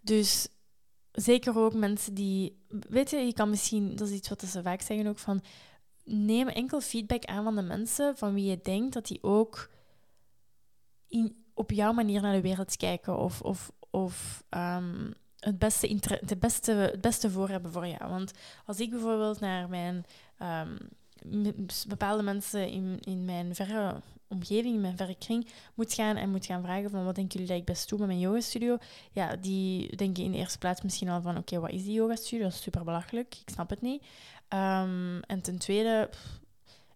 Dus 0.00 0.48
zeker 1.12 1.58
ook 1.58 1.74
mensen 1.74 2.14
die... 2.14 2.64
Weet 2.68 3.10
je, 3.10 3.16
je 3.16 3.32
kan 3.32 3.50
misschien... 3.50 3.96
Dat 3.96 4.08
is 4.08 4.14
iets 4.14 4.28
wat 4.28 4.42
ze 4.42 4.62
vaak 4.62 4.80
zeggen 4.80 5.06
ook 5.06 5.18
van 5.18 5.42
neem 6.08 6.48
enkel 6.48 6.80
feedback 6.80 7.24
aan 7.24 7.44
van 7.44 7.56
de 7.56 7.62
mensen 7.62 8.16
van 8.16 8.34
wie 8.34 8.44
je 8.44 8.60
denkt 8.62 8.94
dat 8.94 9.06
die 9.06 9.22
ook 9.22 9.70
in, 11.08 11.44
op 11.54 11.70
jouw 11.70 11.92
manier 11.92 12.20
naar 12.20 12.34
de 12.34 12.40
wereld 12.40 12.76
kijken 12.76 13.18
of, 13.18 13.40
of, 13.40 13.72
of 13.90 14.44
um, 14.50 15.14
het, 15.38 15.58
beste 15.58 15.98
de 16.20 16.36
beste, 16.36 16.72
het 16.72 17.00
beste 17.00 17.30
voor 17.30 17.48
hebben 17.48 17.72
voor 17.72 17.86
jou. 17.86 18.10
Want 18.10 18.32
als 18.66 18.80
ik 18.80 18.90
bijvoorbeeld 18.90 19.40
naar 19.40 19.68
mijn 19.68 20.04
um, 20.42 20.78
bepaalde 21.88 22.22
mensen 22.22 22.68
in, 22.68 22.98
in 23.00 23.24
mijn 23.24 23.54
verre 23.54 24.00
omgeving, 24.28 24.74
in 24.74 24.80
mijn 24.80 24.96
verre 24.96 25.16
kring, 25.18 25.48
moet 25.74 25.94
gaan 25.94 26.16
en 26.16 26.30
moet 26.30 26.46
gaan 26.46 26.62
vragen 26.62 26.90
van 26.90 27.04
wat 27.04 27.14
denken 27.14 27.32
jullie 27.32 27.48
dat 27.48 27.58
ik 27.58 27.64
best 27.64 27.88
doe 27.88 27.98
met 27.98 28.06
mijn 28.06 28.20
yoga 28.20 28.40
studio, 28.40 28.76
ja, 29.12 29.36
die 29.36 29.96
denken 29.96 30.24
in 30.24 30.32
de 30.32 30.38
eerste 30.38 30.58
plaats 30.58 30.82
misschien 30.82 31.08
al 31.08 31.22
van 31.22 31.36
oké, 31.36 31.60
wat 31.60 31.70
is 31.70 31.84
die 31.84 31.92
yoga 31.92 32.16
studio? 32.16 32.44
Dat 32.44 32.52
is 32.52 32.62
super 32.62 32.84
belachelijk, 32.84 33.34
ik 33.46 33.50
snap 33.52 33.70
het 33.70 33.80
niet. 33.80 34.02
Um, 34.54 35.20
en 35.20 35.40
ten 35.42 35.58
tweede, 35.58 36.10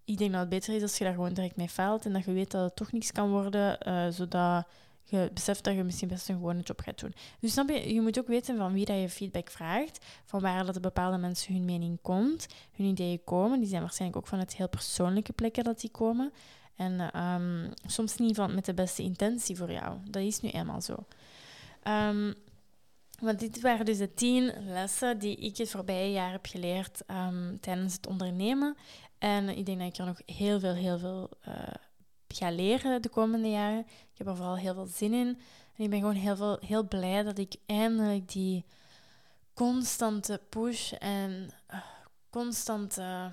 ik 0.05 0.19
denk 0.19 0.31
dat 0.31 0.41
het 0.41 0.49
beter 0.49 0.75
is 0.75 0.83
als 0.83 0.99
je 0.99 1.05
daar 1.05 1.15
gewoon 1.15 1.33
direct 1.33 1.57
mee 1.57 1.69
faalt 1.69 2.05
en 2.05 2.13
dat 2.13 2.25
je 2.25 2.33
weet 2.33 2.51
dat 2.51 2.65
het 2.65 2.77
toch 2.77 2.93
niks 2.93 3.13
kan 3.13 3.31
worden, 3.31 3.79
uh, 3.89 4.07
zodat 4.11 4.67
je 5.05 5.31
beseft 5.35 5.65
dat 5.65 5.75
je 5.75 5.85
misschien 5.85 6.09
best 6.09 6.29
een 6.29 6.35
gewone 6.35 6.61
job 6.61 6.81
gaat 6.81 7.01
doen. 7.01 7.15
Dus 7.41 7.53
snap 7.53 7.69
je, 7.69 7.95
je 7.95 8.01
moet 8.01 8.19
ook 8.19 8.27
weten 8.27 8.57
van 8.57 8.73
wie 8.73 8.85
dat 8.85 9.01
je 9.01 9.09
feedback 9.09 9.51
vraagt, 9.51 10.05
van 10.25 10.41
waar 10.41 10.65
dat 10.65 10.75
de 10.75 10.81
bepaalde 10.81 11.19
mensen 11.19 11.55
hun 11.55 11.65
mening 11.65 11.99
komt, 12.03 12.47
hun 12.73 12.87
ideeën 12.87 13.25
komen. 13.25 13.61
Die 13.61 13.69
zijn 13.69 13.83
waarschijnlijk 13.83 14.21
ook 14.21 14.29
vanuit 14.29 14.57
heel 14.57 14.69
persoonlijke 14.69 15.33
plekken 15.33 15.65
dat 15.65 15.81
die 15.81 15.91
komen. 15.91 16.33
En 16.77 17.23
um, 17.23 17.73
soms 17.87 18.17
niet 18.17 18.37
van, 18.37 18.55
met 18.55 18.65
de 18.65 18.75
beste 18.75 19.03
intentie 19.03 19.57
voor 19.57 19.73
jou. 19.73 19.97
Dat 20.11 20.23
is 20.23 20.41
nu 20.41 20.49
eenmaal 20.49 20.81
zo. 20.81 21.05
Um, 21.89 22.35
want 23.23 23.39
dit 23.39 23.61
waren 23.61 23.85
dus 23.85 23.99
de 23.99 24.15
tien 24.15 24.53
lessen 24.65 25.19
die 25.19 25.37
ik 25.37 25.57
het 25.57 25.71
voorbije 25.71 26.13
jaar 26.13 26.31
heb 26.31 26.47
geleerd 26.47 27.03
um, 27.07 27.61
tijdens 27.61 27.95
het 27.95 28.07
ondernemen. 28.07 28.77
En 29.19 29.49
ik 29.49 29.67
denk 29.67 29.79
dat 29.79 29.89
ik 29.89 29.97
er 29.97 30.07
nog 30.07 30.21
heel 30.27 30.61
veel, 30.61 30.75
heel 30.75 30.99
veel 30.99 31.31
uh, 31.49 31.55
ga 32.29 32.51
leren 32.51 33.03
de 33.03 33.09
komende 33.09 33.51
jaren. 33.51 33.79
Ik 33.79 34.19
heb 34.19 34.27
er 34.27 34.37
vooral 34.37 34.57
heel 34.57 34.75
veel 34.75 34.87
zin 34.87 35.13
in. 35.13 35.41
En 35.77 35.85
ik 35.85 35.91
ben 35.91 35.99
gewoon 35.99 36.15
heel, 36.15 36.37
veel, 36.37 36.59
heel 36.61 36.89
blij 36.89 37.23
dat 37.23 37.39
ik 37.39 37.55
eindelijk 37.67 38.33
die 38.33 38.65
constante 39.55 40.41
push 40.49 40.93
en 40.93 41.51
uh, 41.71 41.81
constante 42.31 43.33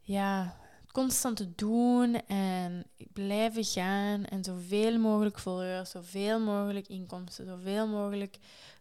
ja, 0.00 0.56
constant 0.94 1.36
te 1.36 1.54
doen 1.54 2.26
en 2.26 2.84
blijven 3.12 3.64
gaan 3.64 4.24
en 4.24 4.44
zoveel 4.44 4.98
mogelijk 4.98 5.38
volgers, 5.38 5.90
zoveel 5.90 6.40
mogelijk 6.40 6.88
inkomsten, 6.88 7.46
zoveel 7.46 7.88
mogelijk 7.88 8.38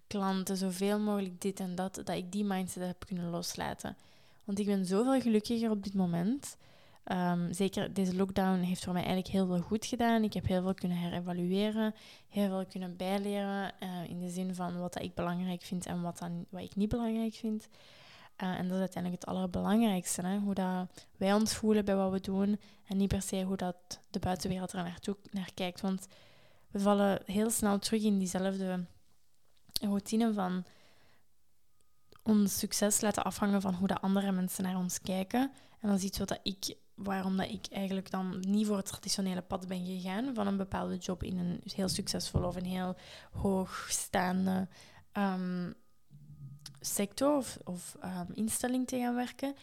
klanten, 0.08 0.58
zoveel 0.58 1.00
mogelijk 1.00 1.42
dit 1.42 1.60
en 1.60 1.76
dat, 1.76 1.96
dat 1.96 2.10
ik 2.10 2.32
die 2.32 2.44
mindset 2.44 2.86
heb 2.86 3.06
kunnen 3.06 3.30
loslaten. 3.30 3.98
Want 4.44 4.60
ik 4.60 4.66
ben 4.66 4.86
zoveel 4.86 5.22
gelukkiger 5.22 5.70
op 5.70 5.84
dit 5.84 5.94
moment. 5.94 6.58
Um, 7.12 7.54
zeker 7.54 7.94
deze 7.94 8.16
lockdown 8.16 8.60
heeft 8.60 8.84
voor 8.84 8.94
mij 8.94 9.04
eigenlijk 9.04 9.34
heel 9.34 9.46
veel 9.46 9.62
goed 9.62 9.86
gedaan. 9.86 10.24
Ik 10.24 10.34
heb 10.34 10.48
heel 10.48 10.62
veel 10.62 10.74
kunnen 10.74 10.98
herevalueren, 10.98 11.94
heel 12.30 12.48
veel 12.48 12.66
kunnen 12.66 12.98
bijleren 12.98 13.74
uh, 13.80 14.10
in 14.10 14.20
de 14.20 14.30
zin 14.30 14.56
van 14.56 14.80
wat 14.80 15.02
ik 15.02 15.14
belangrijk 15.14 15.62
vind 15.62 15.86
en 15.86 16.02
wat, 16.02 16.18
dan, 16.18 16.46
wat 16.50 16.62
ik 16.62 16.76
niet 16.76 16.90
belangrijk 16.90 17.34
vind. 17.34 17.68
Uh, 18.44 18.50
en 18.50 18.68
dat 18.68 18.74
is 18.74 18.80
uiteindelijk 18.80 19.22
het 19.22 19.32
allerbelangrijkste. 19.32 20.22
Hè? 20.22 20.38
Hoe 20.38 20.54
dat 20.54 21.08
wij 21.18 21.34
ons 21.34 21.54
voelen 21.54 21.86
bij 21.86 21.96
wat 21.96 22.12
we 22.12 22.20
doen. 22.20 22.60
En 22.88 22.98
niet 22.98 23.08
per 23.08 23.22
se 23.22 23.44
hoe 23.44 23.58
dat 23.58 23.76
de 24.10 24.20
buitenwereld 24.20 24.72
er 24.72 24.84
naartoe 24.84 25.18
naar 25.32 25.50
kijkt. 25.54 25.82
Want 25.82 26.08
we 26.72 26.80
vallen 26.80 27.22
heel 27.26 27.50
snel 27.50 27.80
terug 27.80 28.04
in 28.04 28.18
diezelfde 28.18 28.86
routine 29.82 30.34
van 30.34 30.66
ons 32.24 32.60
succes 32.60 33.02
laten 33.02 33.24
afhangen 33.24 33.62
van 33.62 33.74
hoe 33.74 33.88
de 33.88 34.00
andere 34.00 34.32
mensen 34.32 34.64
naar 34.64 34.78
ons 34.78 35.02
kijken. 35.02 35.52
En 35.80 35.90
dat 35.90 36.02
is 36.02 36.18
wat 36.18 36.40
ik, 36.44 36.76
waarom 36.94 37.38
dat 37.38 37.50
ik 37.50 37.66
eigenlijk 37.72 38.12
dan 38.12 38.44
niet 38.48 38.68
voor 38.68 38.78
het 38.78 38.86
traditionele 38.86 39.42
pad 39.42 39.68
ben 39.68 39.86
gegaan 39.86 40.34
van 40.34 40.48
een 40.48 40.58
bepaalde 40.58 40.98
job 40.98 41.24
in 41.24 41.38
een 41.38 41.62
heel 41.76 41.90
succesvolle 41.90 42.48
of 42.48 42.56
een 42.56 42.66
heel 42.66 42.96
hoogstaande 43.32 44.68
um, 45.14 45.76
sector 46.86 47.46
of, 47.64 47.98
um, 48.04 48.28
instelling 48.34 48.88
te 48.88 48.98
gaan 48.98 49.16
werken. 49.16 49.56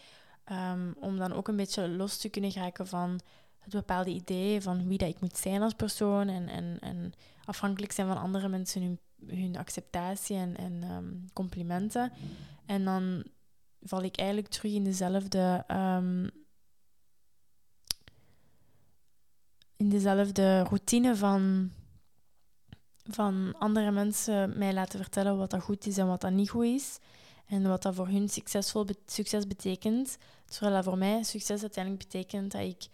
Um, 0.52 0.94
om 0.98 1.16
dan 1.16 1.32
ook 1.32 1.48
een 1.48 1.56
beetje 1.56 1.88
los 1.88 2.16
te 2.16 2.28
kunnen 2.28 2.52
geraken 2.52 2.86
van 2.86 3.20
het 3.58 3.72
bepaalde 3.72 4.10
idee 4.10 4.60
van 4.60 4.88
wie 4.88 4.98
dat 4.98 5.08
ik 5.08 5.20
moet 5.20 5.36
zijn 5.36 5.62
als 5.62 5.74
persoon 5.74 6.28
en, 6.28 6.48
en, 6.48 6.76
en 6.80 7.12
afhankelijk 7.44 7.92
zijn 7.92 8.06
van 8.06 8.20
andere 8.20 8.48
mensen 8.48 8.98
hun, 9.26 9.56
acceptatie 9.56 10.36
en, 10.36 10.82
um, 10.90 11.24
complimenten. 11.32 12.12
En 12.66 12.84
dan 12.84 13.24
val 13.82 14.02
ik 14.02 14.16
eigenlijk 14.16 14.48
terug 14.48 14.72
in 14.72 14.84
dezelfde 14.84 15.64
in 19.76 19.88
dezelfde 19.88 20.62
routine 20.62 21.16
van 21.16 21.70
van 23.14 23.54
andere 23.58 23.90
mensen 23.90 24.58
mij 24.58 24.72
laten 24.72 24.98
vertellen 24.98 25.36
wat 25.36 25.50
dat 25.50 25.62
goed 25.62 25.86
is 25.86 25.98
en 25.98 26.06
wat 26.06 26.20
dat 26.20 26.32
niet 26.32 26.50
goed 26.50 26.64
is. 26.64 26.98
En 27.46 27.68
wat 27.68 27.82
dat 27.82 27.94
voor 27.94 28.08
hun 28.08 28.28
succesvol 28.28 28.86
succes 29.06 29.46
betekent. 29.46 30.16
Terwijl 30.44 30.74
dat 30.74 30.84
voor 30.84 30.98
mij 30.98 31.22
succes 31.22 31.61
uiteindelijk 31.61 32.04
betekent 32.04 32.52
dat 32.52 32.61
ik 32.62 32.88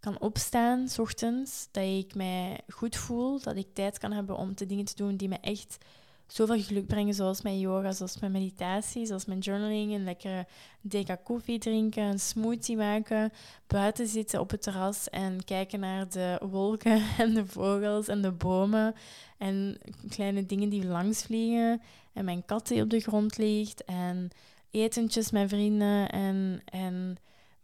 kan 0.00 0.20
opstaan 0.20 0.88
s 0.88 0.98
ochtends, 0.98 1.68
dat 1.70 1.84
ik 1.84 2.14
mij 2.14 2.60
goed 2.68 2.96
voel, 2.96 3.40
dat 3.40 3.56
ik 3.56 3.66
tijd 3.72 3.98
kan 3.98 4.12
hebben 4.12 4.36
om 4.36 4.52
de 4.54 4.66
dingen 4.66 4.84
te 4.84 4.96
doen 4.96 5.16
die 5.16 5.28
me 5.28 5.38
echt 5.40 5.78
zoveel 6.26 6.62
geluk 6.62 6.86
brengen, 6.86 7.14
zoals 7.14 7.42
mijn 7.42 7.58
yoga, 7.58 7.92
zoals 7.92 8.20
mijn 8.20 8.32
meditatie, 8.32 9.06
zoals 9.06 9.24
mijn 9.24 9.38
journaling, 9.38 9.92
een 9.92 10.04
lekkere 10.04 10.46
deka 10.80 11.14
koffie 11.14 11.58
drinken, 11.58 12.02
een 12.02 12.20
smoothie 12.20 12.76
maken, 12.76 13.32
buiten 13.66 14.06
zitten 14.06 14.40
op 14.40 14.50
het 14.50 14.62
terras 14.62 15.08
en 15.08 15.44
kijken 15.44 15.80
naar 15.80 16.08
de 16.08 16.40
wolken 16.50 17.02
en 17.18 17.34
de 17.34 17.46
vogels 17.46 18.08
en 18.08 18.22
de 18.22 18.32
bomen 18.32 18.94
en 19.38 19.78
kleine 20.08 20.46
dingen 20.46 20.68
die 20.68 20.86
langs 20.86 21.22
vliegen 21.22 21.80
en 22.12 22.24
mijn 22.24 22.44
kat 22.44 22.66
die 22.66 22.82
op 22.82 22.90
de 22.90 23.00
grond 23.00 23.38
ligt 23.38 23.84
en 23.84 24.30
etentjes 24.70 25.30
met 25.30 25.48
vrienden 25.48 26.08
en, 26.10 26.62
en 26.64 27.16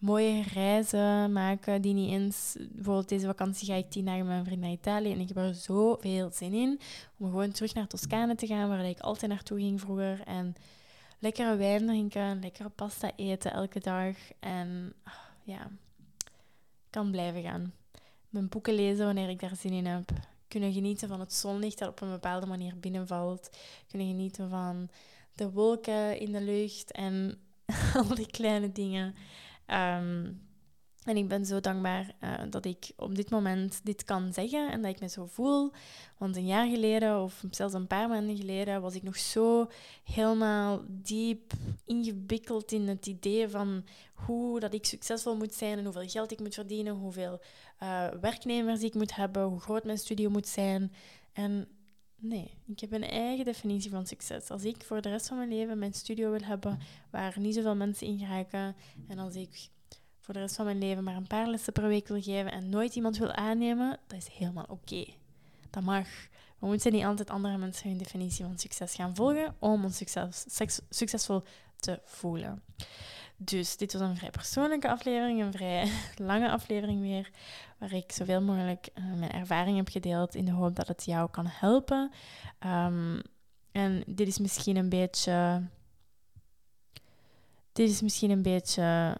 mooie 0.02 0.42
reizen 0.42 1.32
maken 1.32 1.82
die 1.82 1.94
niet 1.94 2.10
eens... 2.10 2.56
Bijvoorbeeld 2.70 3.08
deze 3.08 3.26
vakantie 3.26 3.66
ga 3.66 3.74
ik 3.74 3.90
tien 3.90 4.04
dagen 4.04 4.18
met 4.18 4.28
mijn 4.28 4.44
vriend 4.44 4.60
naar 4.60 4.70
Italië 4.70 5.12
en 5.12 5.20
ik 5.20 5.28
heb 5.28 5.36
er 5.36 5.54
zoveel 5.54 6.30
zin 6.32 6.52
in 6.52 6.80
om 7.18 7.26
gewoon 7.26 7.50
terug 7.50 7.74
naar 7.74 7.86
Toscane 7.86 8.34
te 8.34 8.46
gaan, 8.46 8.68
waar 8.68 8.84
ik 8.84 9.00
altijd 9.00 9.30
naartoe 9.30 9.58
ging 9.58 9.80
vroeger. 9.80 10.22
En 10.24 10.54
lekkere 11.18 11.56
wijn 11.56 11.86
drinken, 11.86 12.40
lekkere 12.40 12.68
pasta 12.68 13.10
eten 13.16 13.52
elke 13.52 13.80
dag. 13.80 14.16
En 14.40 14.92
ah, 15.02 15.12
ja, 15.42 15.70
kan 16.90 17.10
blijven 17.10 17.42
gaan. 17.42 17.72
Mijn 18.28 18.48
boeken 18.48 18.74
lezen 18.74 19.04
wanneer 19.04 19.28
ik 19.28 19.40
daar 19.40 19.56
zin 19.56 19.72
in 19.72 19.86
heb. 19.86 20.10
Kunnen 20.48 20.72
genieten 20.72 21.08
van 21.08 21.20
het 21.20 21.32
zonlicht 21.32 21.78
dat 21.78 21.88
op 21.88 22.00
een 22.00 22.10
bepaalde 22.10 22.46
manier 22.46 22.78
binnenvalt. 22.78 23.50
Kunnen 23.88 24.08
genieten 24.08 24.50
van 24.50 24.88
de 25.34 25.50
wolken 25.50 26.18
in 26.18 26.32
de 26.32 26.40
lucht 26.40 26.92
en 26.92 27.38
al 27.94 28.14
die 28.14 28.30
kleine 28.30 28.72
dingen. 28.72 29.14
Um, 29.66 30.40
en 31.04 31.16
ik 31.16 31.28
ben 31.28 31.46
zo 31.46 31.60
dankbaar 31.60 32.14
uh, 32.20 32.30
dat 32.50 32.64
ik 32.64 32.92
op 32.96 33.14
dit 33.14 33.30
moment 33.30 33.80
dit 33.84 34.04
kan 34.04 34.32
zeggen 34.32 34.70
en 34.70 34.82
dat 34.82 34.90
ik 34.94 35.00
me 35.00 35.08
zo 35.08 35.26
voel. 35.26 35.72
Want 36.18 36.36
een 36.36 36.46
jaar 36.46 36.68
geleden, 36.68 37.22
of 37.22 37.44
zelfs 37.50 37.74
een 37.74 37.86
paar 37.86 38.08
maanden 38.08 38.36
geleden, 38.36 38.80
was 38.80 38.94
ik 38.94 39.02
nog 39.02 39.16
zo 39.16 39.66
helemaal 40.04 40.82
diep 40.88 41.52
ingewikkeld 41.84 42.72
in 42.72 42.88
het 42.88 43.06
idee 43.06 43.48
van 43.48 43.84
hoe 44.14 44.60
dat 44.60 44.74
ik 44.74 44.86
succesvol 44.86 45.36
moet 45.36 45.54
zijn 45.54 45.78
en 45.78 45.84
hoeveel 45.84 46.08
geld 46.08 46.32
ik 46.32 46.40
moet 46.40 46.54
verdienen, 46.54 46.94
hoeveel 46.94 47.40
uh, 47.82 48.08
werknemers 48.20 48.82
ik 48.82 48.94
moet 48.94 49.14
hebben, 49.14 49.42
hoe 49.42 49.60
groot 49.60 49.84
mijn 49.84 49.98
studio 49.98 50.30
moet 50.30 50.48
zijn. 50.48 50.92
En 51.32 51.68
nee, 52.22 52.50
ik 52.66 52.80
heb 52.80 52.92
een 52.92 53.04
eigen 53.04 53.44
definitie 53.44 53.90
van 53.90 54.06
succes. 54.06 54.50
Als 54.50 54.64
ik 54.64 54.84
voor 54.84 55.02
de 55.02 55.08
rest 55.08 55.28
van 55.28 55.36
mijn 55.36 55.48
leven 55.48 55.78
mijn 55.78 55.94
studio 55.94 56.30
wil 56.30 56.42
hebben 56.42 56.78
waar 57.10 57.34
niet 57.38 57.54
zoveel 57.54 57.76
mensen 57.76 58.06
in 58.06 58.18
geraken 58.18 58.76
en 59.08 59.18
als 59.18 59.34
ik 59.34 59.68
voor 60.20 60.34
de 60.34 60.40
rest 60.40 60.56
van 60.56 60.64
mijn 60.64 60.78
leven 60.78 61.04
maar 61.04 61.16
een 61.16 61.26
paar 61.26 61.48
lessen 61.48 61.72
per 61.72 61.88
week 61.88 62.08
wil 62.08 62.22
geven 62.22 62.52
en 62.52 62.68
nooit 62.68 62.94
iemand 62.94 63.16
wil 63.18 63.32
aannemen, 63.32 63.98
dat 64.06 64.18
is 64.18 64.28
helemaal 64.28 64.66
oké. 64.68 65.04
Dat 65.70 65.82
mag. 65.82 66.08
We 66.58 66.66
moeten 66.66 66.92
niet 66.92 67.04
altijd 67.04 67.30
andere 67.30 67.56
mensen 67.56 67.88
hun 67.88 67.98
definitie 67.98 68.44
van 68.44 68.58
succes 68.58 68.94
gaan 68.94 69.14
volgen 69.14 69.56
om 69.58 69.84
ons 69.84 69.96
succes, 69.96 70.44
succesvol 70.88 71.42
te 71.76 72.00
voelen. 72.04 72.62
Dus 73.44 73.76
dit 73.76 73.92
was 73.92 74.02
een 74.02 74.16
vrij 74.16 74.30
persoonlijke 74.30 74.88
aflevering, 74.88 75.42
een 75.42 75.52
vrij 75.52 75.90
lange 76.30 76.50
aflevering 76.50 77.00
weer, 77.00 77.30
waar 77.78 77.92
ik 77.92 78.12
zoveel 78.12 78.42
mogelijk 78.42 78.88
uh, 78.94 79.04
mijn 79.18 79.32
ervaring 79.32 79.76
heb 79.76 79.88
gedeeld 79.88 80.34
in 80.34 80.44
de 80.44 80.52
hoop 80.52 80.76
dat 80.76 80.88
het 80.88 81.04
jou 81.04 81.30
kan 81.30 81.46
helpen. 81.48 82.10
Um, 82.66 83.22
en 83.72 84.02
dit 84.06 84.28
is 84.28 84.38
misschien 84.38 84.76
een 84.76 84.88
beetje. 84.88 85.62
Dit 87.72 87.88
is 87.88 88.00
misschien 88.00 88.30
een 88.30 88.42
beetje 88.42 89.16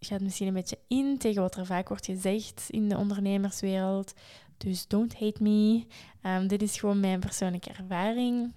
gaat 0.00 0.20
misschien 0.20 0.46
een 0.46 0.54
beetje 0.54 0.78
in 0.88 1.18
tegen 1.18 1.42
wat 1.42 1.56
er 1.56 1.66
vaak 1.66 1.88
wordt 1.88 2.04
gezegd 2.04 2.66
in 2.70 2.88
de 2.88 2.96
ondernemerswereld. 2.96 4.14
Dus 4.56 4.86
don't 4.86 5.18
hate 5.18 5.42
me. 5.42 5.86
Um, 6.22 6.46
dit 6.46 6.62
is 6.62 6.78
gewoon 6.78 7.00
mijn 7.00 7.20
persoonlijke 7.20 7.70
ervaring. 7.70 8.54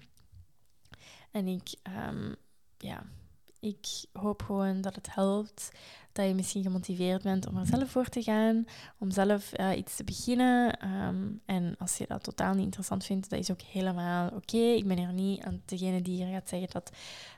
En 1.30 1.46
ik, 1.46 1.74
um, 2.08 2.34
ja, 2.78 3.02
ik 3.62 4.04
hoop 4.12 4.42
gewoon 4.42 4.80
dat 4.80 4.94
het 4.94 5.14
helpt 5.14 5.70
dat 6.12 6.26
je 6.26 6.34
misschien 6.34 6.62
gemotiveerd 6.62 7.22
bent 7.22 7.46
om 7.46 7.56
er 7.56 7.66
zelf 7.66 7.90
voor 7.90 8.08
te 8.08 8.22
gaan, 8.22 8.64
om 8.98 9.10
zelf 9.10 9.58
uh, 9.58 9.76
iets 9.76 9.96
te 9.96 10.04
beginnen. 10.04 10.88
Um, 10.88 11.40
en 11.46 11.74
als 11.78 11.96
je 11.96 12.06
dat 12.08 12.22
totaal 12.22 12.54
niet 12.54 12.64
interessant 12.64 13.04
vindt, 13.04 13.30
dat 13.30 13.38
is 13.38 13.50
ook 13.50 13.60
helemaal 13.60 14.28
oké. 14.28 14.56
Ik 14.56 14.86
ben 14.86 14.98
er 14.98 15.12
niet 15.12 15.42
aan 15.42 15.62
degene 15.64 16.02
die 16.02 16.14
hier 16.14 16.32
gaat 16.32 16.48
zeggen 16.48 16.68
dat 16.72 16.90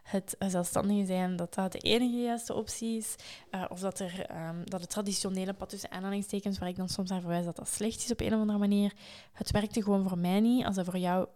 het 0.02 0.36
zelfstandige 0.38 1.06
zijn, 1.06 1.36
dat 1.36 1.54
dat 1.54 1.72
de 1.72 1.78
enige 1.78 2.22
juiste 2.22 2.54
optie 2.54 2.96
is. 2.96 3.14
Uh, 3.50 3.64
of 3.68 3.80
dat, 3.80 3.98
er, 3.98 4.30
um, 4.48 4.64
dat 4.64 4.80
het 4.80 4.90
traditionele 4.90 5.52
pad 5.52 5.68
tussen 5.68 5.90
aanhalingstekens, 5.90 6.58
waar 6.58 6.68
ik 6.68 6.76
dan 6.76 6.88
soms 6.88 7.10
naar 7.10 7.20
verwijs 7.20 7.44
dat 7.44 7.56
dat 7.56 7.68
slecht 7.68 8.04
is 8.04 8.10
op 8.10 8.20
een 8.20 8.34
of 8.34 8.40
andere 8.40 8.58
manier, 8.58 8.92
het 9.32 9.50
werkte 9.50 9.82
gewoon 9.82 10.08
voor 10.08 10.18
mij 10.18 10.40
niet. 10.40 10.64
Als 10.64 10.76
dat 10.76 10.84
voor 10.84 10.98
jou 10.98 11.26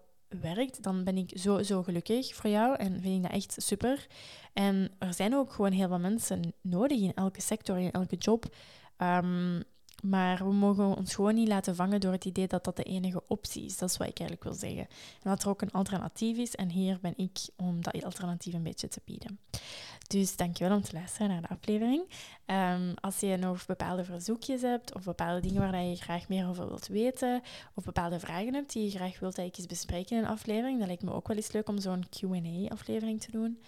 werkt, 0.41 0.83
dan 0.83 1.05
ben 1.05 1.17
ik 1.17 1.39
zo, 1.39 1.63
zo 1.63 1.83
gelukkig 1.83 2.35
voor 2.35 2.51
jou 2.51 2.77
en 2.77 3.01
vind 3.01 3.17
ik 3.17 3.23
dat 3.23 3.33
echt 3.33 3.55
super. 3.57 4.07
En 4.53 4.91
er 4.99 5.15
zijn 5.15 5.35
ook 5.35 5.53
gewoon 5.53 5.73
heel 5.73 5.89
veel 5.89 5.99
mensen 5.99 6.55
nodig 6.61 7.01
in 7.01 7.15
elke 7.15 7.41
sector, 7.41 7.79
in 7.79 7.91
elke 7.91 8.17
job. 8.17 8.55
Um, 8.99 9.63
maar 10.03 10.39
we 10.39 10.53
mogen 10.53 10.97
ons 10.97 11.15
gewoon 11.15 11.35
niet 11.35 11.49
laten 11.49 11.75
vangen 11.75 12.01
door 12.01 12.13
het 12.13 12.25
idee 12.25 12.47
dat 12.47 12.65
dat 12.65 12.77
de 12.77 12.83
enige 12.83 13.23
optie 13.27 13.65
is. 13.65 13.77
Dat 13.77 13.91
is 13.91 13.97
wat 13.97 14.09
ik 14.09 14.19
eigenlijk 14.19 14.51
wil 14.51 14.69
zeggen. 14.69 14.87
En 15.23 15.31
dat 15.31 15.43
er 15.43 15.49
ook 15.49 15.63
een 15.63 15.71
alternatief 15.71 16.37
is. 16.37 16.55
En 16.55 16.71
hier 16.71 16.99
ben 17.01 17.15
ik 17.17 17.39
om 17.57 17.83
dat 17.83 18.05
alternatief 18.05 18.55
een 18.55 18.63
beetje 18.63 18.89
te 18.89 19.01
bieden. 19.05 19.39
Dus 20.09 20.37
dankjewel 20.37 20.77
om 20.77 20.83
te 20.83 20.93
luisteren 20.93 21.29
naar 21.29 21.41
de 21.41 21.49
aflevering. 21.49 22.03
Um, 22.47 22.95
als 22.95 23.21
je 23.21 23.37
nog 23.37 23.67
bepaalde 23.67 24.05
verzoekjes 24.05 24.63
hebt 24.63 24.95
of 24.95 25.05
bepaalde 25.05 25.41
dingen 25.41 25.61
waar 25.61 25.83
je 25.83 25.97
graag 25.97 26.29
meer 26.29 26.49
over 26.49 26.69
wilt 26.69 26.87
weten 26.87 27.43
of 27.75 27.85
bepaalde 27.85 28.21
vragen 28.21 28.55
hebt 28.55 28.73
die 28.73 28.85
je 28.85 28.91
graag 28.91 29.21
wilt 29.21 29.37
dat 29.37 29.45
ik 29.45 30.11
in 30.11 30.19
een 30.19 30.27
aflevering, 30.27 30.79
dan 30.79 30.87
lijkt 30.87 31.03
me 31.03 31.13
ook 31.13 31.29
wel 31.29 31.37
eens 31.37 31.53
leuk 31.53 31.69
om 31.69 31.79
zo'n 31.79 32.05
Q&A-aflevering 32.09 33.21
te 33.21 33.31
doen. 33.31 33.61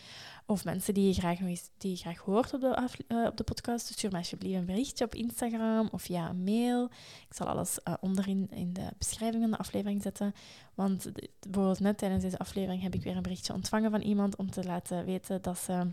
Of 0.46 0.64
mensen 0.64 0.94
die 0.94 1.06
je 1.06 1.12
graag, 1.12 1.38
nog 1.38 1.48
eens, 1.48 1.70
die 1.78 1.90
je 1.90 1.96
graag 1.96 2.18
hoort 2.18 2.54
op 2.54 2.60
de, 2.60 2.88
uh, 3.08 3.26
op 3.26 3.36
de 3.36 3.44
podcast, 3.44 3.86
dus 3.86 3.96
stuur 3.96 4.10
me 4.10 4.16
alsjeblieft 4.16 4.58
een 4.58 4.64
berichtje 4.64 5.04
op 5.04 5.14
Instagram 5.14 5.88
of 5.92 6.02
via 6.02 6.28
een 6.28 6.44
mail. 6.44 6.84
Ik 7.28 7.34
zal 7.34 7.46
alles 7.46 7.78
uh, 7.84 7.94
onderin 8.00 8.50
in 8.50 8.72
de 8.72 8.86
beschrijving 8.98 9.42
van 9.42 9.50
de 9.50 9.58
aflevering 9.58 10.02
zetten. 10.02 10.34
Want 10.74 11.10
bijvoorbeeld 11.40 11.80
net 11.80 11.98
tijdens 11.98 12.22
deze 12.22 12.38
aflevering 12.38 12.82
heb 12.82 12.94
ik 12.94 13.02
weer 13.02 13.16
een 13.16 13.22
berichtje 13.22 13.52
ontvangen 13.52 13.90
van 13.90 14.00
iemand 14.00 14.36
om 14.36 14.50
te 14.50 14.64
laten 14.64 15.04
weten 15.04 15.42
dat 15.42 15.58
ze 15.58 15.92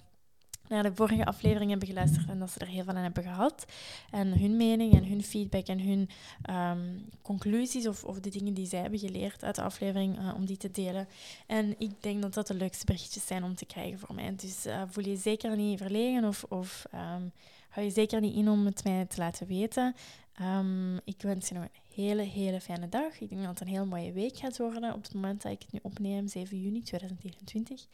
naar 0.69 0.83
de 0.83 0.95
vorige 0.95 1.25
aflevering 1.25 1.69
hebben 1.69 1.87
geluisterd 1.87 2.29
en 2.29 2.39
dat 2.39 2.51
ze 2.51 2.59
er 2.59 2.67
heel 2.67 2.83
veel 2.83 2.93
aan 2.93 3.03
hebben 3.03 3.23
gehad. 3.23 3.65
En 4.11 4.39
hun 4.39 4.57
mening 4.57 4.93
en 4.93 5.05
hun 5.05 5.23
feedback 5.23 5.67
en 5.67 5.79
hun 5.79 6.09
um, 6.55 7.09
conclusies 7.21 7.87
of, 7.87 8.03
of 8.03 8.19
de 8.19 8.29
dingen 8.29 8.53
die 8.53 8.65
zij 8.65 8.79
hebben 8.79 8.99
geleerd 8.99 9.43
uit 9.43 9.55
de 9.55 9.61
aflevering, 9.61 10.19
uh, 10.19 10.33
om 10.35 10.45
die 10.45 10.57
te 10.57 10.71
delen. 10.71 11.07
En 11.45 11.75
ik 11.77 11.91
denk 11.99 12.21
dat 12.21 12.33
dat 12.33 12.47
de 12.47 12.53
leukste 12.53 12.85
berichtjes 12.85 13.27
zijn 13.27 13.43
om 13.43 13.55
te 13.55 13.65
krijgen 13.65 13.99
voor 13.99 14.15
mij. 14.15 14.35
Dus 14.35 14.65
uh, 14.65 14.81
voel 14.87 15.05
je 15.05 15.15
zeker 15.15 15.55
niet 15.55 15.77
verlegen 15.77 16.25
of, 16.25 16.43
of 16.43 16.85
um, 16.93 17.31
hou 17.69 17.85
je 17.85 17.91
zeker 17.91 18.21
niet 18.21 18.35
in 18.35 18.49
om 18.49 18.65
het 18.65 18.83
mij 18.83 19.05
te 19.05 19.17
laten 19.17 19.47
weten. 19.47 19.95
Um, 20.41 20.99
ik 21.03 21.21
wens 21.21 21.47
je 21.47 21.53
nog 21.53 21.63
een 21.63 22.03
hele, 22.03 22.21
hele 22.21 22.61
fijne 22.61 22.89
dag. 22.89 23.19
Ik 23.19 23.29
denk 23.29 23.41
dat 23.41 23.49
het 23.49 23.61
een 23.61 23.73
heel 23.73 23.85
mooie 23.85 24.11
week 24.11 24.37
gaat 24.37 24.57
worden 24.57 24.93
op 24.93 25.03
het 25.03 25.13
moment 25.13 25.41
dat 25.41 25.51
ik 25.51 25.61
het 25.61 25.71
nu 25.71 25.79
opneem, 25.81 26.27
7 26.27 26.61
juni 26.61 26.81
2021. 26.81 27.87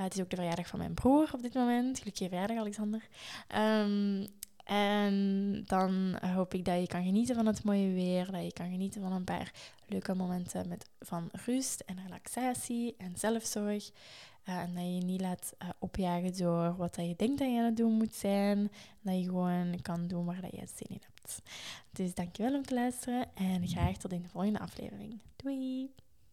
Uh, 0.00 0.06
het 0.06 0.14
is 0.14 0.20
ook 0.20 0.30
de 0.30 0.36
verjaardag 0.36 0.66
van 0.66 0.78
mijn 0.78 0.94
broer 0.94 1.30
op 1.34 1.42
dit 1.42 1.54
moment. 1.54 1.98
Gelukkige 1.98 2.28
verjaardag, 2.28 2.56
Alexander. 2.56 3.08
Um, 3.56 4.26
En 4.64 5.62
dan 5.66 6.18
hoop 6.34 6.54
ik 6.54 6.64
dat 6.64 6.80
je 6.80 6.86
kan 6.86 7.04
genieten 7.04 7.34
van 7.34 7.46
het 7.46 7.64
mooie 7.64 7.92
weer. 7.92 8.30
Dat 8.30 8.44
je 8.44 8.52
kan 8.52 8.70
genieten 8.70 9.00
van 9.00 9.12
een 9.12 9.24
paar 9.24 9.52
leuke 9.86 10.14
momenten 10.14 10.68
met, 10.68 10.88
van 11.00 11.28
rust 11.44 11.80
en 11.80 11.98
relaxatie 12.02 12.94
en 12.98 13.12
zelfzorg. 13.16 13.90
Uh, 14.48 14.56
en 14.56 14.74
dat 14.74 14.82
je 14.82 14.94
je 14.94 15.00
niet 15.00 15.20
laat 15.20 15.54
uh, 15.62 15.68
opjagen 15.78 16.36
door 16.36 16.76
wat 16.76 16.94
dat 16.94 17.06
je 17.06 17.16
denkt 17.16 17.38
dat 17.38 17.48
je 17.48 17.58
aan 17.58 17.64
het 17.64 17.76
doen 17.76 17.92
moet 17.92 18.14
zijn. 18.14 18.70
Dat 19.00 19.14
je 19.14 19.24
gewoon 19.24 19.80
kan 19.82 20.06
doen 20.06 20.24
waar 20.24 20.40
dat 20.40 20.50
je 20.50 20.66
zin 20.74 20.88
in 20.88 21.02
hebt. 21.14 21.42
Dus 21.92 22.14
dankjewel 22.14 22.54
om 22.54 22.62
te 22.62 22.74
luisteren 22.74 23.26
en 23.34 23.68
graag 23.68 23.96
tot 23.96 24.12
in 24.12 24.22
de 24.22 24.28
volgende 24.28 24.58
aflevering. 24.58 25.18
Doei! 25.36 25.90